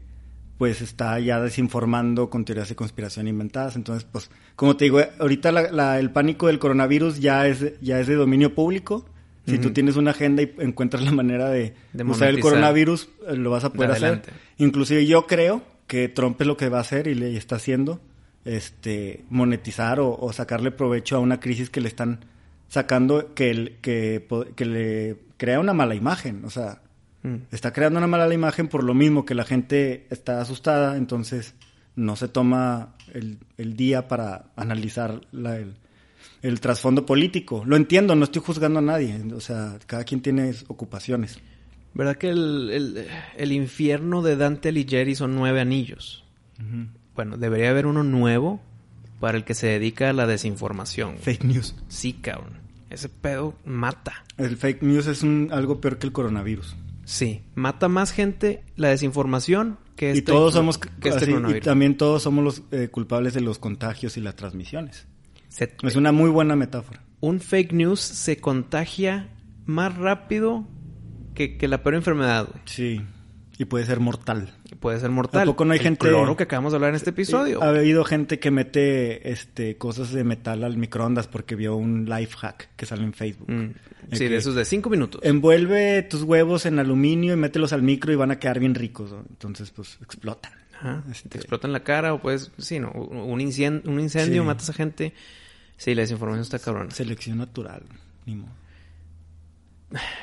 pues 0.56 0.80
está 0.80 1.18
ya 1.20 1.40
desinformando 1.40 2.30
con 2.30 2.44
teorías 2.44 2.70
de 2.70 2.74
conspiración 2.74 3.28
inventadas. 3.28 3.76
Entonces, 3.76 4.06
pues, 4.10 4.30
como 4.56 4.76
te 4.76 4.84
digo, 4.84 5.00
ahorita 5.18 5.52
la, 5.52 5.98
el 5.98 6.10
pánico 6.10 6.46
del 6.46 6.58
coronavirus 6.58 7.20
ya 7.20 7.46
es, 7.46 7.78
ya 7.80 8.00
es 8.00 8.06
de 8.06 8.14
dominio 8.14 8.54
público. 8.54 9.04
Si 9.44 9.58
tú 9.58 9.72
tienes 9.72 9.96
una 9.96 10.12
agenda 10.12 10.40
y 10.40 10.54
encuentras 10.58 11.02
la 11.02 11.10
manera 11.10 11.50
de, 11.50 11.74
usar 12.06 12.28
el 12.28 12.38
coronavirus, 12.38 13.08
eh, 13.28 13.34
lo 13.34 13.50
vas 13.50 13.64
a 13.64 13.72
poder 13.72 13.90
hacer. 13.90 14.22
Inclusive 14.56 15.04
yo 15.04 15.26
creo 15.26 15.62
que 15.88 16.08
Trump 16.08 16.40
es 16.40 16.46
lo 16.46 16.56
que 16.56 16.68
va 16.68 16.78
a 16.78 16.82
hacer 16.82 17.08
y 17.08 17.16
le 17.16 17.36
está 17.36 17.56
haciendo 17.56 18.00
este, 18.44 19.24
monetizar 19.30 20.00
o, 20.00 20.32
sacarle 20.32 20.70
provecho 20.70 21.16
a 21.16 21.20
una 21.20 21.40
crisis 21.40 21.70
que 21.70 21.80
le 21.80 21.88
están 21.88 22.24
sacando 22.68 23.34
que, 23.34 23.78
que, 23.80 24.26
que 24.56 24.64
le 24.64 25.16
crea 25.36 25.60
una 25.60 25.74
mala 25.74 25.94
imagen. 25.94 26.44
O 26.44 26.50
sea, 26.50 26.82
mm. 27.22 27.34
está 27.50 27.72
creando 27.72 27.98
una 27.98 28.06
mala 28.06 28.32
imagen 28.32 28.68
por 28.68 28.84
lo 28.84 28.94
mismo 28.94 29.24
que 29.24 29.34
la 29.34 29.44
gente 29.44 30.06
está 30.10 30.40
asustada, 30.40 30.96
entonces 30.96 31.54
no 31.94 32.16
se 32.16 32.28
toma 32.28 32.94
el, 33.12 33.38
el 33.58 33.76
día 33.76 34.08
para 34.08 34.46
analizar 34.56 35.20
la, 35.32 35.56
el, 35.56 35.74
el 36.42 36.60
trasfondo 36.60 37.06
político. 37.06 37.62
Lo 37.66 37.76
entiendo, 37.76 38.14
no 38.14 38.24
estoy 38.24 38.42
juzgando 38.42 38.78
a 38.78 38.82
nadie. 38.82 39.20
O 39.34 39.40
sea, 39.40 39.78
cada 39.86 40.04
quien 40.04 40.22
tiene 40.22 40.52
ocupaciones. 40.68 41.38
¿Verdad 41.94 42.16
que 42.16 42.30
el, 42.30 42.70
el, 42.70 43.06
el 43.36 43.52
infierno 43.52 44.22
de 44.22 44.36
Dante 44.36 44.70
Alighieri 44.70 45.14
son 45.14 45.34
nueve 45.34 45.60
anillos? 45.60 46.24
Bueno, 47.14 47.36
debería 47.36 47.70
haber 47.70 47.86
uno 47.86 48.02
nuevo 48.02 48.60
para 49.20 49.38
el 49.38 49.44
que 49.44 49.54
se 49.54 49.66
dedica 49.68 50.10
a 50.10 50.12
la 50.12 50.26
desinformación. 50.26 51.16
Fake 51.18 51.44
news. 51.44 51.74
Sí, 51.88 52.12
cabrón. 52.14 52.60
Ese 52.90 53.08
pedo 53.08 53.54
mata. 53.64 54.24
El 54.36 54.56
fake 54.56 54.82
news 54.82 55.06
es 55.06 55.22
un, 55.22 55.48
algo 55.52 55.80
peor 55.80 55.98
que 55.98 56.06
el 56.06 56.12
coronavirus. 56.12 56.76
Sí, 57.04 57.42
mata 57.54 57.88
más 57.88 58.12
gente 58.12 58.62
la 58.76 58.88
desinformación 58.88 59.78
que 59.96 60.10
este, 60.10 60.18
y 60.18 60.22
todos 60.22 60.54
somos 60.54 60.78
que 60.78 61.08
este 61.08 61.30
y 61.30 61.60
también 61.60 61.96
todos 61.96 62.22
somos 62.22 62.44
los 62.44 62.62
eh, 62.70 62.88
culpables 62.88 63.34
de 63.34 63.40
los 63.40 63.58
contagios 63.58 64.16
y 64.16 64.20
las 64.20 64.36
transmisiones. 64.36 65.06
es 65.82 65.96
una 65.96 66.12
muy 66.12 66.30
buena 66.30 66.56
metáfora. 66.56 67.02
Un 67.20 67.40
fake 67.40 67.72
news 67.72 68.00
se 68.00 68.38
contagia 68.38 69.28
más 69.66 69.96
rápido 69.96 70.66
que, 71.34 71.56
que 71.56 71.68
la 71.68 71.82
peor 71.82 71.94
enfermedad. 71.94 72.48
Sí. 72.64 73.00
Y 73.58 73.66
puede 73.66 73.84
ser 73.84 74.00
mortal. 74.00 74.50
Puede 74.80 74.98
ser 74.98 75.10
mortal. 75.10 75.42
Tampoco 75.42 75.64
no 75.64 75.72
hay 75.74 75.78
gente. 75.78 76.08
Cloro 76.08 76.36
que 76.36 76.44
acabamos 76.44 76.72
de 76.72 76.76
hablar 76.76 76.90
en 76.90 76.96
este 76.96 77.10
episodio. 77.10 77.62
Ha 77.62 77.68
habido 77.68 78.04
gente 78.04 78.38
que 78.38 78.50
mete 78.50 79.30
este 79.30 79.76
cosas 79.76 80.12
de 80.12 80.24
metal 80.24 80.64
al 80.64 80.76
microondas 80.76 81.28
porque 81.28 81.54
vio 81.54 81.76
un 81.76 82.06
life 82.06 82.36
hack 82.38 82.70
que 82.76 82.86
sale 82.86 83.04
en 83.04 83.12
Facebook. 83.12 83.50
Mm. 83.50 83.74
Sí, 84.12 84.28
de 84.28 84.36
esos 84.36 84.54
de 84.54 84.64
cinco 84.64 84.90
minutos. 84.90 85.20
Envuelve 85.24 86.02
tus 86.02 86.22
huevos 86.22 86.66
en 86.66 86.78
aluminio 86.78 87.34
y 87.34 87.36
mételos 87.36 87.72
al 87.72 87.82
micro 87.82 88.12
y 88.12 88.16
van 88.16 88.30
a 88.30 88.38
quedar 88.38 88.58
bien 88.58 88.74
ricos. 88.74 89.14
Entonces, 89.28 89.70
pues 89.70 89.98
explotan. 90.02 90.52
Ajá. 90.74 91.02
Te 91.06 91.12
este, 91.12 91.38
explotan 91.38 91.72
la 91.72 91.84
cara 91.84 92.14
o 92.14 92.20
pues, 92.20 92.50
sí, 92.58 92.80
no, 92.80 92.90
un 92.90 93.40
incendio, 93.40 93.90
un 93.90 94.00
incendio 94.00 94.44
matas 94.44 94.70
a 94.70 94.72
gente. 94.72 95.12
Sí, 95.76 95.94
la 95.94 96.02
desinformación 96.02 96.42
está 96.42 96.58
cabrón. 96.58 96.90
Selección 96.90 97.38
natural, 97.38 97.82
ni 98.26 98.36
modo. 98.36 98.61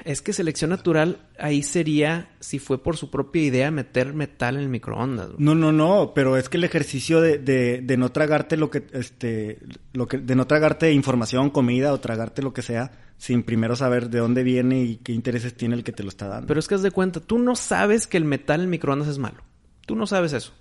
Es 0.05 0.21
que 0.21 0.33
selección 0.33 0.69
natural 0.69 1.27
ahí 1.37 1.63
sería, 1.63 2.29
si 2.39 2.59
fue 2.59 2.81
por 2.81 2.97
su 2.97 3.09
propia 3.09 3.43
idea, 3.43 3.71
meter 3.71 4.13
metal 4.13 4.55
en 4.55 4.61
el 4.63 4.69
microondas. 4.69 5.29
No, 5.37 5.55
no, 5.55 5.71
no, 5.71 6.13
pero 6.13 6.37
es 6.37 6.49
que 6.49 6.57
el 6.57 6.63
ejercicio 6.63 7.21
de, 7.21 7.37
de, 7.37 7.81
de, 7.81 7.97
no 7.97 8.11
tragarte 8.11 8.57
lo 8.57 8.69
que, 8.69 8.85
este, 8.93 9.59
lo 9.93 10.07
que, 10.07 10.17
de 10.17 10.35
no 10.35 10.47
tragarte 10.47 10.91
información, 10.91 11.49
comida 11.49 11.93
o 11.93 11.99
tragarte 11.99 12.41
lo 12.41 12.53
que 12.53 12.61
sea, 12.61 12.91
sin 13.17 13.43
primero 13.43 13.75
saber 13.75 14.09
de 14.09 14.19
dónde 14.19 14.43
viene 14.43 14.83
y 14.83 14.97
qué 14.97 15.11
intereses 15.11 15.55
tiene 15.55 15.75
el 15.75 15.83
que 15.83 15.91
te 15.91 16.03
lo 16.03 16.09
está 16.09 16.27
dando. 16.27 16.47
Pero 16.47 16.59
es 16.59 16.67
que 16.67 16.75
haz 16.75 16.81
de 16.81 16.91
cuenta, 16.91 17.19
tú 17.19 17.37
no 17.39 17.55
sabes 17.55 18.07
que 18.07 18.17
el 18.17 18.25
metal 18.25 18.61
en 18.61 18.65
el 18.65 18.69
microondas 18.69 19.07
es 19.07 19.17
malo. 19.17 19.43
Tú 19.85 19.95
no 19.95 20.07
sabes 20.07 20.33
eso. 20.33 20.53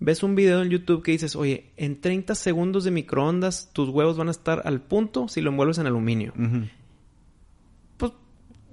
Ves 0.00 0.22
un 0.22 0.34
video 0.34 0.60
en 0.62 0.70
YouTube 0.70 1.02
que 1.02 1.12
dices, 1.12 1.36
oye, 1.36 1.72
en 1.76 2.00
30 2.00 2.34
segundos 2.34 2.84
de 2.84 2.90
microondas 2.90 3.70
tus 3.72 3.88
huevos 3.88 4.16
van 4.16 4.28
a 4.28 4.32
estar 4.32 4.62
al 4.64 4.80
punto 4.80 5.28
si 5.28 5.40
lo 5.40 5.50
envuelves 5.50 5.78
en 5.78 5.86
aluminio 5.86 6.32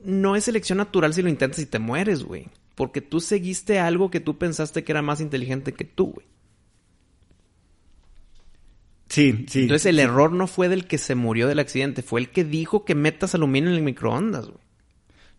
no 0.03 0.35
es 0.35 0.45
selección 0.45 0.77
natural 0.77 1.13
si 1.13 1.21
lo 1.21 1.29
intentas 1.29 1.59
y 1.59 1.65
te 1.65 1.79
mueres, 1.79 2.23
güey. 2.23 2.47
Porque 2.75 3.01
tú 3.01 3.19
seguiste 3.19 3.79
algo 3.79 4.09
que 4.09 4.19
tú 4.19 4.37
pensaste 4.37 4.83
que 4.83 4.91
era 4.91 5.01
más 5.01 5.21
inteligente 5.21 5.73
que 5.73 5.85
tú, 5.85 6.13
güey. 6.13 6.25
Sí, 9.09 9.45
sí. 9.49 9.63
Entonces 9.63 9.87
el 9.87 9.99
error 9.99 10.31
no 10.31 10.47
fue 10.47 10.69
del 10.69 10.87
que 10.87 10.97
se 10.97 11.15
murió 11.15 11.47
del 11.47 11.59
accidente, 11.59 12.01
fue 12.01 12.21
el 12.21 12.29
que 12.29 12.45
dijo 12.45 12.85
que 12.85 12.95
metas 12.95 13.35
aluminio 13.35 13.69
en 13.69 13.75
el 13.75 13.81
microondas, 13.81 14.47
güey. 14.47 14.61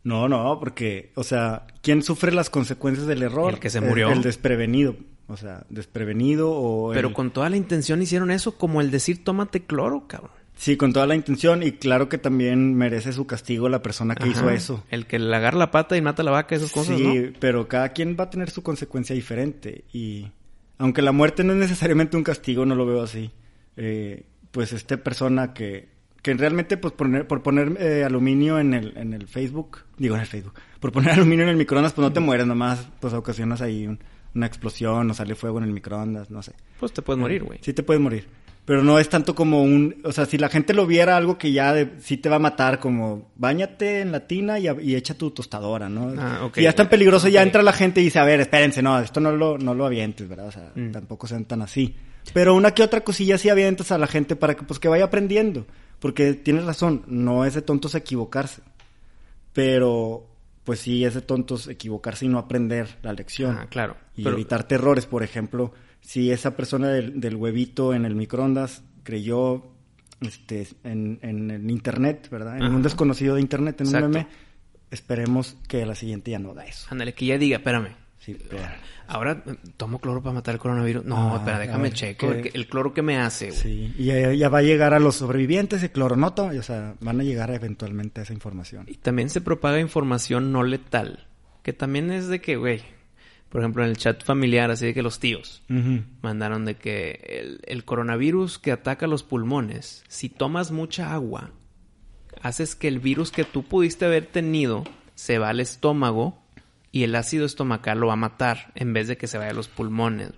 No, 0.04 0.28
no, 0.28 0.58
porque, 0.58 1.12
o 1.14 1.22
sea, 1.22 1.66
¿quién 1.80 2.02
sufre 2.02 2.32
las 2.32 2.50
consecuencias 2.50 3.06
del 3.06 3.22
error? 3.22 3.54
El 3.54 3.60
que 3.60 3.70
se 3.70 3.80
murió. 3.80 4.10
El, 4.10 4.20
desprevenido. 4.20 4.96
O 5.28 5.36
sea, 5.36 5.64
desprevenido 5.70 6.50
o. 6.50 6.92
Pero 6.92 7.14
con 7.14 7.30
toda 7.30 7.48
la 7.48 7.56
intención 7.56 8.02
hicieron 8.02 8.30
eso, 8.30 8.58
como 8.58 8.80
el 8.80 8.90
decir 8.90 9.24
tómate 9.24 9.64
cloro, 9.64 10.06
cabrón. 10.08 10.41
Sí, 10.62 10.76
con 10.76 10.92
toda 10.92 11.08
la 11.08 11.16
intención 11.16 11.64
y 11.64 11.72
claro 11.72 12.08
que 12.08 12.18
también 12.18 12.76
merece 12.76 13.12
su 13.12 13.26
castigo 13.26 13.68
la 13.68 13.82
persona 13.82 14.14
que 14.14 14.28
hizo 14.28 14.48
eso. 14.48 14.84
El 14.90 15.06
que 15.06 15.18
le 15.18 15.34
agarra 15.34 15.58
la 15.58 15.72
pata 15.72 15.96
y 15.96 16.02
mata 16.02 16.22
la 16.22 16.30
vaca, 16.30 16.54
esas 16.54 16.70
cosas, 16.70 16.98
sí, 16.98 17.32
pero 17.40 17.66
cada 17.66 17.88
quien 17.88 18.16
va 18.16 18.24
a 18.24 18.30
tener 18.30 18.48
su 18.48 18.62
consecuencia 18.62 19.12
diferente 19.12 19.82
y 19.92 20.30
aunque 20.78 21.02
la 21.02 21.10
muerte 21.10 21.42
no 21.42 21.52
es 21.52 21.58
necesariamente 21.58 22.16
un 22.16 22.22
castigo, 22.22 22.64
no 22.64 22.76
lo 22.76 22.86
veo 22.86 23.02
así. 23.02 23.32
Eh, 23.76 24.24
pues 24.52 24.72
esta 24.72 24.96
persona 24.98 25.52
que, 25.52 25.88
que 26.22 26.32
realmente 26.34 26.76
pues 26.76 26.94
poner, 26.94 27.26
por 27.26 27.42
poner 27.42 27.76
eh, 27.80 28.04
aluminio 28.04 28.60
en 28.60 28.74
el, 28.74 28.96
en 28.96 29.14
el 29.14 29.26
Facebook, 29.26 29.80
digo 29.98 30.14
en 30.14 30.20
el 30.20 30.28
Facebook, 30.28 30.54
por 30.78 30.92
poner 30.92 31.10
aluminio 31.14 31.42
en 31.42 31.48
el 31.48 31.56
microondas 31.56 31.92
pues 31.92 32.06
no 32.06 32.12
te 32.12 32.20
mueres, 32.20 32.46
nomás 32.46 32.88
pues 33.00 33.14
ocasionas 33.14 33.62
ahí 33.62 33.88
una 34.32 34.46
explosión 34.46 35.10
o 35.10 35.14
sale 35.14 35.34
fuego 35.34 35.58
en 35.58 35.64
el 35.64 35.72
microondas, 35.72 36.30
no 36.30 36.40
sé. 36.40 36.52
Pues 36.78 36.92
te 36.92 37.02
puedes 37.02 37.20
morir, 37.20 37.42
güey. 37.42 37.58
Sí 37.62 37.72
te 37.72 37.82
puedes 37.82 38.00
morir. 38.00 38.28
Pero 38.64 38.84
no 38.84 39.00
es 39.00 39.08
tanto 39.08 39.34
como 39.34 39.62
un, 39.62 39.96
o 40.04 40.12
sea, 40.12 40.24
si 40.24 40.38
la 40.38 40.48
gente 40.48 40.72
lo 40.72 40.86
viera 40.86 41.16
algo 41.16 41.36
que 41.36 41.50
ya 41.50 41.72
de, 41.72 41.94
sí 41.98 42.16
te 42.16 42.28
va 42.28 42.36
a 42.36 42.38
matar, 42.38 42.78
como 42.78 43.32
bañate 43.34 44.00
en 44.00 44.12
la 44.12 44.28
tina 44.28 44.60
y, 44.60 44.94
echa 44.94 45.14
tu 45.14 45.32
tostadora, 45.32 45.88
¿no? 45.88 46.14
Ah, 46.16 46.44
okay. 46.44 46.62
Y 46.62 46.64
ya 46.64 46.70
es 46.70 46.76
tan 46.76 46.88
peligroso, 46.88 47.26
ya 47.26 47.42
entra 47.42 47.60
la 47.62 47.72
gente 47.72 48.00
y 48.00 48.04
dice, 48.04 48.20
a 48.20 48.24
ver, 48.24 48.40
espérense, 48.40 48.80
no, 48.80 49.00
esto 49.00 49.18
no 49.18 49.32
lo, 49.32 49.58
no 49.58 49.74
lo 49.74 49.84
avientes, 49.84 50.28
¿verdad? 50.28 50.46
O 50.46 50.52
sea, 50.52 50.70
mm. 50.76 50.92
tampoco 50.92 51.26
sean 51.26 51.44
tan 51.44 51.62
así. 51.62 51.96
Pero 52.32 52.54
una 52.54 52.70
que 52.70 52.84
otra 52.84 53.00
cosilla 53.00 53.36
sí 53.36 53.48
avientas 53.48 53.90
a 53.90 53.98
la 53.98 54.06
gente 54.06 54.36
para 54.36 54.54
que, 54.54 54.62
pues, 54.62 54.78
que 54.78 54.88
vaya 54.88 55.04
aprendiendo. 55.04 55.66
Porque 55.98 56.34
tienes 56.34 56.64
razón, 56.64 57.02
no 57.08 57.44
es 57.44 57.54
de 57.54 57.62
tontos 57.62 57.96
equivocarse. 57.96 58.62
Pero, 59.52 60.28
pues 60.62 60.78
sí, 60.78 61.04
es 61.04 61.14
de 61.14 61.20
tontos 61.20 61.66
equivocarse 61.66 62.26
y 62.26 62.28
no 62.28 62.38
aprender 62.38 62.96
la 63.02 63.12
lección. 63.12 63.58
Ah, 63.58 63.66
claro. 63.68 63.96
Y 64.14 64.26
evitar 64.28 64.62
terrores, 64.62 65.06
por 65.06 65.24
ejemplo 65.24 65.72
si 66.02 66.30
esa 66.30 66.54
persona 66.56 66.88
del, 66.88 67.36
huevito 67.36 67.94
en 67.94 68.04
el 68.04 68.14
microondas 68.14 68.82
creyó 69.02 69.64
este, 70.20 70.66
en, 70.84 71.18
en, 71.22 71.70
internet, 71.70 72.28
¿verdad? 72.30 72.58
En 72.58 72.74
un 72.74 72.82
desconocido 72.82 73.36
de 73.36 73.40
internet, 73.40 73.80
en 73.80 73.86
un 73.88 74.10
meme. 74.10 74.26
Esperemos 74.90 75.56
que 75.68 75.86
la 75.86 75.94
siguiente 75.94 76.30
ya 76.30 76.38
no 76.38 76.52
da 76.52 76.66
eso. 76.66 76.86
Ándale, 76.90 77.14
que 77.14 77.24
ya 77.24 77.38
diga, 77.38 77.56
espérame. 77.56 77.96
Sí, 78.18 78.36
pero... 78.48 78.62
Ahora 79.08 79.42
tomo 79.76 79.98
cloro 79.98 80.22
para 80.22 80.34
matar 80.34 80.54
el 80.54 80.60
coronavirus. 80.60 81.04
No, 81.04 81.34
ah, 81.34 81.36
espera, 81.38 81.58
déjame 81.58 81.90
checo. 81.90 82.30
El, 82.30 82.66
cloro 82.68 82.94
que 82.94 83.02
me 83.02 83.18
hace, 83.18 83.48
güey. 83.48 83.60
Sí, 83.60 83.94
y 83.98 84.38
ya, 84.38 84.48
va 84.48 84.58
a 84.58 84.62
llegar 84.62 84.94
a 84.94 85.00
los 85.00 85.16
sobrevivientes 85.16 85.82
el 85.82 85.90
cloronoto. 85.90 86.46
O 86.46 86.62
sea, 86.62 86.94
van 87.00 87.20
a 87.20 87.24
llegar 87.24 87.50
eventualmente 87.50 88.20
a 88.20 88.24
esa 88.24 88.32
información. 88.32 88.86
Y 88.88 88.94
también 88.94 89.28
se 89.28 89.40
propaga 89.40 89.80
información 89.80 90.52
no 90.52 90.62
letal. 90.62 91.26
Que 91.62 91.72
también 91.72 92.10
es 92.10 92.28
de 92.28 92.40
que, 92.40 92.56
güey, 92.56 92.82
por 93.52 93.60
ejemplo, 93.60 93.84
en 93.84 93.90
el 93.90 93.98
chat 93.98 94.24
familiar, 94.24 94.70
así 94.70 94.86
de 94.86 94.94
que 94.94 95.02
los 95.02 95.20
tíos 95.20 95.62
mandaron 96.22 96.64
de 96.64 96.76
que 96.76 97.60
el, 97.66 97.84
coronavirus 97.84 98.58
que 98.58 98.72
ataca 98.72 99.06
los 99.06 99.24
pulmones, 99.24 100.04
si 100.08 100.30
tomas 100.30 100.70
mucha 100.70 101.12
agua, 101.12 101.50
haces 102.40 102.74
que 102.74 102.88
el 102.88 102.98
virus 102.98 103.30
que 103.30 103.44
tú 103.44 103.62
pudiste 103.62 104.06
haber 104.06 104.24
tenido 104.24 104.84
se 105.16 105.36
va 105.36 105.50
al 105.50 105.60
estómago 105.60 106.42
y 106.92 107.02
el 107.02 107.14
ácido 107.14 107.44
estomacal 107.44 108.00
lo 108.00 108.06
va 108.06 108.14
a 108.14 108.16
matar 108.16 108.72
en 108.74 108.94
vez 108.94 109.06
de 109.06 109.18
que 109.18 109.26
se 109.26 109.36
vaya 109.36 109.50
a 109.50 109.54
los 109.54 109.68
pulmones. 109.68 110.30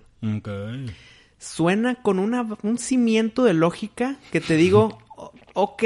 Suena 1.37 1.95
con 1.95 2.19
una, 2.19 2.45
un 2.63 2.77
cimiento 2.77 3.45
de 3.45 3.53
lógica 3.53 4.19
que 4.33 4.41
te 4.41 4.57
digo, 4.57 4.97
ok, 5.53 5.83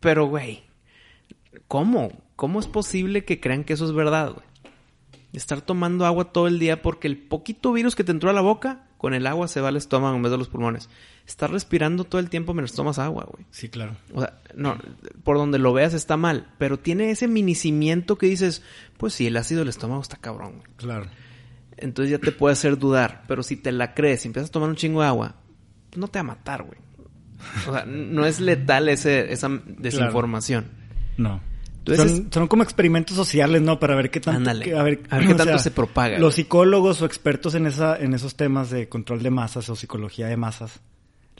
pero 0.00 0.24
güey, 0.24 0.62
¿cómo? 1.68 2.12
¿Cómo 2.34 2.60
es 2.60 2.66
posible 2.66 3.26
que 3.26 3.40
crean 3.40 3.64
que 3.64 3.74
eso 3.74 3.84
es 3.84 3.92
verdad, 3.92 4.32
güey? 4.32 4.49
Estar 5.32 5.60
tomando 5.60 6.06
agua 6.06 6.32
todo 6.32 6.46
el 6.46 6.58
día 6.58 6.82
porque 6.82 7.06
el 7.06 7.16
poquito 7.18 7.72
virus 7.72 7.94
que 7.94 8.04
te 8.04 8.12
entró 8.12 8.30
a 8.30 8.32
la 8.32 8.40
boca, 8.40 8.86
con 8.98 9.14
el 9.14 9.26
agua 9.26 9.48
se 9.48 9.60
va 9.60 9.68
al 9.68 9.76
estómago 9.76 10.16
en 10.16 10.22
vez 10.22 10.32
de 10.32 10.38
los 10.38 10.48
pulmones. 10.48 10.88
Estás 11.26 11.50
respirando 11.50 12.04
todo 12.04 12.20
el 12.20 12.28
tiempo 12.28 12.52
mientras 12.54 12.74
tomas 12.74 12.98
agua, 12.98 13.26
güey. 13.30 13.46
Sí, 13.50 13.68
claro. 13.68 13.96
O 14.12 14.20
sea, 14.20 14.40
no, 14.54 14.76
por 15.22 15.36
donde 15.36 15.58
lo 15.58 15.72
veas 15.72 15.94
está 15.94 16.16
mal, 16.16 16.48
pero 16.58 16.78
tiene 16.78 17.10
ese 17.10 17.28
minicimiento 17.28 18.18
que 18.18 18.26
dices, 18.26 18.62
pues 18.96 19.14
sí, 19.14 19.26
el 19.26 19.36
ácido 19.36 19.60
del 19.60 19.68
estómago 19.68 20.02
está 20.02 20.16
cabrón. 20.16 20.58
Güey. 20.58 20.68
Claro. 20.76 21.06
Entonces 21.76 22.10
ya 22.10 22.18
te 22.18 22.32
puede 22.32 22.52
hacer 22.52 22.78
dudar, 22.78 23.24
pero 23.26 23.42
si 23.42 23.56
te 23.56 23.72
la 23.72 23.94
crees 23.94 24.24
y 24.24 24.28
empiezas 24.28 24.50
a 24.50 24.52
tomar 24.52 24.68
un 24.68 24.76
chingo 24.76 25.00
de 25.00 25.06
agua, 25.06 25.36
pues 25.88 25.98
no 25.98 26.08
te 26.08 26.18
va 26.18 26.20
a 26.20 26.34
matar, 26.34 26.64
güey. 26.64 26.78
O 27.66 27.72
sea, 27.72 27.86
no 27.86 28.26
es 28.26 28.38
letal 28.40 28.88
ese, 28.90 29.32
esa 29.32 29.48
desinformación. 29.78 30.66
No 31.16 31.40
son, 32.30 32.48
como 32.48 32.62
experimentos 32.62 33.16
sociales, 33.16 33.62
¿no? 33.62 33.78
Para 33.80 33.94
ver 33.94 34.10
qué 34.10 34.20
tanto, 34.20 34.50
a 34.50 34.82
ver, 34.82 35.00
qué 35.00 35.34
tanto 35.34 35.58
se 35.58 35.70
propaga. 35.70 36.18
Los 36.18 36.34
psicólogos 36.34 37.02
o 37.02 37.06
expertos 37.06 37.54
en 37.54 37.66
esa, 37.66 37.96
en 37.96 38.14
esos 38.14 38.36
temas 38.36 38.70
de 38.70 38.88
control 38.88 39.22
de 39.22 39.30
masas 39.30 39.68
o 39.68 39.76
psicología 39.76 40.26
de 40.26 40.36
masas 40.36 40.80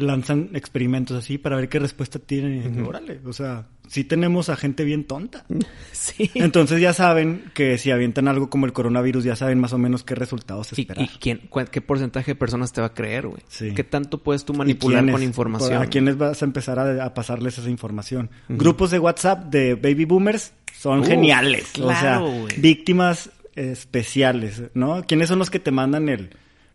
lanzan 0.00 0.50
experimentos 0.54 1.16
así 1.16 1.38
para 1.38 1.56
ver 1.56 1.68
qué 1.68 1.78
respuesta 1.78 2.18
tienen. 2.18 2.84
Órale, 2.84 3.20
o 3.24 3.32
sea, 3.32 3.66
sí 3.88 4.04
tenemos 4.04 4.48
a 4.48 4.56
gente 4.56 4.84
bien 4.84 5.04
tonta. 5.04 5.44
Sí. 5.92 6.30
Entonces 6.34 6.80
ya 6.80 6.94
saben 6.94 7.50
que 7.52 7.76
si 7.76 7.90
avientan 7.90 8.26
algo 8.26 8.48
como 8.48 8.64
el 8.64 8.72
coronavirus, 8.72 9.22
ya 9.22 9.36
saben 9.36 9.58
más 9.58 9.74
o 9.74 9.78
menos 9.78 10.02
qué 10.02 10.14
resultados 10.14 10.72
esperar. 10.72 11.04
¿Y, 11.04 11.08
quién, 11.18 11.42
qué 11.70 11.80
porcentaje 11.82 12.30
de 12.30 12.34
personas 12.36 12.72
te 12.72 12.80
va 12.80 12.88
a 12.88 12.94
creer, 12.94 13.26
güey? 13.26 13.42
Sí. 13.48 13.74
¿Qué 13.74 13.84
tanto 13.84 14.22
puedes 14.22 14.46
tú 14.46 14.54
manipular 14.54 15.08
con 15.10 15.22
información? 15.22 15.82
¿A 15.82 15.86
quiénes 15.86 16.16
vas 16.16 16.40
a 16.40 16.44
empezar 16.46 16.78
a, 16.78 17.12
pasarles 17.12 17.58
esa 17.58 17.68
información? 17.68 18.30
Grupos 18.48 18.90
de 18.90 18.98
WhatsApp 18.98 19.44
de 19.50 19.74
baby 19.74 20.06
boomers 20.06 20.54
son 20.74 21.04
geniales. 21.04 21.70
o 21.78 21.90
sea, 21.90 22.22
víctimas 22.56 23.30
especiales, 23.54 24.62
¿no? 24.72 25.04
¿Quiénes 25.06 25.28
son 25.28 25.38
los 25.38 25.50
que 25.50 25.58
te 25.58 25.70
mandan 25.70 26.08
el 26.08 26.30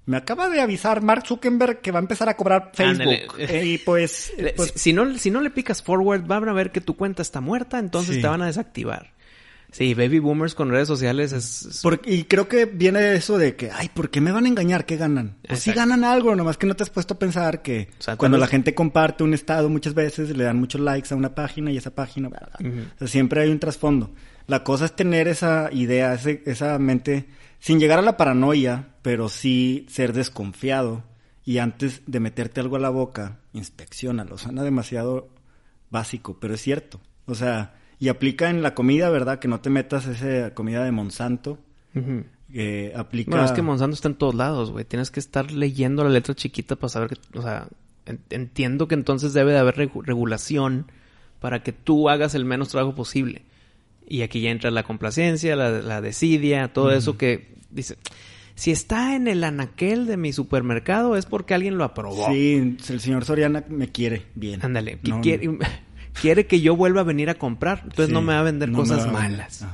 me 0.06 0.18
acaba 0.18 0.50
de 0.50 0.62
avisar 0.62 1.02
Mark 1.02 1.26
Zuckerberg 1.26 1.82
que 1.82 1.92
va 1.92 2.00
a 2.00 2.02
empezar 2.02 2.30
a 2.30 2.36
cobrar 2.36 2.72
Facebook. 2.74 3.36
Eh, 3.40 3.66
y 3.66 3.78
pues, 3.80 4.34
pues, 4.56 4.74
Si, 4.76 4.94
no, 4.94 5.18
si 5.18 5.32
no 5.32 5.42
le 5.42 5.50
picas 5.50 5.82
forward, 5.82 6.26
van 6.26 6.48
a 6.48 6.54
ver 6.54 6.72
que 6.72 6.82
tu 6.82 6.96
cuenta 6.96 7.22
está 7.22 7.42
muerta, 7.42 7.80
entonces 7.80 8.22
te 8.22 8.28
van 8.28 8.42
a 8.42 8.48
desactivar. 8.48 9.16
Sí, 9.72 9.94
baby 9.94 10.20
boomers 10.20 10.56
con 10.56 10.70
redes 10.70 10.88
sociales 10.88 11.34
es... 11.34 11.84
y 12.06 12.24
creo 12.24 12.48
que 12.48 12.66
viene 12.66 13.14
eso 13.16 13.38
de 13.38 13.58
que, 13.58 13.72
ay, 13.72 13.90
¿por 13.94 14.10
qué 14.10 14.22
me 14.22 14.32
van 14.32 14.46
a 14.46 14.48
engañar? 14.48 14.86
¿Qué 14.86 14.96
ganan? 14.96 15.36
Pues 15.46 15.60
sí 15.60 15.74
ganan 15.74 16.06
algo, 16.06 16.34
nomás 16.34 16.56
que 16.56 16.66
no 16.66 16.76
te 16.76 16.84
has 16.84 16.90
puesto 16.90 17.16
a 17.16 17.20
pensar 17.20 17.62
que 17.62 17.90
cuando 18.16 18.38
la 18.38 18.48
gente 18.48 18.74
comparte 18.74 19.26
un 19.26 19.34
estado 19.34 19.68
muchas 19.68 19.94
veces 19.94 20.30
le 20.30 20.46
dan 20.46 20.58
muchos 20.58 20.80
likes 20.80 21.14
a 21.14 21.18
una 21.18 21.36
página 21.36 21.72
y 21.72 21.78
esa 21.78 21.94
página, 21.94 22.30
siempre 23.06 23.42
hay 23.42 23.50
un 23.50 23.60
trasfondo. 23.60 24.12
La 24.48 24.64
cosa 24.64 24.86
es 24.86 24.96
tener 24.96 25.28
esa 25.28 25.70
idea, 25.74 26.14
esa 26.14 26.80
mente 26.80 27.26
sin 27.66 27.80
llegar 27.80 27.98
a 27.98 28.04
la 28.04 28.16
paranoia, 28.16 28.90
pero 29.02 29.28
sí 29.28 29.88
ser 29.90 30.14
desconfiado 30.14 31.02
y 31.44 31.58
antes 31.58 32.04
de 32.06 32.20
meterte 32.20 32.62
algo 32.62 32.76
a 32.76 32.80
la 32.80 32.92
boca, 32.92 33.40
inspeccionalo. 33.54 34.38
Suena 34.38 34.62
demasiado 34.62 35.30
básico, 35.90 36.38
pero 36.40 36.54
es 36.54 36.62
cierto. 36.62 37.02
O 37.26 37.34
sea, 37.34 37.74
y 37.98 38.10
aplica 38.10 38.52
en 38.52 38.62
la 38.62 38.76
comida, 38.76 39.10
¿verdad? 39.10 39.40
Que 39.40 39.48
no 39.48 39.62
te 39.62 39.72
metas 39.72 40.06
esa 40.06 40.54
comida 40.54 40.84
de 40.84 40.92
Monsanto. 40.92 41.58
aplica... 42.96 43.32
Bueno, 43.32 43.46
es 43.46 43.52
que 43.52 43.64
Monsanto 43.64 43.96
está 43.96 44.10
en 44.10 44.16
todos 44.16 44.36
lados, 44.36 44.70
güey. 44.70 44.86
Tienes 44.86 45.10
que 45.10 45.20
estar 45.20 45.52
leyendo 45.52 46.04
la 46.04 46.12
letra 46.12 46.36
chiquita 46.36 46.76
para 46.76 46.90
saber 46.90 47.10
que... 47.10 47.18
O 47.36 47.42
sea, 47.42 47.68
entiendo 48.30 48.88
que 48.88 48.94
entonces 48.94 49.34
debe 49.34 49.54
de 49.54 49.58
haber 49.58 49.76
regulación 49.76 50.92
para 51.40 51.64
que 51.64 51.72
tú 51.72 52.10
hagas 52.10 52.36
el 52.36 52.46
menos 52.46 52.70
trabajo 52.70 52.94
posible. 52.94 53.42
Y 54.08 54.22
aquí 54.22 54.42
ya 54.42 54.52
entra 54.52 54.70
la 54.70 54.84
complacencia, 54.84 55.56
la, 55.56 55.72
la 55.72 56.00
desidia, 56.00 56.72
todo 56.72 56.92
eso 56.92 57.18
que 57.18 57.55
dice, 57.70 57.98
si 58.56 58.72
está 58.72 59.16
en 59.16 59.28
el 59.28 59.44
anaquel 59.44 60.06
de 60.06 60.18
mi 60.18 60.34
supermercado 60.34 61.18
es 61.18 61.26
porque 61.26 61.54
alguien 61.54 61.78
lo 61.78 61.84
aprobó. 61.84 62.28
Sí, 62.32 62.78
el 62.90 63.00
señor 63.00 63.26
Soriana 63.26 63.64
me 63.68 63.92
quiere 63.92 64.28
bien. 64.36 64.64
Ándale, 64.64 65.00
quiere, 66.22 66.48
que 66.48 66.62
yo 66.62 66.76
vuelva 66.76 67.02
a 67.02 67.04
venir 67.04 67.30
a 67.30 67.36
comprar, 67.36 67.82
entonces 67.84 68.10
no 68.10 68.22
me 68.22 68.34
va 68.34 68.40
a 68.40 68.44
vender 68.44 68.72
cosas 68.72 69.12
malas. 69.12 69.66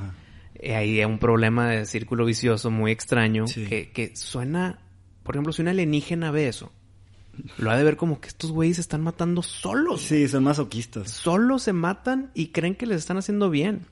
Eh, 0.56 0.76
ahí 0.76 1.00
hay 1.00 1.06
un 1.06 1.20
problema 1.20 1.70
de 1.70 1.86
círculo 1.86 2.26
vicioso 2.26 2.72
muy 2.72 2.92
extraño 2.92 3.46
que, 3.46 3.92
que 3.92 4.16
suena, 4.16 4.80
por 5.24 5.36
ejemplo, 5.36 5.54
si 5.54 5.62
un 5.62 5.68
alienígena 5.68 6.32
ve 6.32 6.48
eso, 6.48 6.72
lo 7.58 7.72
ha 7.72 7.78
de 7.78 7.84
ver 7.84 7.98
como 7.98 8.20
que 8.20 8.28
estos 8.28 8.52
güeyes 8.52 8.76
se 8.78 8.82
están 8.82 9.02
matando 9.02 9.42
solos. 9.42 10.02
Sí, 10.02 10.28
son 10.28 10.44
masoquistas. 10.44 11.10
Solos 11.12 11.64
se 11.64 11.74
matan 11.74 12.32
y 12.34 12.48
creen 12.48 12.76
que 12.76 12.86
les 12.86 12.98
están 12.98 13.18
haciendo 13.18 13.50
bien. 13.50 13.86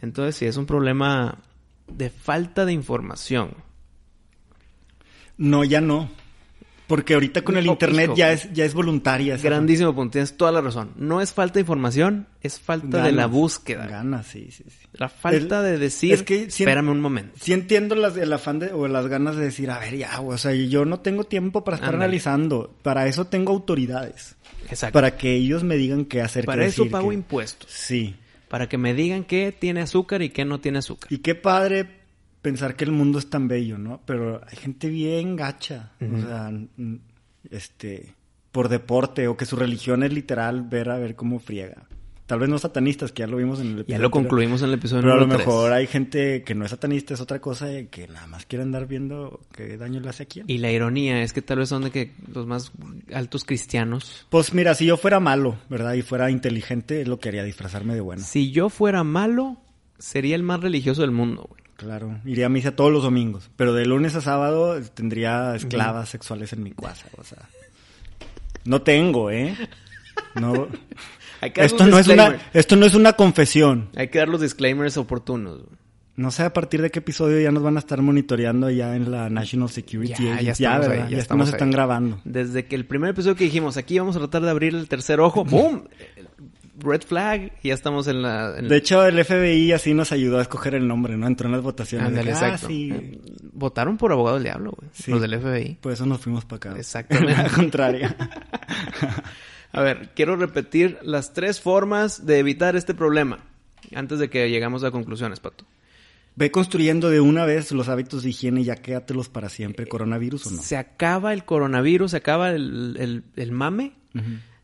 Entonces 0.00 0.36
sí, 0.36 0.46
es 0.46 0.56
un 0.56 0.66
problema 0.66 1.38
de 1.96 2.10
falta 2.10 2.64
de 2.64 2.72
información. 2.72 3.54
No, 5.36 5.64
ya 5.64 5.80
no. 5.80 6.08
Porque 6.86 7.14
ahorita 7.14 7.42
con 7.42 7.56
el 7.56 7.66
internet 7.66 8.10
ya 8.14 8.32
es, 8.32 8.52
ya 8.52 8.66
es 8.66 8.74
voluntaria. 8.74 9.38
Grandísimo 9.38 9.94
punto, 9.94 10.12
tienes 10.12 10.36
toda 10.36 10.52
la 10.52 10.60
razón. 10.60 10.90
No 10.96 11.22
es 11.22 11.32
falta 11.32 11.54
de 11.54 11.60
información, 11.60 12.26
es 12.42 12.60
falta 12.60 13.02
de 13.02 13.12
la 13.12 13.26
búsqueda. 13.26 13.86
Ganas, 13.86 14.26
sí, 14.26 14.50
sí, 14.50 14.64
sí. 14.68 14.86
La 14.92 15.08
falta 15.08 15.62
de 15.62 15.78
decir, 15.78 16.12
es 16.12 16.22
que 16.22 16.42
espérame 16.42 16.90
un 16.90 17.00
momento. 17.00 17.38
Sí 17.40 17.54
entiendo 17.54 17.94
las, 17.94 18.16
el 18.18 18.30
afán 18.30 18.58
de, 18.58 18.72
o 18.72 18.88
las 18.88 19.06
ganas 19.06 19.36
de 19.36 19.44
decir, 19.44 19.70
a 19.70 19.78
ver, 19.78 19.96
ya, 19.96 20.20
o 20.20 20.36
sea, 20.36 20.52
yo 20.52 20.84
no 20.84 21.00
tengo 21.00 21.24
tiempo 21.24 21.64
para 21.64 21.78
estar 21.78 21.94
analizando. 21.94 22.76
Para 22.82 23.06
eso 23.06 23.26
tengo 23.26 23.52
autoridades. 23.52 24.36
Exacto. 24.68 24.92
Para 24.92 25.16
que 25.16 25.32
ellos 25.32 25.64
me 25.64 25.76
digan 25.76 26.04
qué 26.04 26.20
hacer. 26.20 26.44
Para 26.44 26.66
eso 26.66 26.90
pago 26.90 27.10
impuestos. 27.10 27.70
Sí 27.70 28.16
para 28.52 28.68
que 28.68 28.76
me 28.76 28.92
digan 28.92 29.24
qué 29.24 29.50
tiene 29.50 29.80
azúcar 29.80 30.20
y 30.20 30.28
qué 30.28 30.44
no 30.44 30.60
tiene 30.60 30.80
azúcar. 30.80 31.10
Y 31.10 31.20
qué 31.20 31.34
padre 31.34 31.88
pensar 32.42 32.76
que 32.76 32.84
el 32.84 32.92
mundo 32.92 33.18
es 33.18 33.30
tan 33.30 33.48
bello, 33.48 33.78
¿no? 33.78 34.02
Pero 34.04 34.42
hay 34.46 34.58
gente 34.58 34.90
bien 34.90 35.36
gacha, 35.36 35.92
o 35.98 36.20
sea, 36.20 36.52
este, 37.50 38.14
por 38.50 38.68
deporte 38.68 39.26
o 39.26 39.38
que 39.38 39.46
su 39.46 39.56
religión 39.56 40.02
es 40.02 40.12
literal 40.12 40.60
ver 40.68 40.90
a 40.90 40.98
ver 40.98 41.16
cómo 41.16 41.38
friega. 41.38 41.86
Tal 42.32 42.38
vez 42.38 42.48
no 42.48 42.58
satanistas, 42.58 43.12
que 43.12 43.20
ya 43.20 43.26
lo 43.26 43.36
vimos 43.36 43.60
en 43.60 43.66
el 43.66 43.72
episodio. 43.80 43.94
Ya 43.94 43.98
lo 43.98 44.10
concluimos 44.10 44.62
en 44.62 44.68
el 44.68 44.74
episodio 44.76 45.02
Pero 45.02 45.12
a 45.12 45.18
lo 45.18 45.26
mejor 45.26 45.70
hay 45.70 45.86
gente 45.86 46.42
que 46.44 46.54
no 46.54 46.64
es 46.64 46.70
satanista, 46.70 47.12
es 47.12 47.20
otra 47.20 47.42
cosa, 47.42 47.70
y 47.70 47.88
que 47.88 48.08
nada 48.08 48.26
más 48.26 48.46
quiere 48.46 48.62
andar 48.62 48.86
viendo 48.86 49.40
qué 49.54 49.76
daño 49.76 50.00
le 50.00 50.08
hace 50.08 50.22
a 50.22 50.26
quién. 50.26 50.46
Y 50.48 50.56
la 50.56 50.70
ironía 50.70 51.22
es 51.22 51.34
que 51.34 51.42
tal 51.42 51.58
vez 51.58 51.68
son 51.68 51.82
de 51.82 51.90
que 51.90 52.12
los 52.32 52.46
más 52.46 52.72
altos 53.12 53.44
cristianos. 53.44 54.26
Pues 54.30 54.54
mira, 54.54 54.74
si 54.74 54.86
yo 54.86 54.96
fuera 54.96 55.20
malo, 55.20 55.58
¿verdad? 55.68 55.92
Y 55.92 56.00
fuera 56.00 56.30
inteligente, 56.30 57.02
es 57.02 57.06
lo 57.06 57.20
que 57.20 57.28
haría, 57.28 57.44
disfrazarme 57.44 57.94
de 57.94 58.00
bueno. 58.00 58.22
Si 58.24 58.50
yo 58.50 58.70
fuera 58.70 59.04
malo, 59.04 59.58
sería 59.98 60.34
el 60.34 60.42
más 60.42 60.60
religioso 60.60 61.02
del 61.02 61.10
mundo, 61.10 61.44
güey. 61.50 61.62
Claro, 61.76 62.18
iría 62.24 62.46
a 62.46 62.48
misa 62.48 62.74
todos 62.74 62.90
los 62.90 63.02
domingos, 63.02 63.50
pero 63.56 63.74
de 63.74 63.84
lunes 63.84 64.14
a 64.14 64.22
sábado 64.22 64.80
tendría 64.94 65.54
esclavas 65.54 66.08
sexuales 66.08 66.54
en 66.54 66.62
mi 66.62 66.70
casa, 66.70 67.08
o 67.18 67.24
sea. 67.24 67.46
No 68.64 68.80
tengo, 68.80 69.30
¿eh? 69.30 69.54
No 70.34 70.68
esto, 71.42 71.86
no 71.86 71.98
es 71.98 72.08
una, 72.08 72.40
esto 72.52 72.76
no 72.76 72.86
es 72.86 72.94
una 72.94 73.14
confesión. 73.14 73.90
Hay 73.96 74.08
que 74.08 74.18
dar 74.18 74.28
los 74.28 74.40
disclaimers 74.40 74.96
oportunos. 74.96 75.62
No 76.14 76.30
sé 76.30 76.42
a 76.42 76.52
partir 76.52 76.82
de 76.82 76.90
qué 76.90 76.98
episodio 76.98 77.40
ya 77.40 77.50
nos 77.50 77.62
van 77.62 77.76
a 77.76 77.78
estar 77.78 78.00
monitoreando 78.02 78.68
ya 78.68 78.94
en 78.94 79.10
la 79.10 79.30
National 79.30 79.70
Security. 79.70 80.24
Ya, 80.24 80.40
ya, 80.42 80.52
estamos, 80.52 80.86
ya, 80.86 81.08
ya 81.08 81.18
estamos 81.18 81.48
están 81.48 81.70
grabando. 81.70 82.20
Desde 82.24 82.66
que 82.66 82.76
el 82.76 82.84
primer 82.84 83.10
episodio 83.10 83.34
que 83.34 83.44
dijimos, 83.44 83.78
aquí 83.78 83.98
vamos 83.98 84.14
a 84.16 84.18
tratar 84.18 84.42
de 84.42 84.50
abrir 84.50 84.74
el 84.74 84.88
tercer 84.88 85.20
ojo, 85.20 85.44
¡boom! 85.46 85.88
Red 86.78 87.02
flag, 87.02 87.52
y 87.62 87.68
ya 87.68 87.74
estamos 87.74 88.08
en 88.08 88.22
la... 88.22 88.52
De 88.52 88.76
hecho, 88.76 89.06
el 89.06 89.22
FBI 89.24 89.72
así 89.72 89.94
nos 89.94 90.10
ayudó 90.10 90.38
a 90.38 90.42
escoger 90.42 90.74
el 90.74 90.86
nombre, 90.88 91.16
¿no? 91.16 91.26
Entró 91.26 91.46
en 91.46 91.52
las 91.52 91.62
votaciones. 91.62 92.42
Ah, 92.42 92.58
eh, 92.68 93.20
Votaron 93.52 93.96
por 93.96 94.10
abogado 94.10 94.36
del 94.36 94.44
diablo, 94.44 94.72
güey. 94.76 94.90
Los 95.06 95.20
del 95.20 95.38
FBI. 95.40 95.78
Por 95.80 95.92
eso 95.92 96.06
nos 96.06 96.20
fuimos 96.20 96.44
para 96.44 96.56
acá. 96.56 96.78
Exactamente. 96.78 97.42
la 97.42 97.48
contraria. 97.50 98.16
A 99.72 99.80
ver, 99.80 100.10
quiero 100.14 100.36
repetir 100.36 100.98
las 101.02 101.32
tres 101.32 101.60
formas 101.60 102.26
de 102.26 102.38
evitar 102.38 102.76
este 102.76 102.94
problema 102.94 103.40
antes 103.94 104.18
de 104.18 104.30
que 104.30 104.50
llegamos 104.50 104.84
a 104.84 104.90
conclusiones, 104.90 105.40
Pato. 105.40 105.64
Ve 106.34 106.50
construyendo 106.50 107.10
de 107.10 107.20
una 107.20 107.44
vez 107.44 107.72
los 107.72 107.88
hábitos 107.88 108.22
de 108.22 108.30
higiene 108.30 108.62
y 108.62 108.64
ya 108.64 108.76
quédatelos 108.76 109.28
para 109.28 109.48
siempre, 109.48 109.86
coronavirus 109.86 110.46
o 110.46 110.50
no. 110.52 110.62
Se 110.62 110.76
acaba 110.76 111.34
el 111.34 111.44
coronavirus, 111.44 112.12
se 112.12 112.16
acaba 112.18 112.50
el, 112.50 113.22
mame. 113.50 113.92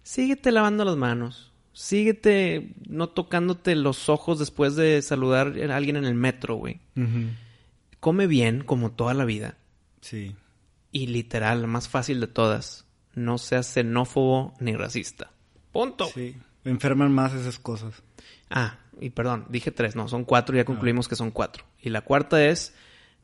Síguete 0.03 0.51
lavando 0.51 0.85
las 0.85 0.97
manos. 0.97 1.53
Síguete 1.73 2.73
no 2.89 3.11
tocándote 3.11 3.77
los 3.77 4.09
ojos 4.09 4.39
después 4.39 4.77
de 4.77 5.01
saludar 5.03 5.55
a 5.71 5.77
alguien 5.77 5.97
en 5.97 6.07
el 6.07 6.15
metro, 6.15 6.57
güey. 6.57 6.81
Come 8.01 8.27
bien, 8.27 8.63
como 8.65 8.93
toda 8.93 9.13
la 9.13 9.27
vida. 9.27 9.59
Sí. 10.01 10.35
Y 10.91 11.09
literal, 11.09 11.61
la 11.63 11.67
más 11.67 11.89
fácil 11.89 12.21
de 12.21 12.29
todas 12.29 12.88
no 13.19 13.39
seas 13.39 13.67
xenófobo 13.67 14.55
ni 14.61 14.75
racista. 14.75 15.31
Punto. 15.73 16.07
Sí, 16.07 16.37
enferman 16.65 17.13
más 17.13 17.35
esas 17.35 17.59
cosas. 17.59 18.03
Ah, 18.51 18.79
y 19.01 19.11
perdón, 19.11 19.47
dije 19.49 19.71
tres, 19.71 19.97
no, 19.97 20.09
son 20.09 20.25
cuatro, 20.25 20.57
ya 20.57 20.65
concluimos 20.65 21.09
que 21.09 21.17
son 21.17 21.31
cuatro. 21.31 21.65
Y 21.81 21.91
la 21.91 22.01
cuarta 22.01 22.45
es, 22.45 22.75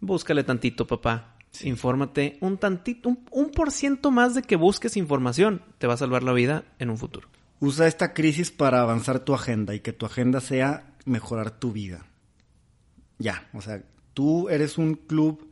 búscale 0.01 0.45
tantito, 0.45 0.87
papá. 0.87 1.37
Infórmate 1.63 2.37
un 2.41 2.59
tantito, 2.59 3.09
un, 3.09 3.25
un 3.31 3.51
por 3.51 3.71
ciento 3.71 4.11
más 4.11 4.35
de 4.35 4.43
que 4.43 4.57
busques 4.57 4.97
información. 4.97 5.63
Te 5.79 5.87
va 5.87 5.95
a 5.95 5.99
salvar 5.99 6.23
la 6.23 6.33
vida 6.33 6.65
en 6.79 6.91
un 6.91 6.99
futuro. 6.99 7.29
Usa 7.61 7.87
esta 7.87 8.13
crisis 8.13 8.51
para 8.51 8.81
avanzar 8.81 9.21
tu 9.21 9.35
agenda 9.35 9.75
y 9.75 9.81
que 9.81 9.93
tu 9.93 10.05
agenda 10.05 10.41
sea 10.41 10.95
mejorar 11.05 11.53
tu 11.53 11.73
vida. 11.73 12.07
Ya, 13.19 13.49
o 13.53 13.61
sea, 13.61 13.83
tú 14.13 14.49
eres 14.49 14.79
un 14.79 14.95
club 14.95 15.49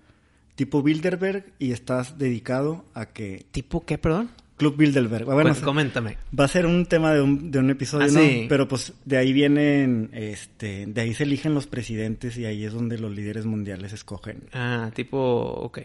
tipo 0.54 0.82
Bilderberg 0.82 1.52
y 1.58 1.72
estás 1.72 2.18
dedicado 2.18 2.84
a 2.94 3.06
que... 3.06 3.46
¿Tipo 3.50 3.84
qué, 3.84 3.98
perdón? 3.98 4.30
Club 4.56 4.76
Bilderberg. 4.76 5.24
Bueno, 5.24 5.54
coméntame. 5.64 6.18
Va 6.38 6.44
a 6.44 6.48
ser 6.48 6.66
un 6.66 6.86
tema 6.86 7.12
de 7.12 7.20
un, 7.20 7.50
de 7.50 7.58
un 7.58 7.70
episodio, 7.70 8.06
ah, 8.06 8.12
¿no? 8.12 8.48
Pero 8.48 8.68
pues 8.68 8.92
de 9.04 9.16
ahí 9.16 9.32
vienen, 9.32 10.10
este, 10.12 10.86
de 10.86 11.00
ahí 11.00 11.14
se 11.14 11.24
eligen 11.24 11.52
los 11.52 11.66
presidentes 11.66 12.36
y 12.38 12.44
ahí 12.44 12.64
es 12.64 12.72
donde 12.72 12.96
los 12.98 13.10
líderes 13.10 13.44
mundiales 13.44 13.92
escogen. 13.92 14.44
Ah, 14.52 14.92
tipo, 14.94 15.18
ok. 15.18 15.80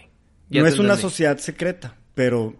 no 0.51 0.68
es 0.68 0.78
una 0.78 0.95
sociedad 0.95 1.38
secreta, 1.39 1.95
pero 2.13 2.55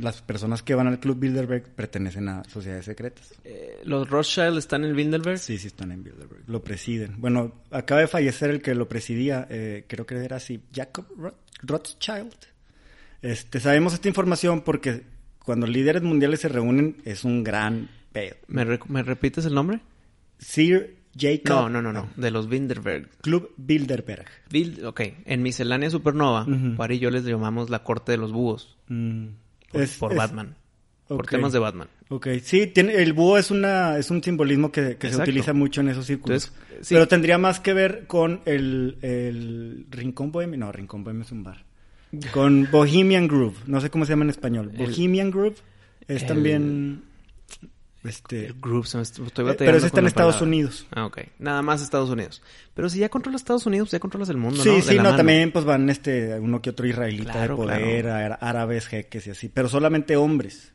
las 0.00 0.22
personas 0.22 0.62
que 0.62 0.74
van 0.74 0.88
al 0.88 0.98
Club 0.98 1.18
Bilderberg 1.18 1.74
pertenecen 1.74 2.28
a 2.28 2.44
sociedades 2.44 2.84
secretas. 2.84 3.34
Eh, 3.44 3.80
¿Los 3.84 4.08
Rothschild 4.10 4.58
están 4.58 4.84
en 4.84 4.96
Bilderberg? 4.96 5.38
Sí, 5.38 5.58
sí 5.58 5.68
están 5.68 5.92
en 5.92 6.02
Bilderberg. 6.02 6.42
Lo 6.48 6.62
presiden. 6.62 7.14
Bueno, 7.18 7.52
acaba 7.70 8.00
de 8.00 8.08
fallecer 8.08 8.50
el 8.50 8.60
que 8.60 8.74
lo 8.74 8.88
presidía, 8.88 9.46
eh, 9.50 9.84
creo 9.86 10.06
que 10.06 10.16
era 10.16 10.36
así, 10.36 10.60
Jacob 10.74 11.06
Rothschild. 11.62 12.34
Este, 13.22 13.60
sabemos 13.60 13.94
esta 13.94 14.08
información 14.08 14.62
porque 14.62 15.02
cuando 15.38 15.66
líderes 15.66 16.02
mundiales 16.02 16.40
se 16.40 16.48
reúnen 16.48 16.96
es 17.04 17.24
un 17.24 17.44
gran 17.44 17.88
pedo. 18.12 18.36
¿Me, 18.48 18.64
repites 18.64 19.44
el 19.46 19.54
nombre? 19.54 19.80
Sir 20.38 20.96
Jacob. 21.16 21.46
No, 21.46 21.68
no, 21.68 21.80
no, 21.80 21.92
no. 21.92 22.08
De 22.16 22.32
los 22.32 22.48
Bilderberg. 22.48 23.08
Club 23.22 23.52
Bilderberg. 23.56 24.26
ok. 24.84 25.00
En 25.26 25.42
Miscelánea 25.42 25.90
Supernova, 25.90 26.44
uh 26.44 26.92
y 26.92 26.98
yo 26.98 27.10
les 27.10 27.24
llamamos 27.24 27.70
la 27.70 27.84
corte 27.84 28.12
de 28.12 28.18
los 28.18 28.32
búhos. 28.32 28.76
Mm 28.88 29.28
por, 29.98 30.14
Batman. 30.14 30.56
Por 31.06 31.26
temas 31.26 31.52
de 31.52 31.58
Batman. 31.58 31.88
Ok, 32.08 32.28
sí, 32.42 32.66
tiene, 32.66 32.94
el 32.94 33.12
búho 33.12 33.38
es 33.38 33.50
una 33.50 33.98
es 33.98 34.10
un 34.10 34.22
simbolismo 34.22 34.70
que, 34.70 34.96
se 35.00 35.16
utiliza 35.16 35.52
mucho 35.52 35.80
en 35.80 35.88
esos 35.88 36.06
círculos. 36.06 36.52
Pero 36.88 37.08
tendría 37.08 37.38
más 37.38 37.60
que 37.60 37.72
ver 37.72 38.06
con 38.06 38.40
el, 38.44 38.98
el 39.02 39.86
Rincón 39.90 40.32
Bohemio. 40.32 40.58
No, 40.58 40.72
Rincón 40.72 41.04
Bohemio 41.04 41.24
es 41.24 41.32
un 41.32 41.44
bar. 41.44 41.64
Con 42.32 42.68
Bohemian 42.70 43.26
Groove. 43.26 43.56
No 43.66 43.80
sé 43.80 43.90
cómo 43.90 44.04
se 44.04 44.12
llama 44.12 44.24
en 44.24 44.30
español. 44.30 44.72
Bohemian 44.76 45.30
Groove 45.30 45.56
es 46.06 46.26
también... 46.26 47.02
Este, 48.04 48.54
groove, 48.60 48.86
estoy 49.00 49.48
eh, 49.48 49.54
pero 49.56 49.78
eso 49.78 49.86
está 49.86 50.00
en 50.00 50.06
Estados 50.06 50.42
Unidos. 50.42 50.86
Ah, 50.90 51.06
ok. 51.06 51.20
Nada 51.38 51.62
más 51.62 51.80
Estados 51.80 52.10
Unidos. 52.10 52.42
Pero 52.74 52.90
si 52.90 52.98
ya 52.98 53.08
controlas 53.08 53.40
Estados 53.40 53.64
Unidos, 53.64 53.90
ya 53.90 53.98
controlas 53.98 54.28
el 54.28 54.36
mundo, 54.36 54.62
sí, 54.62 54.68
¿no? 54.68 54.74
Sí, 54.76 54.82
sí, 54.82 54.98
no, 54.98 55.16
también 55.16 55.50
pues 55.52 55.64
van 55.64 55.88
este, 55.88 56.38
uno 56.38 56.60
que 56.60 56.70
otro 56.70 56.86
israelita 56.86 57.40
de 57.40 57.54
poder, 57.54 58.08
árabes, 58.08 58.88
jeques 58.88 59.26
y 59.26 59.30
así. 59.30 59.48
Pero 59.48 59.70
solamente 59.70 60.16
hombres. 60.16 60.74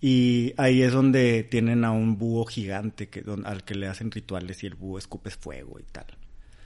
Y 0.00 0.54
ahí 0.56 0.82
es 0.82 0.92
donde 0.92 1.44
tienen 1.44 1.84
a 1.84 1.92
un 1.92 2.18
búho 2.18 2.44
gigante 2.44 3.08
que, 3.08 3.24
al 3.44 3.64
que 3.64 3.74
le 3.76 3.86
hacen 3.86 4.10
rituales 4.10 4.62
y 4.62 4.66
el 4.66 4.74
búho 4.74 4.98
escupe 4.98 5.30
fuego 5.30 5.78
y 5.78 5.84
tal. 5.84 6.06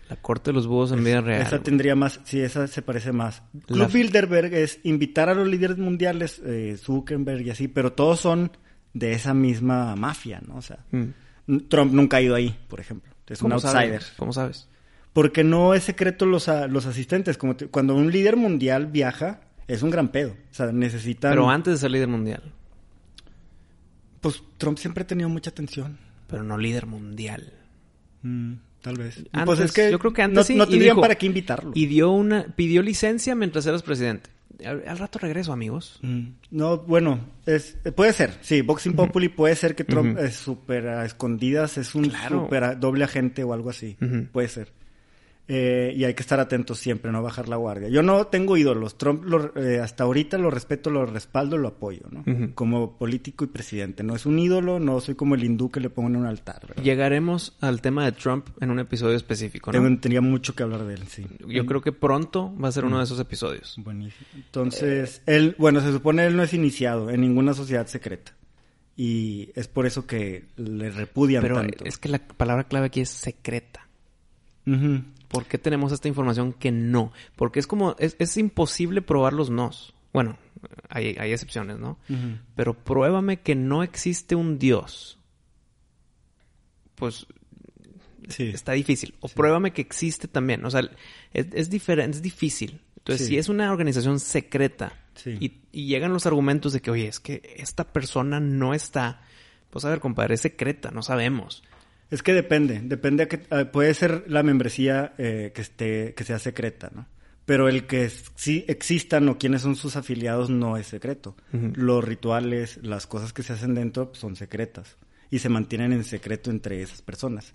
La 0.08 0.16
corte 0.16 0.50
de 0.50 0.54
los 0.54 0.66
búhos 0.66 0.90
en 0.92 1.04
vida 1.04 1.20
real. 1.20 1.42
Esa 1.42 1.62
tendría 1.62 1.94
más, 1.94 2.20
sí, 2.24 2.40
esa 2.40 2.66
se 2.66 2.82
parece 2.82 3.12
más. 3.12 3.42
Club 3.66 3.92
Bilderberg 3.92 4.52
es 4.54 4.80
invitar 4.82 5.28
a 5.28 5.34
los 5.34 5.46
líderes 5.46 5.78
mundiales, 5.78 6.40
eh, 6.44 6.76
Zuckerberg 6.76 7.42
y 7.42 7.50
así, 7.50 7.68
pero 7.68 7.92
todos 7.92 8.18
son 8.18 8.50
de 8.92 9.12
esa 9.12 9.34
misma 9.34 9.96
mafia, 9.96 10.40
¿no? 10.46 10.56
O 10.56 10.62
sea, 10.62 10.78
mm. 10.90 11.68
Trump 11.68 11.92
nunca 11.92 12.18
ha 12.18 12.22
ido 12.22 12.34
ahí, 12.34 12.56
por 12.68 12.80
ejemplo. 12.80 13.12
Es 13.26 13.42
un 13.42 13.52
outsider. 13.52 14.02
¿Cómo 14.16 14.32
sabes? 14.32 14.68
Porque 15.12 15.44
no 15.44 15.74
es 15.74 15.84
secreto 15.84 16.26
los, 16.26 16.48
los 16.68 16.86
asistentes. 16.86 17.38
Como 17.38 17.56
cuando 17.70 17.94
un 17.94 18.10
líder 18.10 18.36
mundial 18.36 18.86
viaja, 18.86 19.40
es 19.68 19.82
un 19.82 19.90
gran 19.90 20.08
pedo. 20.08 20.30
O 20.50 20.54
sea, 20.54 20.72
necesitan... 20.72 21.30
Pero 21.30 21.48
antes 21.48 21.74
de 21.74 21.78
ser 21.78 21.90
líder 21.92 22.08
mundial. 22.08 22.42
Pues 24.20 24.42
Trump 24.58 24.78
siempre 24.78 25.02
ha 25.02 25.06
tenido 25.06 25.28
mucha 25.28 25.50
atención. 25.50 25.98
Pero 26.26 26.42
no 26.42 26.58
líder 26.58 26.86
mundial. 26.86 27.52
Mm, 28.22 28.54
tal 28.80 28.98
vez. 28.98 29.24
pues 29.44 29.60
es 29.60 29.72
que 29.72 29.90
yo 29.90 29.98
creo 29.98 30.12
que 30.12 30.22
antes 30.22 30.50
no, 30.50 30.66
tendrían 30.66 31.00
para 31.00 31.14
qué 31.14 31.26
invitarlo. 31.26 31.72
Y 31.74 31.86
dio 31.86 32.10
una, 32.10 32.44
pidió 32.44 32.82
licencia 32.82 33.34
mientras 33.34 33.66
eras 33.66 33.82
presidente. 33.82 34.30
Al, 34.64 34.98
rato 34.98 35.18
regreso, 35.18 35.52
amigos. 35.52 35.98
Mm. 36.02 36.28
No, 36.50 36.78
bueno, 36.78 37.20
es, 37.46 37.78
puede 37.94 38.12
ser. 38.12 38.38
Sí, 38.40 38.62
Boxing 38.62 38.94
Populi 38.94 39.28
puede 39.28 39.54
ser 39.56 39.74
que 39.74 39.84
Trump 39.84 40.18
es 40.18 40.34
súper 40.36 40.88
a 40.88 41.04
escondidas, 41.04 41.78
es 41.78 41.94
un 41.94 42.10
súper 42.10 42.78
doble 42.78 43.04
agente 43.04 43.44
o 43.44 43.52
algo 43.52 43.70
así. 43.70 43.96
Puede 44.32 44.48
ser. 44.48 44.79
Eh, 45.52 45.92
y 45.96 46.04
hay 46.04 46.14
que 46.14 46.22
estar 46.22 46.38
atentos 46.38 46.78
siempre, 46.78 47.10
no 47.10 47.24
bajar 47.24 47.48
la 47.48 47.56
guardia. 47.56 47.88
Yo 47.88 48.04
no 48.04 48.24
tengo 48.28 48.56
ídolos. 48.56 48.96
Trump 48.96 49.24
eh, 49.56 49.80
hasta 49.82 50.04
ahorita 50.04 50.38
lo 50.38 50.48
respeto, 50.48 50.90
lo 50.90 51.04
respaldo, 51.06 51.58
lo 51.58 51.66
apoyo, 51.66 52.02
¿no? 52.08 52.24
Como 52.54 52.96
político 52.96 53.42
y 53.42 53.48
presidente. 53.48 54.04
No 54.04 54.14
es 54.14 54.26
un 54.26 54.38
ídolo, 54.38 54.78
no 54.78 55.00
soy 55.00 55.16
como 55.16 55.34
el 55.34 55.42
hindú 55.42 55.68
que 55.68 55.80
le 55.80 55.90
pongo 55.90 56.08
en 56.08 56.14
un 56.14 56.26
altar. 56.26 56.80
Llegaremos 56.80 57.56
al 57.60 57.80
tema 57.80 58.04
de 58.04 58.12
Trump 58.12 58.46
en 58.60 58.70
un 58.70 58.78
episodio 58.78 59.16
específico, 59.16 59.72
¿no? 59.72 59.98
Tenía 59.98 60.20
mucho 60.20 60.54
que 60.54 60.62
hablar 60.62 60.84
de 60.84 60.94
él, 60.94 61.08
sí. 61.08 61.26
Yo 61.48 61.66
creo 61.66 61.80
que 61.80 61.90
pronto 61.90 62.54
va 62.56 62.68
a 62.68 62.72
ser 62.72 62.84
uno 62.84 62.98
de 62.98 63.04
esos 63.04 63.18
episodios. 63.18 63.74
Buenísimo. 63.78 64.28
Entonces, 64.36 65.20
él, 65.26 65.56
bueno, 65.58 65.80
se 65.80 65.90
supone 65.90 66.26
él 66.26 66.36
no 66.36 66.44
es 66.44 66.54
iniciado 66.54 67.10
en 67.10 67.22
ninguna 67.22 67.54
sociedad 67.54 67.88
secreta. 67.88 68.36
Y 68.96 69.50
es 69.56 69.66
por 69.66 69.86
eso 69.86 70.06
que 70.06 70.44
le 70.56 70.90
repudian 70.90 71.42
Pero 71.42 71.56
tanto. 71.56 71.84
es 71.86 71.98
que 71.98 72.08
la 72.08 72.20
palabra 72.20 72.64
clave 72.68 72.86
aquí 72.86 73.00
es 73.00 73.08
secreta. 73.08 73.88
¿Por 75.30 75.46
qué 75.46 75.58
tenemos 75.58 75.92
esta 75.92 76.08
información 76.08 76.52
que 76.52 76.72
no? 76.72 77.12
Porque 77.36 77.60
es 77.60 77.68
como, 77.68 77.94
es, 78.00 78.36
imposible 78.36 79.00
probar 79.00 79.32
los 79.32 79.48
nos. 79.48 79.94
Bueno, 80.12 80.36
hay, 80.88 81.14
excepciones, 81.18 81.78
¿no? 81.78 81.98
Pero 82.56 82.74
pruébame 82.74 83.38
que 83.38 83.54
no 83.54 83.84
existe 83.84 84.34
un 84.34 84.58
Dios. 84.58 85.20
Pues 86.96 87.28
sí. 88.28 88.48
está 88.48 88.72
difícil. 88.72 89.14
O 89.20 89.28
pruébame 89.28 89.72
que 89.72 89.82
existe 89.82 90.26
también. 90.26 90.64
O 90.64 90.70
sea, 90.72 90.82
es, 91.32 91.70
diferente, 91.70 92.16
es 92.16 92.22
difícil. 92.22 92.80
Entonces, 92.96 93.28
si 93.28 93.38
es 93.38 93.48
una 93.48 93.70
organización 93.70 94.18
secreta 94.18 94.92
y, 95.24 95.60
y, 95.70 95.86
llegan 95.86 96.12
los 96.12 96.26
argumentos 96.26 96.72
de 96.72 96.80
que, 96.80 96.90
oye, 96.90 97.06
es 97.06 97.20
que 97.20 97.54
esta 97.56 97.92
persona 97.92 98.40
no 98.40 98.74
está, 98.74 99.22
pues 99.70 99.84
a 99.84 99.90
ver, 99.90 100.00
compadre, 100.00 100.34
es 100.34 100.40
secreta, 100.40 100.90
no 100.90 101.04
sabemos. 101.04 101.62
Es 102.10 102.22
que 102.22 102.34
depende, 102.34 102.80
depende 102.82 103.24
a 103.24 103.28
que 103.28 103.38
puede 103.38 103.94
ser 103.94 104.24
la 104.26 104.42
membresía 104.42 105.14
eh, 105.18 105.52
que 105.54 105.62
esté 105.62 106.14
que 106.14 106.24
sea 106.24 106.38
secreta, 106.38 106.90
¿no? 106.94 107.06
Pero 107.46 107.68
el 107.68 107.86
que 107.86 108.10
sí 108.36 108.64
existan 108.68 109.28
o 109.28 109.38
quiénes 109.38 109.62
son 109.62 109.74
sus 109.74 109.96
afiliados 109.96 110.50
no 110.50 110.76
es 110.76 110.86
secreto. 110.86 111.36
Los 111.52 112.04
rituales, 112.04 112.78
las 112.82 113.08
cosas 113.08 113.32
que 113.32 113.42
se 113.42 113.54
hacen 113.54 113.74
dentro 113.74 114.10
pues, 114.10 114.20
son 114.20 114.36
secretas 114.36 114.98
y 115.30 115.40
se 115.40 115.48
mantienen 115.48 115.92
en 115.92 116.04
secreto 116.04 116.50
entre 116.50 116.80
esas 116.80 117.02
personas. 117.02 117.54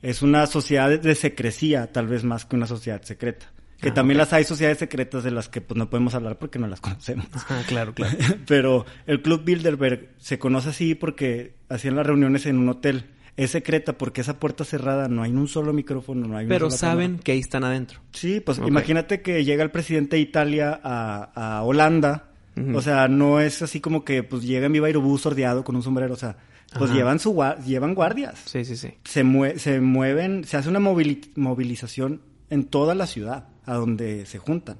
Es 0.00 0.22
una 0.22 0.46
sociedad 0.46 0.98
de 0.98 1.14
secrecía, 1.14 1.92
tal 1.92 2.06
vez 2.06 2.24
más 2.24 2.46
que 2.46 2.56
una 2.56 2.66
sociedad 2.66 3.02
secreta. 3.02 3.52
Que 3.80 3.90
ah, 3.90 3.94
también 3.94 4.16
las 4.16 4.32
hay 4.32 4.44
sociedades 4.44 4.78
secretas 4.78 5.22
de 5.22 5.30
las 5.30 5.50
que 5.50 5.60
pues 5.60 5.76
no 5.76 5.90
podemos 5.90 6.14
hablar 6.14 6.38
porque 6.38 6.58
no 6.58 6.66
las 6.66 6.80
conocemos. 6.80 7.26
Ah, 7.50 7.62
claro, 7.66 7.92
claro. 7.92 8.16
Pero 8.46 8.86
el 9.06 9.20
Club 9.20 9.44
Bilderberg 9.44 10.14
se 10.16 10.38
conoce 10.38 10.70
así 10.70 10.94
porque 10.94 11.56
hacían 11.68 11.96
las 11.96 12.06
reuniones 12.06 12.46
en 12.46 12.56
un 12.56 12.70
hotel 12.70 13.04
es 13.36 13.50
secreta 13.50 13.98
porque 13.98 14.22
esa 14.22 14.38
puerta 14.38 14.64
cerrada 14.64 15.08
no 15.08 15.22
hay 15.22 15.32
un 15.32 15.48
solo 15.48 15.72
micrófono, 15.72 16.26
no 16.26 16.36
hay 16.36 16.46
Pero 16.46 16.70
saben 16.70 17.18
que 17.18 17.32
ahí 17.32 17.38
están 17.38 17.64
adentro. 17.64 18.00
Sí, 18.12 18.40
pues 18.40 18.58
imagínate 18.58 19.20
que 19.20 19.44
llega 19.44 19.62
el 19.62 19.70
presidente 19.70 20.16
de 20.16 20.22
Italia 20.22 20.80
a, 20.82 21.62
Holanda. 21.64 22.30
O 22.74 22.80
sea, 22.80 23.06
no 23.06 23.38
es 23.38 23.60
así 23.60 23.80
como 23.80 24.02
que 24.02 24.22
pues 24.22 24.42
llega 24.42 24.64
en 24.64 24.72
viva 24.72 24.86
aerobús 24.86 25.20
sordeado 25.20 25.62
con 25.62 25.76
un 25.76 25.82
sombrero, 25.82 26.14
o 26.14 26.16
sea, 26.16 26.38
pues 26.78 26.90
llevan 26.90 27.18
su 27.18 27.38
llevan 27.66 27.94
guardias. 27.94 28.40
Sí, 28.46 28.64
sí, 28.64 28.76
sí. 28.76 28.94
Se, 29.04 29.58
se 29.58 29.80
mueven, 29.82 30.44
se 30.44 30.56
hace 30.56 30.70
una 30.70 30.80
movilización 30.80 32.22
en 32.48 32.64
toda 32.64 32.94
la 32.94 33.06
ciudad 33.06 33.48
a 33.66 33.74
donde 33.74 34.24
se 34.24 34.38
juntan. 34.38 34.78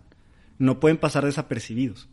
No 0.59 0.81
pueden 0.81 0.97
pasar 0.97 1.27
desapercibidos. 1.27 2.09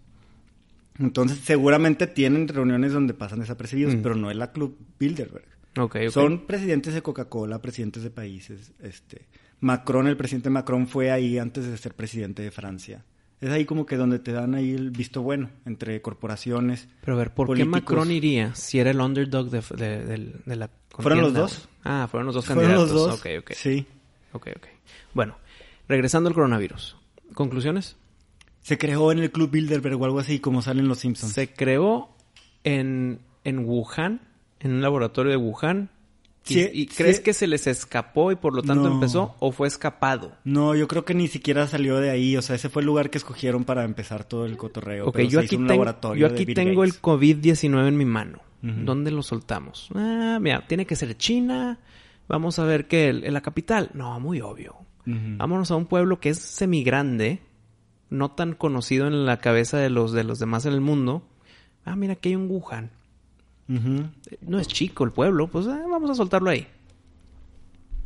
Entonces, 0.99 1.39
seguramente 1.43 2.07
tienen 2.07 2.47
reuniones 2.49 2.91
donde 2.91 3.13
pasan 3.13 3.39
desapercibidos, 3.39 3.95
mm. 3.95 4.01
pero 4.01 4.15
no 4.15 4.29
es 4.29 4.37
la 4.37 4.51
Club 4.51 4.77
Bilderberg. 4.99 5.52
Okay, 5.77 6.09
Son 6.11 6.45
presidentes 6.45 6.93
de 6.93 7.01
Coca-Cola, 7.01 7.61
presidentes 7.61 8.03
de 8.03 8.11
países. 8.11 8.73
Este, 8.79 9.27
Macron, 9.59 10.07
el 10.07 10.17
presidente 10.17 10.49
Macron 10.49 10.87
fue 10.87 11.11
ahí 11.11 11.39
antes 11.39 11.65
de 11.65 11.77
ser 11.77 11.95
presidente 11.95 12.43
de 12.43 12.51
Francia. 12.51 13.03
Es 13.41 13.49
ahí 13.49 13.65
como 13.65 13.85
que 13.85 13.97
donde 13.97 14.19
te 14.19 14.31
dan 14.31 14.55
ahí 14.55 14.71
el 14.71 14.91
visto 14.91 15.21
bueno 15.21 15.49
entre 15.65 16.01
corporaciones. 16.01 16.87
Pero 17.01 17.15
a 17.15 17.19
ver, 17.19 17.33
¿por 17.33 17.53
qué 17.55 17.65
Macron 17.65 18.09
iría 18.11 18.55
si 18.55 18.79
era 18.79 18.91
el 18.91 19.01
underdog 19.01 19.49
de, 19.49 19.61
de, 20.45 20.55
la 20.55 20.69
¿Fueron 20.91 21.21
los 21.21 21.33
dos? 21.33 21.69
Ah, 21.83 22.07
fueron 22.09 22.27
los 22.27 22.35
dos 22.35 22.45
candidatos. 22.45 22.89
Fueron 22.89 23.07
los 23.07 23.21
dos. 23.21 23.57
Sí. 23.57 23.85
Ok, 24.31 24.47
ok. 24.55 24.67
Bueno, 25.13 25.37
regresando 25.89 26.29
al 26.29 26.35
coronavirus. 26.35 26.95
¿Conclusiones? 27.33 27.97
Se 28.61 28.77
creó 28.77 29.11
en 29.11 29.19
el 29.19 29.31
Club 29.31 29.51
Bilderberg 29.51 29.99
o 30.01 30.05
algo 30.05 30.19
así, 30.19 30.39
como 30.39 30.61
salen 30.61 30.87
los 30.87 30.99
Simpsons. 30.99 31.33
Se 31.33 31.51
creó 31.51 32.15
en, 32.63 33.19
en 33.43 33.59
Wuhan, 33.65 34.21
en 34.63 34.73
un 34.73 34.81
laboratorio 34.81 35.31
de 35.31 35.37
Wuhan. 35.37 35.89
¿Y, 36.45 36.87
crees 36.87 37.21
que 37.21 37.33
se 37.33 37.47
les 37.47 37.67
escapó 37.67 38.31
y 38.31 38.35
por 38.35 38.53
lo 38.53 38.63
tanto 38.63 38.91
empezó 38.91 39.35
o 39.39 39.53
fue 39.53 39.67
escapado? 39.67 40.33
No, 40.43 40.75
yo 40.75 40.89
creo 40.89 41.05
que 41.05 41.13
ni 41.13 41.29
siquiera 41.29 41.67
salió 41.67 41.99
de 41.99 42.09
ahí. 42.09 42.35
O 42.35 42.41
sea, 42.41 42.57
ese 42.57 42.67
fue 42.69 42.81
el 42.81 42.85
lugar 42.85 43.09
que 43.09 43.17
escogieron 43.17 43.63
para 43.63 43.85
empezar 43.85 44.25
todo 44.25 44.45
el 44.45 44.57
cotorreo. 44.57 45.07
Ok, 45.07 45.19
yo, 45.21 45.39
aquí 45.39 45.57
yo 46.17 46.27
aquí 46.27 46.45
tengo 46.53 46.83
el 46.83 46.93
COVID-19 47.01 47.87
en 47.87 47.97
mi 47.97 48.05
mano. 48.05 48.39
¿Dónde 48.61 49.11
lo 49.11 49.23
soltamos? 49.23 49.89
Ah, 49.93 50.37
mira, 50.41 50.65
tiene 50.67 50.85
que 50.85 50.95
ser 50.95 51.17
China. 51.17 51.79
Vamos 52.29 52.59
a 52.59 52.63
ver 52.63 52.87
qué, 52.87 53.09
en 53.09 53.33
la 53.33 53.41
capital. 53.41 53.89
No, 53.93 54.19
muy 54.19 54.41
obvio. 54.41 54.77
Vámonos 55.05 55.69
a 55.71 55.75
un 55.75 55.85
pueblo 55.85 56.21
que 56.21 56.29
es 56.29 56.39
semigrande, 56.39 57.41
no 58.09 58.31
tan 58.31 58.53
conocido 58.53 59.07
en 59.07 59.25
la 59.25 59.37
cabeza 59.37 59.77
de 59.77 59.89
los, 59.89 60.13
de 60.13 60.23
los 60.23 60.39
demás 60.39 60.65
en 60.65 60.73
el 60.73 60.79
mundo. 60.81 61.27
Ah, 61.83 61.97
mira, 61.97 62.13
aquí 62.13 62.29
hay 62.29 62.35
un 62.35 62.49
Wuhan. 62.49 62.91
No 63.67 64.59
es 64.59 64.67
chico 64.67 65.03
el 65.03 65.11
pueblo, 65.11 65.47
pues 65.47 65.65
eh, 65.67 65.81
vamos 65.89 66.09
a 66.09 66.15
soltarlo 66.15 66.49
ahí. 66.49 66.67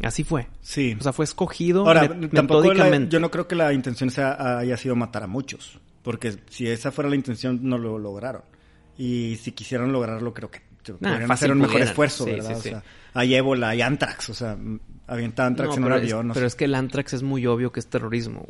Así 0.04 0.24
fue. 0.24 0.48
Sí. 0.62 0.96
O 1.00 1.04
sea, 1.04 1.12
fue 1.12 1.26
escogido 1.26 1.88
Ahora, 1.88 2.06
yo 2.06 3.20
no 3.20 3.32
creo 3.32 3.48
que 3.48 3.56
la 3.56 3.74
intención 3.74 4.12
sea, 4.12 4.60
haya 4.60 4.78
sido 4.78 4.96
matar 4.96 5.24
a 5.24 5.28
muchos. 5.28 5.80
Porque 6.04 6.36
si 6.50 6.68
esa 6.68 6.92
fuera 6.92 7.10
la 7.10 7.16
intención, 7.16 7.60
no 7.64 7.78
lo 7.78 7.98
lograron. 7.98 8.44
Y 8.98 9.38
si 9.42 9.52
quisieran 9.52 9.92
lograrlo, 9.92 10.34
creo 10.34 10.50
que 10.50 10.62
podrían 10.94 11.32
hacer 11.32 11.52
un 11.52 11.60
mejor 11.60 11.82
esfuerzo, 11.82 12.26
¿verdad? 12.26 12.58
O 12.58 12.62
sea, 12.62 12.84
hay 13.14 13.36
ébola, 13.36 13.70
hay 13.70 13.82
antrax, 13.82 14.30
o 14.30 14.34
sea, 14.34 14.58
avienta 15.08 15.46
antrax 15.46 15.78
en 15.78 15.84
un 15.84 15.92
avión. 15.92 16.32
pero 16.34 16.46
es 16.46 16.56
que 16.56 16.66
el 16.66 16.76
antrax 16.76 17.14
es 17.14 17.24
muy 17.24 17.46
obvio 17.46 17.72
que 17.72 17.80
es 17.80 17.88
terrorismo. 17.88 18.48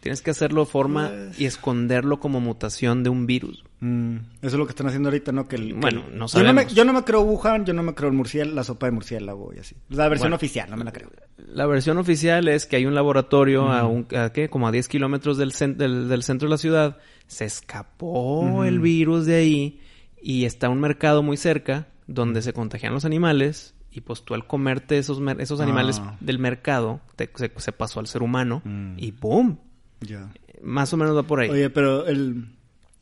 Tienes 0.00 0.22
que 0.22 0.30
hacerlo 0.30 0.64
forma 0.64 1.08
pues 1.08 1.40
y 1.40 1.46
esconderlo 1.46 2.20
como 2.20 2.40
mutación 2.40 3.02
de 3.02 3.10
un 3.10 3.26
virus. 3.26 3.64
Mm, 3.80 4.16
eso 4.42 4.46
es 4.46 4.54
lo 4.54 4.66
que 4.66 4.70
están 4.70 4.86
haciendo 4.86 5.08
ahorita, 5.08 5.32
¿no? 5.32 5.48
Que 5.48 5.56
bueno, 5.74 6.04
no 6.12 6.28
sabemos. 6.28 6.72
Yo 6.72 6.84
no, 6.84 6.92
me, 6.92 7.04
creo 7.04 7.22
Wuhan, 7.22 7.64
yo 7.64 7.72
no 7.72 7.82
me 7.82 7.94
creo 7.94 8.08
el 8.08 8.14
murciélago, 8.14 8.54
la 8.54 8.64
sopa 8.64 8.86
de 8.86 8.92
murciélago 8.92 9.52
y 9.54 9.58
así. 9.58 9.74
La 9.88 10.08
versión 10.08 10.32
oficial, 10.32 10.70
no 10.70 10.76
me 10.76 10.84
la 10.84 10.92
creo. 10.92 11.10
La 11.36 11.66
versión 11.66 11.98
oficial 11.98 12.48
es 12.48 12.66
que 12.66 12.76
hay 12.76 12.86
un 12.86 12.94
laboratorio 12.94 13.70
a, 13.70 13.86
un, 13.86 14.06
a 14.16 14.30
¿qué? 14.32 14.48
como 14.48 14.68
a 14.68 14.72
10 14.72 14.88
kilómetros 14.88 15.36
del, 15.36 15.50
del, 15.76 16.22
centro 16.22 16.48
de 16.48 16.50
la 16.50 16.58
ciudad. 16.58 16.98
Se 17.26 17.44
escapó 17.44 18.64
el 18.64 18.78
virus 18.80 19.26
de 19.26 19.36
ahí 19.36 19.80
y 20.22 20.44
está 20.44 20.68
un 20.68 20.80
mercado 20.80 21.22
muy 21.22 21.36
cerca 21.36 21.88
donde 22.06 22.42
se 22.42 22.52
contagian 22.52 22.94
los 22.94 23.04
animales 23.04 23.74
y 23.90 24.00
pues 24.00 24.22
tú 24.22 24.34
al 24.34 24.46
comerte 24.46 24.98
esos, 24.98 25.20
esos 25.38 25.60
animales 25.60 26.00
ah. 26.02 26.16
del 26.20 26.38
mercado 26.38 27.00
se, 27.16 27.72
pasó 27.72 28.00
al 28.00 28.06
ser 28.06 28.22
humano 28.22 28.62
mm. 28.64 28.94
y 28.96 29.12
¡pum! 29.12 29.56
Ya. 30.00 30.30
Más 30.62 30.92
o 30.92 30.96
menos 30.96 31.16
va 31.16 31.22
por 31.22 31.40
ahí. 31.40 31.50
Oye, 31.50 31.70
pero 31.70 32.06
el, 32.06 32.48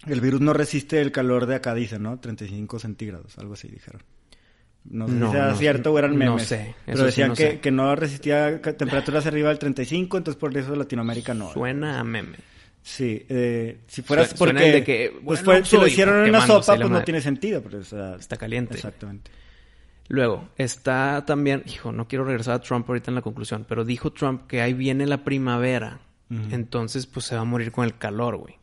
virus 0.07 0.41
no 0.41 0.53
resiste 0.53 1.01
el 1.01 1.13
calor 1.13 1.47
de 1.47 1.57
acá, 1.57 1.75
dicen, 1.75 2.03
¿no? 2.03 2.19
35 2.19 2.79
centígrados, 2.79 3.39
algo 3.39 3.55
así 3.55 3.69
dijeron. 3.69 4.03
No 4.85 5.09
sé 5.09 5.15
si 5.19 5.37
era 5.37 5.55
cierto 5.57 5.93
o 5.93 5.99
eran 5.99 6.17
memes. 6.17 6.29
No 6.29 6.39
sé. 6.39 6.75
Pero 6.87 7.05
decían 7.05 7.35
que, 7.35 7.59
que 7.59 7.71
no 7.73 7.97
resistía 7.97 8.61
temperaturas 8.61 9.27
arriba 9.27 9.49
del 9.49 9.59
35, 9.59 10.19
entonces 10.19 10.39
por 10.39 10.57
eso 10.57 10.77
Latinoamérica 10.77 11.35
no. 11.35 11.53
Suena 11.53 11.99
a 11.99 12.05
meme. 12.05 12.37
Sí, 12.87 13.27
eh, 13.29 13.81
si 13.89 14.03
fueras 14.03 14.33
porque 14.35 14.85
que, 14.85 15.21
pues 15.25 15.43
si 15.65 15.77
lo 15.77 15.89
hicieron 15.89 16.23
en 16.23 16.29
una 16.29 16.47
sopa, 16.47 16.77
pues 16.77 16.89
no 16.89 17.03
tiene 17.03 17.21
sentido, 17.21 17.61
pero 17.61 17.81
está 17.81 18.37
caliente. 18.37 18.75
Exactamente. 18.75 19.29
Luego, 20.07 20.51
está 20.57 21.25
también, 21.27 21.65
hijo, 21.67 21.91
no 21.91 22.07
quiero 22.07 22.25
regresar 22.25 22.55
a 22.55 22.61
Trump 22.61 22.89
ahorita 22.89 23.11
en 23.11 23.17
la 23.17 23.23
conclusión, 23.23 23.67
pero 23.69 23.85
dijo 23.85 24.13
Trump 24.13 24.47
que 24.47 24.61
ahí 24.61 24.73
viene 24.73 25.05
la 25.07 25.25
primavera. 25.25 25.99
Entonces, 26.29 27.07
pues 27.07 27.27
se 27.27 27.37
va 27.37 27.43
a 27.43 27.45
morir 27.45 27.71
con 27.73 27.85
el 27.85 27.97
calor, 27.97 28.37
güey. 28.37 28.57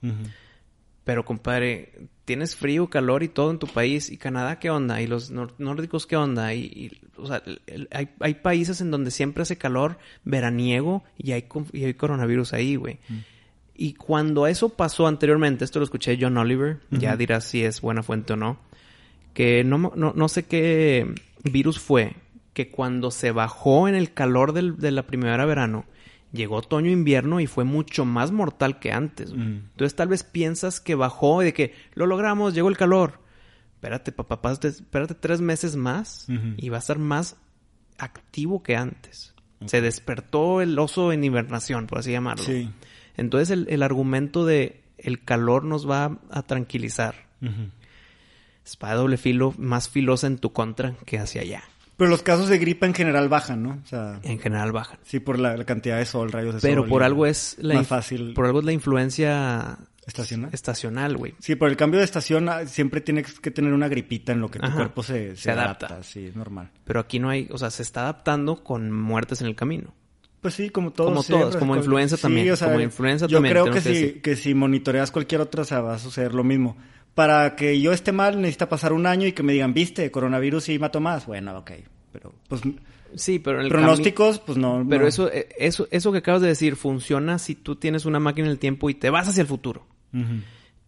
Pero, 1.04 1.26
compadre, 1.26 2.08
tienes 2.26 2.56
frío, 2.56 2.90
calor 2.90 3.24
y 3.24 3.28
todo 3.28 3.52
en 3.52 3.60
tu 3.60 3.68
país. 3.68 4.10
¿Y 4.10 4.18
Canadá 4.18 4.60
qué 4.60 4.70
onda? 4.70 5.02
¿Y 5.02 5.08
los 5.08 5.32
nórdicos 5.32 6.08
qué 6.08 6.16
onda? 6.16 6.54
Y, 6.54 6.92
o 7.18 7.28
sea, 7.28 7.44
hay, 7.92 8.10
hay, 8.20 8.34
países 8.36 8.82
en 8.82 8.92
donde 8.92 9.12
siempre 9.12 9.44
hace 9.44 9.58
calor 9.58 9.98
veraniego 10.24 11.04
y 11.18 11.34
hay, 11.34 11.46
y 11.74 11.86
hay 11.86 11.94
coronavirus 11.94 12.54
ahí, 12.54 12.76
güey. 12.76 13.00
Y 13.76 13.94
cuando 13.94 14.48
eso 14.48 14.70
pasó 14.70 15.08
anteriormente, 15.08 15.66
esto 15.66 15.80
lo 15.80 15.86
escuché 15.86 16.18
John 16.20 16.38
Oliver, 16.38 16.80
ya 16.92 17.18
dirás 17.18 17.46
si 17.46 17.64
es 17.64 17.82
buena 17.82 18.04
fuente 18.04 18.34
o 18.34 18.36
no, 18.36 18.60
que 19.34 19.64
no, 19.64 19.92
no, 19.96 20.14
no, 20.16 20.28
sé 20.30 20.44
qué 20.44 21.14
virus 21.44 21.80
fue, 21.80 22.16
que 22.54 22.70
cuando 22.70 23.10
se 23.10 23.32
bajó 23.32 23.88
en 23.88 23.96
el 23.96 24.14
calor 24.14 24.54
del, 24.54 24.78
de 24.78 24.92
la 24.92 25.08
primavera-verano, 25.08 25.86
llegó 26.34 26.58
otoño-invierno 26.58 27.40
y 27.40 27.48
fue 27.48 27.64
mucho 27.64 28.04
más 28.04 28.32
mortal 28.32 28.80
que 28.80 28.92
antes. 28.92 29.32
Entonces 29.32 29.96
tal 29.96 30.10
vez 30.10 30.24
piensas 30.24 30.82
que 30.82 30.96
bajó 30.96 31.42
y 31.42 31.46
de 31.46 31.54
que 31.54 31.74
lo 31.94 32.06
logramos, 32.08 32.54
llegó 32.54 32.68
el 32.70 32.78
calor. 32.78 33.22
Espérate, 33.76 34.12
papá, 34.12 34.52
espérate 34.52 35.14
tres 35.14 35.40
meses 35.42 35.76
más 35.76 36.28
y 36.58 36.70
va 36.70 36.78
a 36.78 36.80
estar 36.80 37.00
más 37.00 37.38
activo 37.98 38.64
que 38.64 38.76
antes. 38.76 39.34
Se 39.66 39.80
despertó 39.80 40.60
el 40.60 40.78
oso 40.78 41.14
en 41.14 41.24
hibernación, 41.24 41.88
por 41.88 42.00
así 42.00 42.12
llamarlo. 42.12 42.44
Sí. 42.44 42.70
Entonces 43.16 43.50
el, 43.52 43.68
el, 43.70 43.82
argumento 43.82 44.46
de 44.46 44.84
el 44.98 45.24
calor 45.24 45.64
nos 45.64 45.90
va 45.90 46.20
a 46.32 46.42
tranquilizar. 46.44 47.16
Espada 48.66 48.96
doble 48.96 49.18
filo, 49.18 49.54
más 49.58 49.90
filosa 49.90 50.28
en 50.28 50.38
tu 50.38 50.52
contra 50.54 50.96
que 51.06 51.20
hacia 51.20 51.42
allá. 51.42 51.64
Pero 51.98 52.10
los 52.10 52.24
casos 52.24 52.50
de 52.50 52.58
gripa 52.58 52.86
en 52.86 52.94
general 52.94 53.30
bajan, 53.30 53.64
¿no? 53.64 53.80
O 53.84 53.88
sea, 53.88 54.20
en 54.24 54.40
general 54.40 54.72
bajan. 54.72 55.00
Sí, 55.04 55.20
por 55.20 55.40
la, 55.40 55.64
cantidad 55.64 55.98
de 55.98 56.06
sol, 56.06 56.32
rayos 56.32 56.56
de 56.56 56.62
sol. 56.62 56.70
Pero 56.70 56.88
por 56.88 57.04
algo 57.04 57.26
es 57.26 57.56
la 57.60 57.76
más 57.76 57.88
fácil. 57.88 58.34
Por 58.34 58.46
algo 58.46 58.60
es 58.60 58.66
la 58.66 58.72
influencia 58.72 59.78
estacional. 60.06 60.50
Estacional, 60.54 61.18
güey. 61.18 61.36
Sí, 61.40 61.56
por 61.56 61.70
el 61.70 61.78
cambio 61.78 62.00
de 62.00 62.06
estación 62.06 62.50
ah, 62.50 62.66
siempre 62.66 63.02
tienes 63.02 63.40
que 63.40 63.52
tener 63.52 63.74
una 63.74 63.88
gripita 63.88 64.32
en 64.32 64.42
lo 64.42 64.50
que 64.50 64.60
tu 64.60 64.72
cuerpo 64.72 65.04
se, 65.04 65.36
se, 65.36 65.52
adapta. 65.52 66.02
Sí, 66.04 66.28
es 66.28 66.36
normal. 66.36 66.72
Pero 66.84 67.00
aquí 67.00 67.20
no 67.20 67.30
hay, 67.30 67.48
o 67.52 67.58
sea, 67.58 67.70
se 67.70 67.84
está 67.84 68.02
adaptando 68.02 68.64
con 68.64 68.92
muertes 68.92 69.42
en 69.42 69.48
el 69.48 69.56
camino. 69.56 69.94
Pues 70.44 70.56
sí, 70.56 70.70
como 70.70 70.92
todos. 70.92 71.10
Como 71.10 71.24
todos, 71.24 71.56
como 71.56 71.76
influenza 71.76 72.18
también. 72.18 72.52
O 72.52 72.56
sea, 72.58 72.68
como 72.68 72.82
influenza 72.82 73.28
yo 73.28 73.38
también. 73.38 73.56
Yo 73.56 73.64
creo 73.64 73.74
que 73.74 73.82
si, 73.82 74.20
que 74.20 74.36
si 74.36 74.54
monitoreas 74.54 75.10
cualquier 75.10 75.40
otra, 75.40 75.62
o 75.62 75.66
sea, 75.66 75.80
va 75.80 75.96
a 75.96 76.00
suceder 76.00 76.34
lo 76.34 76.44
mismo. 76.44 76.76
Para 77.16 77.56
que 77.56 77.80
yo 77.80 77.92
esté 77.92 78.12
mal, 78.12 78.42
necesita 78.42 78.70
pasar 78.70 78.94
un 78.94 79.06
año 79.06 79.28
y 79.28 79.34
que 79.34 79.44
me 79.44 79.54
digan, 79.54 79.74
viste, 79.74 80.10
coronavirus 80.10 80.70
y 80.70 80.80
mato 80.80 81.00
más. 81.00 81.26
Bueno, 81.26 81.58
ok. 81.60 81.72
Pero, 82.12 82.34
pues. 82.48 82.62
Sí, 83.16 83.38
pero 83.38 83.60
en 83.60 83.66
el 83.66 83.70
pronósticos, 83.70 84.40
pues 84.40 84.58
no. 84.58 84.86
Pero 84.90 85.08
Eso, 85.08 85.32
eh, 85.32 85.50
eso, 85.58 85.88
eso 85.92 86.12
que 86.12 86.18
acabas 86.20 86.42
de 86.42 86.48
decir 86.48 86.76
funciona 86.76 87.38
si 87.38 87.54
tú 87.54 87.76
tienes 87.76 88.06
una 88.06 88.20
máquina 88.20 88.48
en 88.48 88.52
el 88.52 88.60
tiempo 88.60 88.90
y 88.90 88.96
te 88.96 89.12
vas 89.12 89.28
hacia 89.28 89.42
el 89.42 89.48
futuro. 89.48 89.86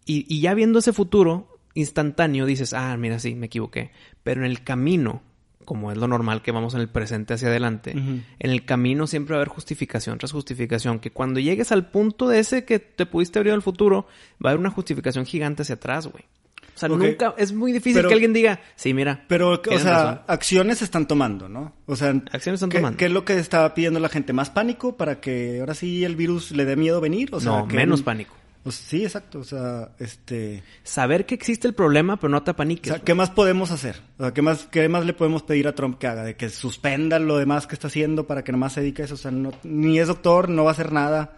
y, 0.04 0.26
y 0.34 0.40
ya 0.40 0.54
viendo 0.54 0.80
ese 0.80 0.92
futuro 0.92 1.56
instantáneo, 1.74 2.46
dices, 2.46 2.72
ah, 2.72 2.96
mira, 2.96 3.18
sí, 3.18 3.34
me 3.34 3.46
equivoqué. 3.46 3.92
Pero 4.24 4.40
en 4.40 4.50
el 4.50 4.64
camino 4.64 5.22
como 5.66 5.92
es 5.92 5.98
lo 5.98 6.08
normal 6.08 6.40
que 6.40 6.52
vamos 6.52 6.72
en 6.72 6.80
el 6.80 6.88
presente 6.88 7.34
hacia 7.34 7.48
adelante, 7.48 7.90
en 7.90 8.24
el 8.38 8.64
camino 8.64 9.06
siempre 9.06 9.34
va 9.34 9.40
a 9.40 9.40
haber 9.42 9.48
justificación 9.48 10.16
tras 10.16 10.32
justificación, 10.32 10.98
que 10.98 11.10
cuando 11.10 11.40
llegues 11.40 11.72
al 11.72 11.90
punto 11.90 12.26
de 12.28 12.38
ese 12.38 12.64
que 12.64 12.78
te 12.78 13.04
pudiste 13.04 13.38
abrir 13.38 13.52
al 13.52 13.60
futuro, 13.60 14.06
va 14.42 14.48
a 14.48 14.52
haber 14.52 14.60
una 14.60 14.70
justificación 14.70 15.26
gigante 15.26 15.60
hacia 15.62 15.74
atrás, 15.74 16.06
güey. 16.06 16.24
O 16.74 16.78
sea, 16.78 16.90
nunca, 16.90 17.34
es 17.38 17.52
muy 17.52 17.72
difícil 17.72 18.06
que 18.06 18.12
alguien 18.12 18.34
diga, 18.34 18.60
sí, 18.74 18.92
mira. 18.92 19.24
Pero, 19.28 19.62
o 19.66 19.78
sea, 19.78 20.24
acciones 20.26 20.78
se 20.78 20.84
están 20.84 21.08
tomando, 21.08 21.48
¿no? 21.48 21.72
O 21.86 21.96
sea, 21.96 22.10
acciones 22.10 22.58
están 22.58 22.68
¿qué, 22.68 22.78
tomando. 22.78 22.98
¿qué 22.98 23.06
es 23.06 23.12
lo 23.12 23.24
que 23.24 23.38
estaba 23.38 23.72
pidiendo 23.72 23.98
la 23.98 24.10
gente? 24.10 24.34
¿Más 24.34 24.50
pánico 24.50 24.94
para 24.94 25.18
que 25.18 25.60
ahora 25.60 25.72
sí 25.72 26.04
el 26.04 26.16
virus 26.16 26.50
le 26.50 26.66
dé 26.66 26.76
miedo 26.76 27.00
venir? 27.00 27.30
O 27.32 27.40
sea, 27.40 27.52
no, 27.52 27.66
menos 27.66 28.02
pánico. 28.02 28.34
Pues 28.66 28.74
sí, 28.74 29.04
exacto. 29.04 29.38
O 29.38 29.44
sea, 29.44 29.92
este... 30.00 30.64
Saber 30.82 31.24
que 31.24 31.36
existe 31.36 31.68
el 31.68 31.74
problema, 31.74 32.16
pero 32.16 32.30
no 32.30 32.42
te 32.42 32.50
apaniques. 32.50 32.90
O 32.90 32.96
sea, 32.96 33.04
¿qué 33.04 33.14
más 33.14 33.30
podemos 33.30 33.70
hacer? 33.70 34.02
O 34.18 34.24
sea, 34.24 34.34
¿qué 34.34 34.42
más, 34.42 34.66
¿qué 34.66 34.88
más 34.88 35.06
le 35.06 35.12
podemos 35.12 35.44
pedir 35.44 35.68
a 35.68 35.74
Trump 35.76 35.98
que 35.98 36.08
haga? 36.08 36.24
De 36.24 36.34
que 36.34 36.48
suspenda 36.48 37.20
lo 37.20 37.36
demás 37.36 37.68
que 37.68 37.76
está 37.76 37.86
haciendo 37.86 38.26
para 38.26 38.42
que 38.42 38.50
nomás 38.50 38.72
se 38.72 38.80
dedique 38.80 39.02
a 39.02 39.04
eso. 39.04 39.14
O 39.14 39.18
sea, 39.18 39.30
no, 39.30 39.52
ni 39.62 40.00
es 40.00 40.08
doctor, 40.08 40.48
no 40.48 40.64
va 40.64 40.70
a 40.70 40.72
hacer 40.72 40.90
nada. 40.90 41.36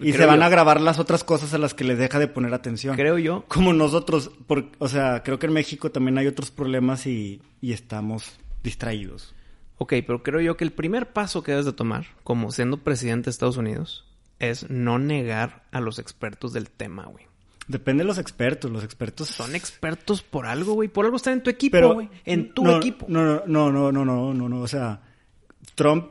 y, 0.00 0.12
se 0.12 0.24
van 0.24 0.44
a 0.44 0.48
grabar 0.48 0.80
las 0.80 1.00
otras 1.00 1.24
cosas 1.24 1.54
a 1.54 1.58
las 1.58 1.74
que 1.74 1.82
le 1.82 1.96
deja 1.96 2.20
de 2.20 2.28
poner 2.28 2.54
atención. 2.54 2.94
Creo 2.94 3.18
yo. 3.18 3.44
Como 3.48 3.72
nosotros. 3.72 4.30
Por, 4.46 4.66
o 4.78 4.86
sea, 4.86 5.24
creo 5.24 5.40
que 5.40 5.46
en 5.46 5.54
México 5.54 5.90
también 5.90 6.18
hay 6.18 6.28
otros 6.28 6.52
problemas 6.52 7.04
y, 7.08 7.42
y 7.60 7.72
estamos 7.72 8.38
distraídos. 8.62 9.34
Ok, 9.78 9.94
pero 10.06 10.22
creo 10.22 10.40
yo 10.40 10.56
que 10.56 10.62
el 10.62 10.70
primer 10.70 11.12
paso 11.12 11.42
que 11.42 11.50
debes 11.50 11.66
de 11.66 11.72
tomar, 11.72 12.06
como 12.22 12.52
siendo 12.52 12.76
presidente 12.76 13.24
de 13.24 13.30
Estados 13.32 13.56
Unidos, 13.56 14.04
es 14.42 14.68
no 14.68 14.98
negar 14.98 15.62
a 15.70 15.80
los 15.80 15.98
expertos 15.98 16.52
del 16.52 16.68
tema, 16.68 17.06
güey. 17.06 17.26
Depende 17.68 18.02
de 18.02 18.08
los 18.08 18.18
expertos. 18.18 18.70
Los 18.70 18.84
expertos. 18.84 19.28
Son 19.28 19.54
expertos 19.54 20.22
por 20.22 20.46
algo, 20.46 20.74
güey. 20.74 20.88
Por 20.88 21.04
algo 21.04 21.16
están 21.16 21.34
en 21.34 21.42
tu 21.42 21.50
equipo, 21.50 21.94
güey. 21.94 22.08
En 22.24 22.52
tu 22.52 22.68
equipo. 22.70 23.06
No, 23.08 23.24
no, 23.24 23.42
no, 23.46 23.70
no, 23.70 23.92
no, 23.92 24.04
no, 24.04 24.34
no, 24.34 24.48
no. 24.48 24.60
O 24.60 24.68
sea, 24.68 25.00
Trump 25.76 26.06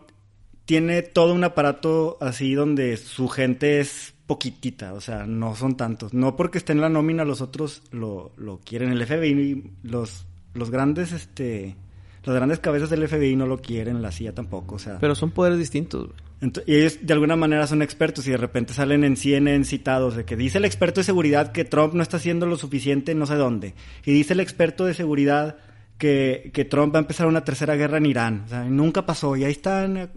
tiene 0.66 1.02
todo 1.02 1.34
un 1.34 1.44
aparato 1.44 2.18
así 2.22 2.54
donde 2.54 2.96
su 2.96 3.28
gente 3.28 3.82
es 3.82 4.14
poquitita. 4.28 4.94
O 4.94 5.02
sea, 5.02 5.26
no 5.28 5.54
son 5.56 5.76
tantos. 5.76 6.14
No 6.14 6.38
porque 6.38 6.58
esté 6.58 6.72
en 6.72 6.82
la 6.82 6.90
nómina, 6.90 7.26
los 7.26 7.42
otros 7.42 7.84
lo, 7.92 8.32
lo 8.38 8.60
quieren. 8.60 8.92
El 8.92 9.06
FBI, 9.06 9.72
los, 9.84 10.26
los 10.54 10.72
grandes, 10.72 11.12
este. 11.12 11.76
Las 12.24 12.36
grandes 12.36 12.60
cabezas 12.60 12.90
del 12.90 13.08
FBI 13.08 13.36
no 13.36 13.48
lo 13.48 13.62
quieren, 13.62 14.02
la 14.02 14.12
CIA 14.12 14.34
tampoco, 14.34 14.76
o 14.76 14.80
sea. 14.80 15.00
Pero 15.00 15.16
son 15.16 15.32
poderes 15.32 15.58
distintos, 15.58 16.08
güey 16.08 16.31
y 16.66 16.76
ellos 16.76 17.00
de 17.02 17.14
alguna 17.14 17.36
manera 17.36 17.68
son 17.68 17.82
expertos 17.82 18.28
y 18.28 18.32
de 18.32 18.38
repente 18.38 18.74
salen 18.74 19.04
en 19.04 19.16
CNN 19.16 19.64
citados 19.64 20.16
de 20.16 20.26
que 20.26 20.36
dice 20.36 20.58
el 20.58 20.66
experto 20.66 21.00
de 21.00 21.04
seguridad 21.04 21.52
que 21.52 21.66
Trump 21.66 21.94
no 21.94 22.02
está 22.02 22.18
haciendo 22.18 22.48
lo 22.48 22.58
suficiente 22.58 23.14
no 23.14 23.28
sé 23.28 23.36
dónde. 23.36 23.76
Y 24.06 24.12
dice 24.12 24.34
el 24.34 24.40
experto 24.40 24.86
de 24.86 24.96
seguridad 24.96 25.58
que, 26.00 26.50
que 26.54 26.66
Trump 26.66 26.96
va 26.96 27.00
a 27.00 27.04
empezar 27.04 27.28
una 27.28 27.44
tercera 27.44 27.76
guerra 27.76 27.98
en 27.98 28.08
Irán. 28.08 28.44
O 28.46 28.50
sea, 28.50 28.64
nunca 28.64 29.06
pasó. 29.06 29.36
Y 29.36 29.44
ahí 29.44 29.52
están 29.52 29.98
eh, 29.98 30.10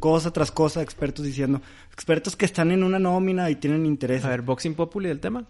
cosa 0.00 0.32
tras 0.32 0.50
cosa 0.50 0.82
expertos 0.82 1.24
diciendo, 1.24 1.62
expertos 1.92 2.36
que 2.36 2.44
están 2.44 2.70
en 2.70 2.82
una 2.82 2.98
nómina 2.98 3.48
y 3.50 3.56
tienen 3.56 3.86
interés. 3.86 4.24
A 4.24 4.28
ver, 4.28 4.42
Boxing 4.42 4.74
Populi 4.74 5.08
del 5.08 5.20
tema. 5.20 5.46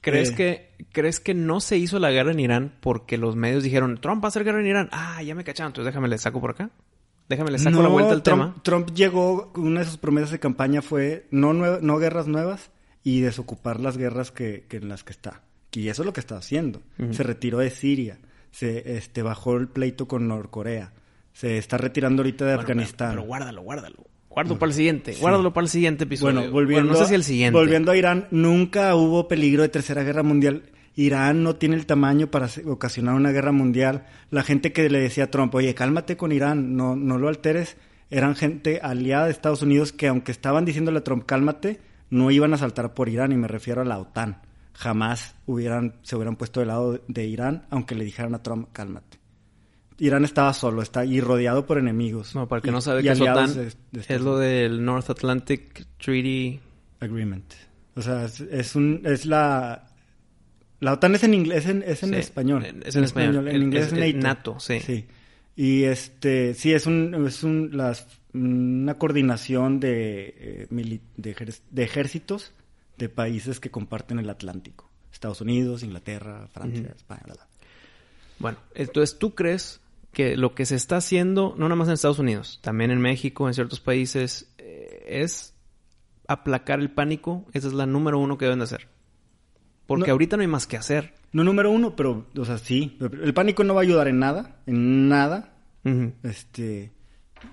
¿Crees, 0.00 0.30
eh. 0.30 0.34
que, 0.34 0.84
¿Crees 0.92 1.18
que 1.20 1.34
no 1.34 1.60
se 1.60 1.78
hizo 1.78 1.98
la 1.98 2.10
guerra 2.10 2.32
en 2.32 2.40
Irán 2.40 2.74
porque 2.80 3.18
los 3.18 3.36
medios 3.36 3.62
dijeron, 3.62 3.98
Trump 4.00 4.22
va 4.22 4.26
a 4.26 4.28
hacer 4.28 4.44
guerra 4.44 4.60
en 4.60 4.66
Irán? 4.66 4.88
Ah, 4.92 5.22
ya 5.22 5.34
me 5.34 5.44
cacharon, 5.44 5.70
entonces 5.70 5.92
déjame 5.92 6.08
le 6.08 6.18
saco 6.18 6.40
por 6.40 6.50
acá. 6.50 6.70
Déjame 7.28 7.50
le 7.50 7.58
saco 7.58 7.82
la 7.82 7.88
vuelta 7.88 8.12
al 8.12 8.22
tema. 8.22 8.54
Trump 8.62 8.90
llegó, 8.94 9.52
una 9.56 9.80
de 9.80 9.86
sus 9.86 9.98
promesas 9.98 10.30
de 10.30 10.38
campaña 10.38 10.80
fue 10.82 11.26
no, 11.30 11.52
no 11.52 11.98
guerras 11.98 12.26
nuevas 12.26 12.70
y 13.02 13.20
desocupar 13.20 13.80
las 13.80 13.96
guerras 13.96 14.30
que, 14.30 14.66
en 14.70 14.88
las 14.88 15.04
que 15.04 15.12
está. 15.12 15.42
Y 15.72 15.88
eso 15.88 16.02
es 16.02 16.06
lo 16.06 16.12
que 16.12 16.20
está 16.20 16.36
haciendo. 16.36 16.82
Se 17.10 17.22
retiró 17.22 17.58
de 17.58 17.70
Siria, 17.70 18.18
se 18.50 18.96
este, 18.96 19.22
bajó 19.22 19.56
el 19.56 19.68
pleito 19.68 20.08
con 20.08 20.26
Norcorea, 20.26 20.92
se 21.32 21.58
está 21.58 21.76
retirando 21.76 22.22
ahorita 22.22 22.46
de 22.46 22.54
Afganistán. 22.54 23.10
Pero, 23.10 23.22
guárdalo, 23.22 23.62
guárdalo. 23.62 24.06
Guárdalo 24.30 24.58
para 24.58 24.70
el 24.70 24.74
siguiente, 24.76 25.16
guárdalo 25.20 25.52
para 25.52 25.64
el 25.64 25.70
siguiente 25.70 26.04
episodio. 26.04 26.34
Bueno, 26.34 26.52
volviendo, 26.52 26.92
no 26.92 26.98
sé 26.98 27.06
si 27.06 27.14
el 27.14 27.24
siguiente. 27.24 27.58
Volviendo 27.58 27.92
a 27.92 27.96
Irán, 27.96 28.28
nunca 28.30 28.94
hubo 28.94 29.26
peligro 29.26 29.62
de 29.62 29.68
tercera 29.68 30.02
guerra 30.02 30.22
mundial 30.22 30.62
Irán 30.98 31.44
no 31.44 31.54
tiene 31.54 31.76
el 31.76 31.86
tamaño 31.86 32.26
para 32.26 32.48
ocasionar 32.66 33.14
una 33.14 33.30
guerra 33.30 33.52
mundial. 33.52 34.04
La 34.30 34.42
gente 34.42 34.72
que 34.72 34.90
le 34.90 34.98
decía 34.98 35.24
a 35.24 35.30
Trump, 35.30 35.54
oye, 35.54 35.72
cálmate 35.72 36.16
con 36.16 36.32
Irán, 36.32 36.74
no, 36.74 36.96
no 36.96 37.18
lo 37.18 37.28
alteres, 37.28 37.76
eran 38.10 38.34
gente 38.34 38.80
aliada 38.82 39.26
de 39.26 39.30
Estados 39.30 39.62
Unidos 39.62 39.92
que 39.92 40.08
aunque 40.08 40.32
estaban 40.32 40.64
diciéndole 40.64 40.98
a 40.98 41.04
Trump, 41.04 41.24
cálmate, 41.24 41.80
no 42.10 42.32
iban 42.32 42.52
a 42.52 42.58
saltar 42.58 42.94
por 42.94 43.08
Irán, 43.08 43.30
y 43.30 43.36
me 43.36 43.46
refiero 43.46 43.82
a 43.82 43.84
la 43.84 43.96
OTAN. 43.96 44.42
Jamás 44.72 45.36
hubieran, 45.46 45.94
se 46.02 46.16
hubieran 46.16 46.34
puesto 46.34 46.58
del 46.58 46.68
lado 46.70 47.00
de 47.06 47.26
Irán, 47.26 47.66
aunque 47.70 47.94
le 47.94 48.04
dijeran 48.04 48.34
a 48.34 48.42
Trump, 48.42 48.70
cálmate. 48.72 49.20
Irán 49.98 50.24
estaba 50.24 50.52
solo, 50.52 50.82
está 50.82 51.04
y 51.04 51.20
rodeado 51.20 51.64
por 51.64 51.78
enemigos. 51.78 52.34
No, 52.34 52.48
para 52.48 52.60
que 52.60 52.72
no 52.72 52.80
sabe 52.80 53.04
que 53.04 53.12
es 53.12 53.20
OTAN, 53.20 53.70
es 53.92 54.20
lo 54.20 54.36
del 54.36 54.84
North 54.84 55.10
Atlantic 55.10 55.86
Treaty 55.98 56.58
Agreement. 56.98 57.54
O 57.94 58.02
sea, 58.02 58.24
es 58.24 58.74
un, 58.74 59.02
es 59.04 59.26
la 59.26 59.87
la 60.80 60.92
OTAN 60.92 61.14
es 61.14 61.24
en 61.24 61.34
inglés, 61.34 61.66
es 61.66 62.02
en 62.02 62.14
español. 62.14 62.64
Es 62.84 62.96
en, 62.96 63.04
español. 63.04 63.48
En 63.48 63.62
inglés 63.62 63.92
es, 63.92 64.14
NATO. 64.14 64.58
sí. 64.60 64.80
sí. 64.80 65.06
Y 65.58 65.82
este, 65.82 66.54
sí, 66.54 66.72
es 66.72 66.86
un, 66.86 67.26
es 67.26 67.42
un, 67.42 67.76
las, 67.76 68.06
una 68.32 68.96
coordinación 68.96 69.80
de, 69.80 70.68
eh, 70.70 71.00
de, 71.16 71.82
ejércitos 71.82 72.52
de 72.96 73.08
países 73.08 73.58
que 73.58 73.68
comparten 73.68 74.20
el 74.20 74.30
Atlántico. 74.30 74.88
Estados 75.12 75.40
Unidos, 75.40 75.82
Inglaterra, 75.82 76.46
Francia, 76.52 76.92
España, 76.94 77.22
bla, 77.24 77.48
Bueno, 78.38 78.58
entonces 78.76 79.18
tú 79.18 79.34
crees 79.34 79.80
que 80.12 80.36
lo 80.36 80.54
que 80.54 80.64
se 80.64 80.76
está 80.76 80.98
haciendo, 80.98 81.56
no 81.58 81.64
nada 81.64 81.74
más 81.74 81.88
en 81.88 81.94
Estados 81.94 82.20
Unidos, 82.20 82.60
también 82.62 82.92
en 82.92 83.00
México, 83.00 83.48
en 83.48 83.54
ciertos 83.54 83.80
países, 83.80 84.54
eh, 84.58 85.06
es 85.08 85.54
aplacar 86.28 86.78
el 86.78 86.92
pánico. 86.92 87.46
Esa 87.52 87.66
es 87.66 87.74
la 87.74 87.86
número 87.86 88.20
uno 88.20 88.38
que 88.38 88.44
deben 88.44 88.60
de 88.60 88.66
hacer. 88.66 88.86
Porque 89.88 90.10
ahorita 90.10 90.36
no 90.36 90.42
hay 90.42 90.48
más 90.48 90.66
que 90.66 90.76
hacer. 90.76 91.14
No 91.32 91.44
número 91.44 91.70
uno, 91.70 91.96
pero, 91.96 92.26
o 92.36 92.44
sea, 92.44 92.58
sí. 92.58 92.98
El 93.00 93.32
pánico 93.32 93.64
no 93.64 93.74
va 93.74 93.80
a 93.80 93.84
ayudar 93.84 94.06
en 94.06 94.18
nada, 94.18 94.60
en 94.66 95.08
nada. 95.08 95.54
Este, 96.22 96.92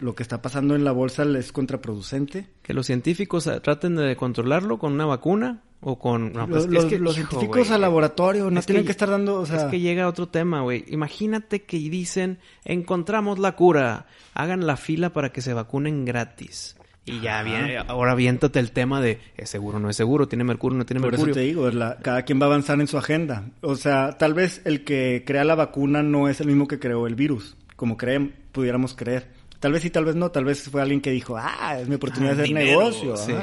lo 0.02 0.16
que 0.16 0.24
está 0.24 0.42
pasando 0.42 0.76
en 0.76 0.84
la 0.84 0.92
bolsa 0.92 1.24
es 1.24 1.54
contraproducente. 1.54 2.48
Que 2.62 2.74
los 2.74 2.88
científicos 2.88 3.48
eh, 3.48 3.62
traten 3.62 3.96
de 3.96 4.18
controlarlo 4.18 4.78
con 4.78 4.92
una 4.92 5.06
vacuna 5.06 5.64
o 5.80 5.98
con... 5.98 6.34
Pues, 6.50 6.68
los, 6.68 6.92
los 6.92 7.16
científicos 7.16 7.72
al 7.72 7.80
laboratorio 7.80 8.52
no 8.52 8.62
tienen 8.62 8.84
que, 8.84 8.92
estar 8.92 9.10
dando... 9.10 9.40
O 9.40 9.46
sea... 9.46 9.58
Es 9.58 9.64
que 9.72 9.80
llega 9.80 10.10
otro 10.10 10.28
tema, 10.28 10.62
güey. 10.62 10.84
Imagínate 10.90 11.64
que 11.64 11.78
dicen, 11.78 12.40
encontramos 12.66 13.40
la 13.40 13.56
cura, 13.56 14.08
hagan 14.34 14.68
la 14.68 14.76
fila 14.76 15.14
para 15.14 15.32
que 15.32 15.40
se 15.40 15.54
vacunen 15.54 16.04
gratis. 16.04 16.76
Y 17.08 17.20
ya 17.20 17.44
viene, 17.44 17.78
ahora 17.78 18.14
aviéntate 18.14 18.60
el 18.60 18.72
tema 18.72 19.00
de 19.00 19.20
es 19.38 19.50
seguro, 19.50 19.80
no 19.80 19.92
es 19.92 19.96
seguro, 19.96 20.28
tiene 20.28 20.44
mercurio, 20.44 20.76
no 20.76 20.88
tiene 20.88 21.02
mercurio. 21.02 21.26
Por 21.26 21.30
eso 21.30 21.40
te 21.40 21.46
digo, 21.46 21.70
cada 22.02 22.24
quien 22.24 22.40
va 22.40 22.46
a 22.46 22.48
avanzar 22.48 22.82
en 22.82 22.88
su 22.88 22.98
agenda. 22.98 23.52
O 23.62 23.76
sea, 23.76 24.18
tal 24.18 24.34
vez 24.34 24.62
el 24.66 24.84
que 24.84 25.24
crea 25.26 25.44
la 25.44 25.54
vacuna 25.54 26.02
no 26.02 26.28
es 26.30 26.42
el 26.42 26.48
mismo 26.48 26.68
que 26.68 26.80
creó 26.80 27.06
el 27.06 27.14
virus, 27.14 27.56
como 27.76 27.96
creen, 27.96 28.34
pudiéramos 28.52 28.96
creer. 28.96 29.28
Tal 29.60 29.72
vez 29.72 29.84
sí, 29.84 29.92
tal 29.92 30.06
vez 30.06 30.16
no, 30.16 30.32
tal 30.32 30.46
vez 30.46 30.64
fue 30.64 30.82
alguien 30.82 31.00
que 31.00 31.12
dijo, 31.12 31.38
ah, 31.38 31.78
es 31.80 31.88
mi 31.88 31.96
oportunidad 31.96 32.36
de 32.36 32.42
ah, 32.42 32.44
hacer 32.46 32.56
negocio. 32.56 33.18
Sí. 33.18 33.34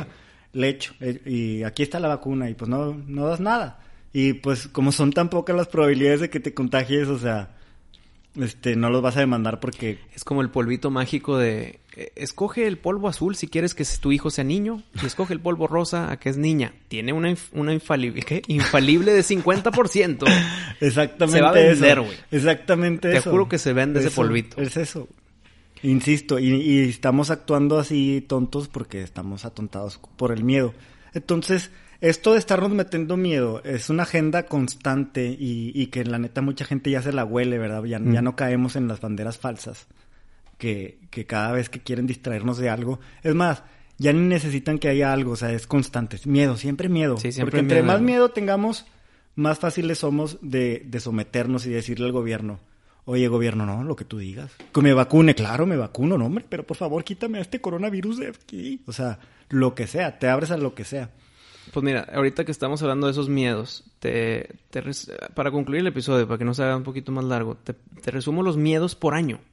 Le 0.54 0.68
echo, 0.68 0.94
eh, 1.00 1.20
y 1.24 1.62
aquí 1.62 1.84
está 1.84 2.00
la 2.00 2.08
vacuna, 2.08 2.50
y 2.50 2.54
pues 2.54 2.68
no, 2.68 3.00
no 3.06 3.26
das 3.26 3.40
nada. 3.40 3.78
Y 4.12 4.34
pues 4.34 4.66
como 4.66 4.90
son 4.90 5.12
tan 5.12 5.30
pocas 5.30 5.54
las 5.54 5.68
probabilidades 5.68 6.20
de 6.20 6.30
que 6.30 6.40
te 6.40 6.52
contagies, 6.52 7.06
o 7.06 7.18
sea, 7.18 7.50
este, 8.40 8.76
no 8.76 8.90
los 8.90 9.02
vas 9.02 9.16
a 9.16 9.20
demandar 9.20 9.60
porque... 9.60 9.98
Es 10.14 10.24
como 10.24 10.42
el 10.42 10.50
polvito 10.50 10.90
mágico 10.90 11.38
de... 11.38 11.80
Eh, 11.94 12.12
escoge 12.16 12.66
el 12.66 12.78
polvo 12.78 13.08
azul 13.08 13.36
si 13.36 13.48
quieres 13.48 13.74
que 13.74 13.84
tu 14.00 14.12
hijo 14.12 14.30
sea 14.30 14.44
niño 14.44 14.82
y 15.02 15.06
escoge 15.06 15.34
el 15.34 15.40
polvo 15.40 15.66
rosa 15.66 16.10
a 16.10 16.18
que 16.18 16.30
es 16.30 16.38
niña. 16.38 16.72
Tiene 16.88 17.12
una, 17.12 17.34
una 17.52 17.74
infalible, 17.74 18.22
¿qué? 18.22 18.42
infalible 18.46 19.12
de 19.12 19.20
50%. 19.20 20.26
Exactamente 20.80 21.36
Se 21.36 21.42
va 21.42 21.50
a 21.50 21.52
vender, 21.52 22.00
güey. 22.00 22.16
Exactamente 22.30 23.10
Te 23.10 23.16
eso. 23.18 23.24
Te 23.24 23.30
juro 23.30 23.48
que 23.48 23.58
se 23.58 23.72
vende 23.72 24.00
ese 24.00 24.10
polvito. 24.10 24.60
Es 24.60 24.76
eso. 24.76 25.08
Insisto, 25.82 26.38
y, 26.38 26.54
y 26.54 26.88
estamos 26.88 27.30
actuando 27.30 27.78
así 27.78 28.24
tontos 28.26 28.68
porque 28.68 29.02
estamos 29.02 29.44
atontados 29.44 30.00
por 30.16 30.32
el 30.32 30.44
miedo. 30.44 30.72
Entonces, 31.12 31.70
esto 32.02 32.32
de 32.32 32.38
estarnos 32.38 32.72
metiendo 32.72 33.16
miedo 33.16 33.62
es 33.64 33.88
una 33.88 34.02
agenda 34.02 34.46
constante 34.46 35.34
y, 35.38 35.86
que 35.86 36.04
la 36.04 36.18
neta 36.18 36.42
mucha 36.42 36.64
gente 36.64 36.90
ya 36.90 37.00
se 37.00 37.12
la 37.12 37.24
huele, 37.24 37.58
¿verdad? 37.58 37.84
Ya, 37.84 38.00
ya 38.02 38.20
no 38.22 38.36
caemos 38.36 38.76
en 38.76 38.88
las 38.88 39.00
banderas 39.00 39.38
falsas. 39.38 39.86
Que, 40.58 40.98
que, 41.10 41.26
cada 41.26 41.52
vez 41.52 41.68
que 41.68 41.80
quieren 41.80 42.06
distraernos 42.06 42.58
de 42.58 42.70
algo. 42.70 43.00
Es 43.22 43.34
más, 43.34 43.62
ya 43.98 44.12
ni 44.12 44.20
necesitan 44.20 44.78
que 44.78 44.88
haya 44.88 45.12
algo, 45.12 45.32
o 45.32 45.36
sea, 45.36 45.52
es 45.52 45.66
constante. 45.66 46.18
Miedo, 46.24 46.56
siempre 46.56 46.88
miedo. 46.88 47.16
Sí, 47.16 47.32
siempre 47.32 47.52
Porque 47.52 47.60
entre 47.60 47.82
más 47.82 48.00
miedo 48.00 48.30
tengamos, 48.30 48.84
más 49.34 49.58
fáciles 49.58 49.98
somos 49.98 50.38
de, 50.42 50.82
de 50.84 51.00
someternos 51.00 51.66
y 51.66 51.70
decirle 51.70 52.06
al 52.06 52.12
gobierno, 52.12 52.60
Oye, 53.04 53.26
gobierno, 53.26 53.66
no, 53.66 53.82
lo 53.82 53.96
que 53.96 54.04
tú 54.04 54.18
digas. 54.18 54.52
Que 54.72 54.80
me 54.80 54.92
vacune, 54.92 55.34
claro, 55.34 55.66
me 55.66 55.76
vacuno, 55.76 56.16
no, 56.16 56.26
hombre, 56.26 56.44
pero 56.48 56.64
por 56.64 56.76
favor 56.76 57.02
quítame 57.02 57.40
este 57.40 57.60
coronavirus 57.60 58.18
de 58.18 58.28
aquí. 58.28 58.80
O 58.86 58.92
sea, 58.92 59.18
lo 59.48 59.74
que 59.74 59.88
sea, 59.88 60.20
te 60.20 60.28
abres 60.28 60.52
a 60.52 60.56
lo 60.56 60.74
que 60.76 60.84
sea. 60.84 61.10
Pues 61.70 61.84
mira, 61.84 62.06
ahorita 62.12 62.44
que 62.44 62.52
estamos 62.52 62.82
hablando 62.82 63.06
de 63.06 63.12
esos 63.12 63.28
miedos, 63.28 63.84
te, 64.00 64.48
para 65.34 65.50
concluir 65.50 65.80
el 65.80 65.86
episodio, 65.86 66.26
para 66.26 66.38
que 66.38 66.44
no 66.44 66.54
se 66.54 66.62
haga 66.62 66.76
un 66.76 66.82
poquito 66.82 67.12
más 67.12 67.24
largo, 67.24 67.56
te, 67.56 67.74
resumo 68.10 68.42
los 68.42 68.56
miedos 68.56 68.94
por 68.94 69.14
año. 69.14 69.40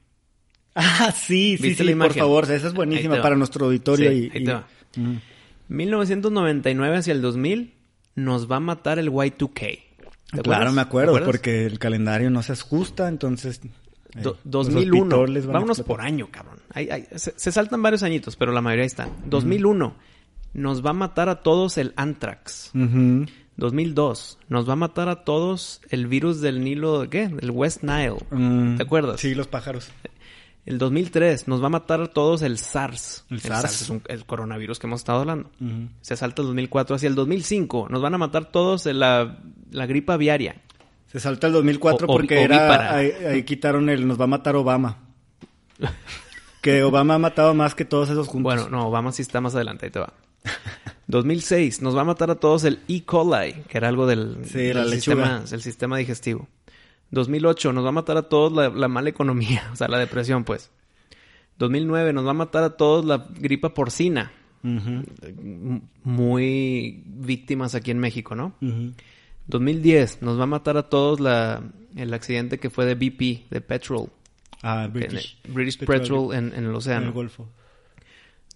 Ah, 0.72 1.12
sí, 1.12 1.58
sí, 1.58 1.74
sí, 1.74 1.94
por 1.96 2.14
favor, 2.14 2.44
esa 2.44 2.68
es 2.68 2.74
buenísima 2.74 3.20
para 3.20 3.34
nuestro 3.34 3.66
auditorio. 3.66 4.12
y, 4.12 4.30
ahí 4.32 4.44
te 4.44 4.52
va. 4.52 4.68
1999 5.66 6.96
hacia 6.96 7.12
el 7.12 7.20
2000 7.20 7.74
nos 8.14 8.50
va 8.50 8.56
a 8.56 8.60
matar 8.60 9.00
el 9.00 9.10
Y2K. 9.10 9.80
Claro, 10.44 10.70
me 10.72 10.80
acuerdo, 10.80 11.24
porque 11.24 11.66
el 11.66 11.80
calendario 11.80 12.30
no 12.30 12.42
se 12.44 12.52
ajusta, 12.52 13.08
entonces... 13.08 13.60
2001. 14.44 15.26
Vámonos 15.48 15.82
por 15.82 16.00
año, 16.00 16.28
cabrón. 16.30 16.60
se, 17.16 17.52
saltan 17.52 17.82
varios 17.82 18.04
añitos, 18.04 18.36
pero 18.36 18.52
la 18.52 18.60
mayoría 18.60 18.84
están. 18.84 19.10
2001 19.26 20.09
nos 20.52 20.84
va 20.84 20.90
a 20.90 20.94
matar 20.94 21.28
a 21.28 21.42
todos 21.42 21.78
el 21.78 21.92
anthrax. 21.96 22.72
2002, 23.56 24.38
nos 24.48 24.68
va 24.68 24.72
a 24.72 24.76
matar 24.76 25.08
a 25.08 25.24
todos 25.24 25.80
el 25.90 26.06
virus 26.06 26.40
del 26.40 26.64
Nilo, 26.64 27.08
¿qué? 27.10 27.30
El 27.40 27.50
West 27.50 27.82
Nile. 27.82 28.16
Mm. 28.30 28.76
¿Te 28.76 28.82
acuerdas? 28.82 29.20
Sí, 29.20 29.34
los 29.34 29.48
pájaros. 29.48 29.90
El 30.66 30.78
2003 30.78 31.48
nos 31.48 31.62
va 31.62 31.66
a 31.66 31.70
matar 31.70 32.00
a 32.00 32.06
todos 32.06 32.42
el 32.42 32.58
SARS. 32.58 33.24
El, 33.30 33.40
SARS. 33.40 33.82
es 33.82 33.92
el 34.08 34.24
coronavirus 34.24 34.78
que 34.78 34.86
hemos 34.86 35.00
estado 35.00 35.20
hablando. 35.20 35.50
Se 36.00 36.16
salta 36.16 36.42
el 36.42 36.48
2004 36.48 36.96
hacia 36.96 37.08
el 37.08 37.14
2005. 37.14 37.88
Nos 37.90 38.02
van 38.02 38.14
a 38.14 38.18
matar 38.18 38.46
todos 38.46 38.86
la, 38.86 39.38
la 39.70 39.86
gripa 39.86 40.14
aviaria. 40.14 40.56
Se 41.06 41.18
salta 41.18 41.48
el 41.48 41.54
2004 41.54 42.06
porque 42.06 42.42
era 42.42 42.94
ahí, 42.94 43.42
quitaron 43.42 43.88
el 43.88 44.06
nos 44.06 44.20
va 44.20 44.24
a 44.24 44.28
matar 44.28 44.54
Obama. 44.54 44.98
que 46.60 46.82
Obama 46.84 47.14
ha 47.14 47.18
matado 47.18 47.52
más 47.52 47.74
que 47.74 47.84
todos 47.84 48.10
esos 48.10 48.28
juntos. 48.28 48.54
Bueno, 48.54 48.68
no, 48.68 48.88
Obama 48.88 49.10
sí 49.12 49.22
está 49.22 49.40
más 49.40 49.54
adelante, 49.54 49.86
ahí 49.86 49.90
te 49.90 49.98
va. 49.98 50.12
2006, 51.06 51.82
nos 51.82 51.96
va 51.96 52.02
a 52.02 52.04
matar 52.04 52.30
a 52.30 52.36
todos 52.36 52.64
el 52.64 52.80
E. 52.88 53.02
coli, 53.04 53.52
que 53.68 53.78
era 53.78 53.88
algo 53.88 54.06
del, 54.06 54.38
Sí, 54.44 54.72
sistema, 54.92 55.40
del 55.40 55.62
sistema 55.62 55.96
digestivo. 55.96 56.48
2008, 57.10 57.72
nos 57.72 57.84
va 57.84 57.88
a 57.88 57.92
matar 57.92 58.16
a 58.16 58.22
todos 58.22 58.52
la, 58.52 58.68
la 58.68 58.86
mala 58.88 59.08
economía, 59.10 59.68
o 59.72 59.76
sea, 59.76 59.88
la 59.88 59.98
depresión, 59.98 60.44
pues. 60.44 60.70
2009, 61.58 62.12
nos 62.12 62.24
va 62.26 62.30
a 62.30 62.34
matar 62.34 62.62
a 62.64 62.70
todos 62.76 63.04
la 63.04 63.26
gripa 63.38 63.74
porcina. 63.74 64.32
Muy 66.04 67.02
víctimas 67.06 67.74
aquí 67.74 67.90
en 67.90 67.98
México, 67.98 68.34
¿no? 68.34 68.54
ujú. 68.62 68.92
2010, 69.48 70.22
nos 70.22 70.38
va 70.38 70.44
a 70.44 70.46
matar 70.46 70.76
a 70.76 70.84
todos 70.88 71.18
la, 71.18 71.60
el 71.96 72.14
accidente 72.14 72.58
que 72.58 72.70
fue 72.70 72.86
de 72.86 72.94
BP, 72.94 73.50
de 73.50 73.60
Petrol. 73.60 74.08
Ah, 74.62 74.86
British. 74.92 75.38
el- 75.44 75.52
British. 75.52 75.78
Petrol 75.84 76.32
en, 76.34 76.48
en 76.52 76.64
el 76.64 76.70
En 76.70 76.74
océano. 76.74 77.06
el 77.06 77.12
Golfo. 77.12 77.48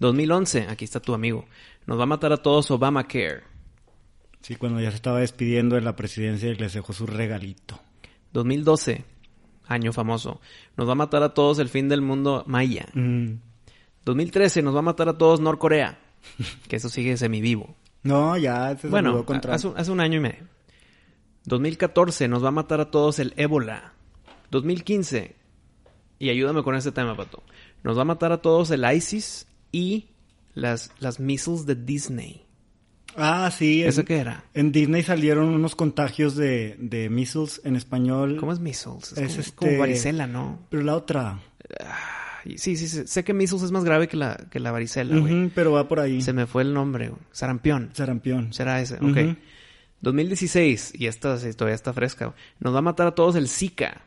2011, 0.01 0.66
aquí 0.68 0.84
está 0.84 1.01
tu 1.01 1.14
amigo. 1.14 1.47
Nos 1.86 1.99
va 1.99 2.05
a 2.05 2.07
matar 2.07 2.32
a 2.32 2.38
todos 2.38 2.70
Obamacare. 2.70 3.42
Sí, 4.40 4.57
cuando 4.57 4.80
ya 4.80 4.90
se 4.90 4.97
estaba 4.97 5.20
despidiendo 5.20 5.76
de 5.76 5.80
la 5.80 5.97
presidencia 5.97 6.51
y 6.51 6.55
les 6.57 6.74
dejó 6.74 6.92
su 6.92 7.07
regalito. 7.07 7.80
2012, 8.32 9.05
año 9.66 9.92
famoso. 9.92 10.40
Nos 10.76 10.88
va 10.88 10.92
a 10.92 10.97
matar 10.97 11.22
a 11.22 11.32
todos 11.32 11.59
el 11.59 11.68
fin 11.68 11.88
del 11.88 12.03
mundo 12.03 12.45
maya. 12.47 12.88
Mm. 12.95 13.36
2013, 14.05 14.62
nos 14.62 14.74
va 14.74 14.80
a 14.80 14.82
matar 14.82 15.09
a 15.09 15.18
todos 15.18 15.40
Norcorea. 15.40 15.99
Que 16.68 16.76
eso 16.76 16.88
sigue 16.88 17.16
semivivo. 17.16 17.74
No, 18.03 18.36
ya 18.36 18.76
se 18.76 18.88
Bueno, 18.88 19.24
contra... 19.24 19.55
hace, 19.55 19.72
hace 19.76 19.90
un 19.90 20.01
año 20.01 20.18
y 20.18 20.20
medio. 20.20 20.49
2014, 21.47 22.28
nos 22.28 22.45
va 22.45 22.49
a 22.49 22.53
matar 22.53 22.80
a 22.80 22.90
todos 22.90 23.18
el 23.18 23.32
ébola. 23.36 23.95
2015, 24.51 25.36
y 26.18 26.30
ayúdame 26.30 26.62
con 26.62 26.74
este 26.74 26.92
tema, 26.92 27.16
Pato. 27.16 27.42
Nos 27.82 27.97
va 27.97 28.03
a 28.03 28.07
matar 28.07 28.32
a 28.32 28.38
todos 28.38 28.70
el 28.70 28.84
ISIS 28.84 29.47
y 29.75 30.09
las, 30.55 30.91
las 31.01 31.18
missiles 31.20 31.66
de 31.66 31.75
Disney. 31.75 32.43
Ah, 33.16 33.51
sí. 33.57 33.83
en- 33.83 33.89
¿Eso 33.89 34.05
qué 34.05 34.16
era? 34.18 34.45
En 34.55 34.72
Disney 34.72 35.03
salieron 35.03 35.49
unos 35.49 35.75
contagios 35.77 36.35
de, 36.37 36.77
de 36.79 37.09
measles 37.11 37.61
en 37.64 37.77
español. 37.77 38.37
¿Cómo 38.41 38.53
es 38.53 38.61
missiles? 38.61 39.12
Es, 39.12 39.18
Es 39.18 39.29
como, 39.33 39.41
este- 39.41 39.53
como 39.55 39.79
varicela, 39.79 40.27
¿no? 40.27 40.61
Pero 40.70 40.83
la 40.83 40.97
otra. 40.97 41.41
Sí, 42.45 42.59
sí, 42.77 42.77
sí. 42.89 43.07
Sé 43.07 43.25
que 43.25 43.33
missiles 43.33 43.62
es 43.64 43.70
más 43.70 43.85
grave 43.85 44.07
que 44.09 44.16
la, 44.16 44.37
que 44.51 44.61
la 44.61 44.70
varicela, 44.70 45.16
güey. 45.16 45.49
Pero 45.55 45.72
va 45.72 45.89
por 45.89 46.01
ahí. 46.01 46.20
Se 46.22 46.33
me 46.33 46.47
fue 46.47 46.62
el 46.62 46.75
nombre, 46.75 47.09
güey. 47.09 47.20
Sarampión. 47.33 47.91
Sarampión. 47.95 48.53
Será 48.53 48.81
ese, 48.83 48.97
ok. 48.97 49.03
Ujú. 49.03 49.37
2016, 50.03 50.93
y 50.99 51.07
esta 51.07 51.39
sí, 51.39 51.51
todavía 51.55 51.75
está 51.75 51.93
fresca. 51.95 52.35
Nos 52.61 52.75
va 52.75 52.79
a 52.81 52.83
matar 52.83 53.07
a 53.07 53.14
todos 53.14 53.37
el 53.37 53.49
Zika. 53.49 54.03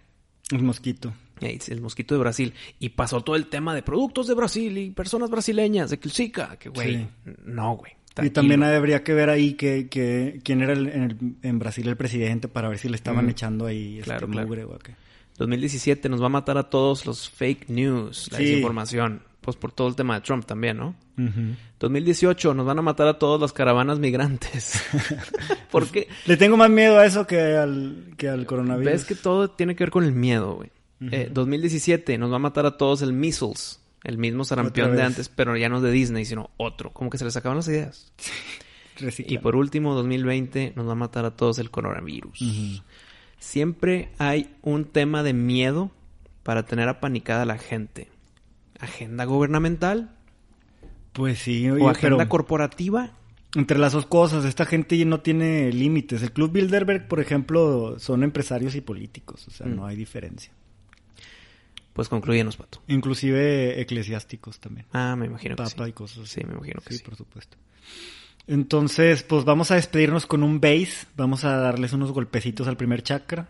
El 0.52 0.62
mosquito. 0.64 1.14
El 1.42 1.82
mosquito 1.82 2.16
de 2.16 2.20
Brasil. 2.20 2.54
Y 2.80 2.90
pasó 2.90 3.22
todo 3.22 3.36
el 3.36 3.48
tema 3.48 3.74
de 3.76 3.84
productos 3.84 4.28
de 4.28 4.34
Brasil 4.34 4.78
y 4.78 4.92
personas 4.92 5.30
brasileñas, 5.30 5.90
de 5.90 6.00
Zika. 6.10 6.58
Que, 6.58 6.70
güey, 6.70 6.96
Sí. 6.98 7.08
no, 7.46 7.76
güey. 7.76 7.92
Y 8.24 8.32
también 8.32 8.64
habría 8.64 9.04
que 9.04 9.14
ver 9.14 9.30
ahí 9.30 9.54
que, 9.54 9.88
que- 9.90 10.40
quién 10.44 10.62
era 10.64 10.74
el- 10.74 10.88
en, 10.90 11.04
el- 11.04 11.18
en 11.44 11.60
Brasil 11.60 11.88
el 11.88 11.96
presidente 11.98 12.48
para 12.48 12.68
ver 12.68 12.80
si 12.80 12.90
le 12.90 12.96
estaban 12.96 13.26
Mm. 13.28 13.30
echando 13.30 13.66
ahí 13.68 14.00
Claro, 14.04 14.26
este, 14.26 14.32
claro. 14.32 14.48
mugre 14.48 14.64
o 14.64 14.80
qué. 14.80 14.96
2017 15.38 16.10
nos 16.10 16.20
va 16.22 16.26
a 16.26 16.30
matar 16.30 16.58
a 16.58 16.64
todos 16.64 17.06
los 17.06 17.30
fake 17.30 17.70
news, 17.70 18.28
la 18.32 18.40
Sí. 18.40 18.46
desinformación. 18.46 19.22
Pues 19.42 19.56
por 19.56 19.72
todo 19.72 19.88
el 19.88 19.96
tema 19.96 20.16
de 20.16 20.22
Trump 20.22 20.46
también, 20.46 20.78
¿no? 20.78 20.96
Ujú. 21.18 21.56
2018 21.80 22.54
nos 22.54 22.66
van 22.66 22.80
a 22.80 22.82
matar 22.82 23.08
a 23.08 23.18
todas 23.20 23.40
las 23.40 23.54
caravanas 23.54 23.98
migrantes. 24.00 24.82
¿Por 25.72 25.88
qué? 25.90 26.08
Le 26.26 26.38
tengo 26.38 26.58
más 26.58 26.70
miedo 26.70 26.98
a 27.00 27.06
eso 27.06 27.26
que 27.28 27.40
al, 27.56 28.14
que 28.18 28.28
al 28.30 28.46
coronavirus. 28.46 28.92
Ves 28.94 29.06
que 29.06 29.16
todo 29.16 29.50
tiene 29.52 29.76
que 29.76 29.84
ver 29.86 29.92
con 29.92 30.04
el 30.04 30.12
miedo, 30.12 30.56
güey. 30.56 30.70
Eh, 31.00 31.30
2017 31.32 32.18
nos 32.18 32.32
va 32.32 32.38
a 32.38 32.40
matar 32.40 32.66
a 32.66 32.78
todos 32.78 33.02
el 33.02 33.14
measles. 33.14 33.80
El 34.04 34.18
mismo 34.18 34.46
sarampión 34.46 34.96
de 34.96 35.02
antes, 35.04 35.28
pero 35.30 35.58
ya 35.58 35.70
no 35.70 35.78
es 35.78 35.84
de 35.84 35.92
Disney, 35.92 36.24
sino 36.26 36.50
otro. 36.58 36.92
Como 36.94 37.10
que 37.10 37.18
se 37.18 37.26
les 37.26 37.36
acaban 37.36 37.58
las 37.58 37.68
ideas. 37.68 38.12
Y 39.20 39.38
por 39.38 39.56
último, 39.56 39.94
2020 39.94 40.74
nos 40.76 40.88
va 40.88 40.94
a 40.94 40.96
matar 40.96 41.24
a 41.26 41.30
todos 41.36 41.60
el 41.60 41.70
coronavirus. 41.70 42.82
Siempre 43.38 44.10
hay 44.18 44.56
un 44.64 44.86
tema 44.86 45.22
de 45.22 45.34
miedo 45.34 45.92
para 46.42 46.66
tener 46.66 46.90
apanicada 46.90 47.44
a 47.44 47.46
la 47.46 47.60
gente. 47.60 48.08
Agenda 48.80 49.26
gubernamental 49.26 50.16
Pues 51.14 51.38
sí, 51.38 51.70
oye, 51.70 51.84
o 51.84 51.90
agenda 51.90 52.18
pero 52.18 52.30
corporativa. 52.30 53.12
entre 53.56 53.78
las 53.78 53.94
dos 53.94 54.08
cosas, 54.08 54.46
esta 54.46 54.66
gente 54.66 55.04
no 55.06 55.20
tiene 55.22 55.72
límites. 55.72 56.24
El 56.24 56.32
Club 56.32 56.52
Bilderberg, 56.54 57.08
por 57.08 57.20
ejemplo, 57.20 58.00
son 58.00 58.24
empresarios 58.24 58.74
y 58.76 58.82
políticos, 58.82 59.48
o 59.48 59.52
sea, 59.52 59.68
Mm. 59.68 59.76
no 59.76 59.86
hay 59.86 59.96
diferencia. 59.96 60.52
Pues 61.98 62.10
concluyenos, 62.10 62.58
Pato. 62.58 62.80
Inclusive 62.88 63.82
eclesiásticos 63.82 64.60
también. 64.60 64.86
Ah, 64.94 65.16
me 65.16 65.26
imagino 65.26 65.56
que 65.56 65.64
Papa 65.64 65.86
sí. 65.86 65.90
y 65.90 65.94
cosas 65.94 66.18
así. 66.20 66.42
Sí, 66.42 66.46
me 66.46 66.54
imagino 66.54 66.80
que 66.82 66.94
Sí, 66.94 67.00
sí. 67.00 67.04
por 67.04 67.16
supuesto. 67.16 67.58
Entonces, 68.46 69.24
pues 69.24 69.46
vamos 69.46 69.72
a 69.72 69.76
despedirnos 69.76 70.28
con 70.28 70.44
un 70.44 70.62
bass. 70.62 71.08
Vamos 71.18 71.44
a 71.44 71.58
darles 71.58 71.94
unos 71.94 72.12
golpecitos 72.12 72.68
al 72.68 72.78
primer 72.78 73.02
chakra. 73.02 73.50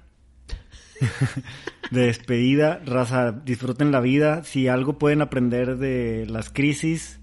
de 1.92 2.02
despedida. 2.02 2.82
Raza, 2.86 3.34
disfruten 3.34 3.92
la 3.92 4.00
vida. 4.00 4.46
Si 4.46 4.70
algo 4.70 4.98
pueden 4.98 5.22
aprender 5.22 5.76
de 5.76 6.26
las 6.30 6.50
crisis 6.50 7.20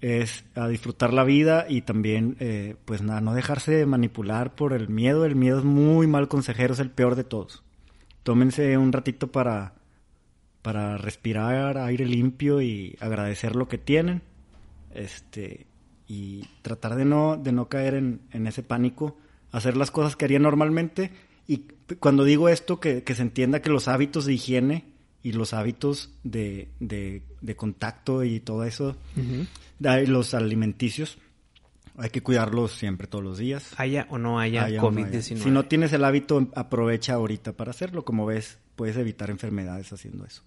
es 0.00 0.46
a 0.54 0.68
disfrutar 0.68 1.12
la 1.12 1.24
vida 1.24 1.66
y 1.68 1.82
también, 1.82 2.38
eh, 2.40 2.76
pues 2.86 3.02
nada, 3.02 3.20
no 3.20 3.34
dejarse 3.34 3.84
manipular 3.84 4.54
por 4.54 4.72
el 4.72 4.88
miedo. 4.88 5.26
El 5.26 5.36
miedo 5.36 5.58
es 5.58 5.64
muy 5.64 6.06
mal 6.06 6.28
consejero, 6.28 6.72
es 6.72 6.80
el 6.80 6.90
peor 6.90 7.14
de 7.14 7.24
todos. 7.24 7.62
Tómense 8.22 8.78
un 8.78 8.90
ratito 8.92 9.30
para, 9.30 9.74
para 10.66 10.98
respirar 10.98 11.78
aire 11.78 12.04
limpio 12.06 12.60
y 12.60 12.96
agradecer 13.00 13.54
lo 13.54 13.68
que 13.68 13.78
tienen. 13.78 14.20
Este, 14.92 15.66
y 16.08 16.44
tratar 16.62 16.96
de 16.96 17.04
no, 17.04 17.36
de 17.36 17.52
no 17.52 17.68
caer 17.68 17.94
en, 17.94 18.20
en 18.32 18.46
ese 18.48 18.62
pánico, 18.64 19.16
hacer 19.52 19.76
las 19.76 19.90
cosas 19.92 20.16
que 20.16 20.24
haría 20.24 20.40
normalmente. 20.40 21.12
Y 21.46 21.58
cuando 22.00 22.24
digo 22.24 22.48
esto, 22.48 22.80
que, 22.80 23.04
que 23.04 23.14
se 23.14 23.22
entienda 23.22 23.62
que 23.62 23.70
los 23.70 23.86
hábitos 23.86 24.24
de 24.26 24.34
higiene 24.34 24.84
y 25.22 25.32
los 25.32 25.54
hábitos 25.54 26.10
de, 26.24 26.68
de, 26.80 27.22
de 27.40 27.54
contacto 27.56 28.24
y 28.24 28.40
todo 28.40 28.64
eso, 28.64 28.96
Ujú. 29.16 29.46
de- 29.78 30.06
los 30.08 30.34
alimenticios, 30.34 31.18
hay 31.96 32.10
que 32.10 32.22
cuidarlos 32.22 32.72
siempre, 32.72 33.06
todos 33.06 33.22
los 33.24 33.38
días. 33.38 33.72
Haya 33.78 34.06
o 34.10 34.18
no 34.18 34.40
haya 34.40 34.64
Haya 34.64 34.82
o 34.82 34.90
no 34.90 34.98
haya. 34.98 35.08
COVID-19. 35.10 35.36
Si 35.44 35.50
no 35.50 35.64
tienes 35.66 35.92
el 35.92 36.04
hábito, 36.04 36.48
aprovecha 36.56 37.14
ahorita 37.14 37.52
para 37.52 37.70
hacerlo. 37.70 38.04
Como 38.04 38.26
ves, 38.26 38.58
puedes 38.74 38.96
evitar 38.96 39.30
enfermedades 39.30 39.92
haciendo 39.92 40.24
eso. 40.26 40.42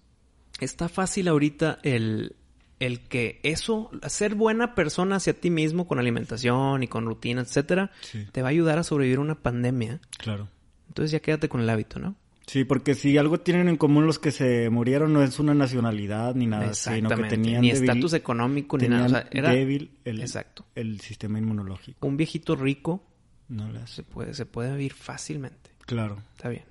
Está 0.64 0.88
fácil 0.88 1.28
ahorita 1.28 1.78
el, 1.82 2.36
el 2.78 3.00
que 3.00 3.40
eso, 3.42 3.90
ser 4.08 4.34
buena 4.34 4.74
persona 4.74 5.16
hacia 5.16 5.38
ti 5.38 5.50
mismo 5.50 5.86
con 5.86 5.98
alimentación 5.98 6.82
y 6.82 6.88
con 6.88 7.06
rutina, 7.06 7.40
etcétera, 7.42 7.90
Sí. 8.00 8.26
te 8.32 8.42
va 8.42 8.48
a 8.48 8.50
ayudar 8.50 8.78
a 8.78 8.82
sobrevivir 8.82 9.18
una 9.18 9.36
pandemia. 9.42 10.00
Claro. 10.18 10.48
Entonces 10.88 11.12
ya 11.12 11.20
quédate 11.20 11.48
con 11.48 11.60
el 11.60 11.70
hábito, 11.70 11.98
¿no? 11.98 12.16
Sí, 12.46 12.64
porque 12.64 12.96
si 12.96 13.16
algo 13.16 13.38
tienen 13.38 13.68
en 13.68 13.76
común 13.76 14.06
los 14.06 14.18
que 14.18 14.32
se 14.32 14.70
murieron 14.70 15.12
no 15.12 15.22
es 15.22 15.38
una 15.38 15.54
nacionalidad 15.54 16.34
ni 16.34 16.48
nada, 16.48 16.74
sino 16.74 17.08
que 17.10 17.22
tenían 17.24 17.60
Ni 17.60 17.70
estatus 17.70 18.12
económico 18.14 18.76
ni 18.76 18.88
nada. 18.88 19.04
O 19.04 19.06
tenían 19.06 19.22
sea, 19.22 19.38
era 19.38 19.50
débil 19.52 19.92
el, 20.04 20.20
Exacto. 20.20 20.66
el 20.74 21.00
sistema 21.00 21.38
inmunológico. 21.38 22.04
un 22.04 22.16
viejito 22.16 22.56
rico 22.56 23.06
No 23.48 23.70
las... 23.70 23.90
se 23.90 24.02
puede, 24.02 24.34
se 24.34 24.46
puede 24.46 24.72
vivir 24.72 24.94
fácilmente. 24.94 25.70
Claro. 25.86 26.24
Está 26.36 26.48
bien. 26.48 26.64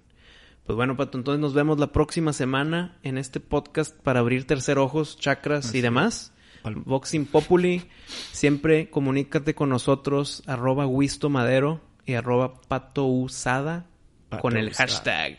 Pues 0.70 0.78
bueno, 0.78 0.96
Pato, 0.96 1.18
entonces 1.18 1.42
nos 1.42 1.56
vemos 1.56 1.80
la 1.80 1.92
próxima 1.92 2.32
semana 2.32 3.00
en 3.02 3.18
este 3.18 3.40
podcast 3.40 4.00
para 4.04 4.20
abrir 4.20 4.46
tercer 4.46 4.78
ojos, 4.78 5.18
chakras 5.18 5.66
Así 5.66 5.80
y 5.80 5.82
demás. 5.82 6.32
Boxing 6.64 7.26
Populi. 7.26 7.90
Siempre 8.06 8.92
comunícate 8.92 9.56
con 9.56 9.70
nosotros, 9.70 10.44
arroba 10.46 10.86
Wisto 10.86 11.32
Madero 11.32 11.82
y 12.06 12.14
arroba 12.14 12.62
Pato 12.68 13.08
Usada 13.08 13.88
Pato 14.30 14.44
con 14.44 14.58
el 14.58 14.68
Usada. 14.68 14.88
hashtag 14.90 15.38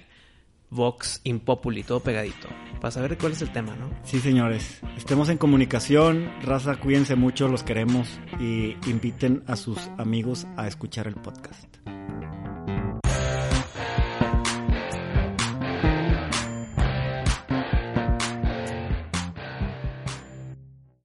Vox 0.68 1.20
Impopuli, 1.22 1.84
todo 1.84 2.00
pegadito. 2.00 2.48
Para 2.80 2.90
saber 2.90 3.16
cuál 3.16 3.30
es 3.30 3.42
el 3.42 3.52
tema, 3.52 3.76
¿no? 3.76 3.88
Sí, 4.02 4.18
señores. 4.18 4.80
Estemos 4.96 5.28
en 5.28 5.38
comunicación. 5.38 6.28
Raza, 6.42 6.74
cuídense 6.74 7.14
mucho, 7.14 7.46
los 7.46 7.62
queremos. 7.62 8.18
Y 8.40 8.74
inviten 8.90 9.44
a 9.46 9.54
sus 9.54 9.78
amigos 9.96 10.48
a 10.56 10.66
escuchar 10.66 11.06
el 11.06 11.14
podcast. 11.14 11.76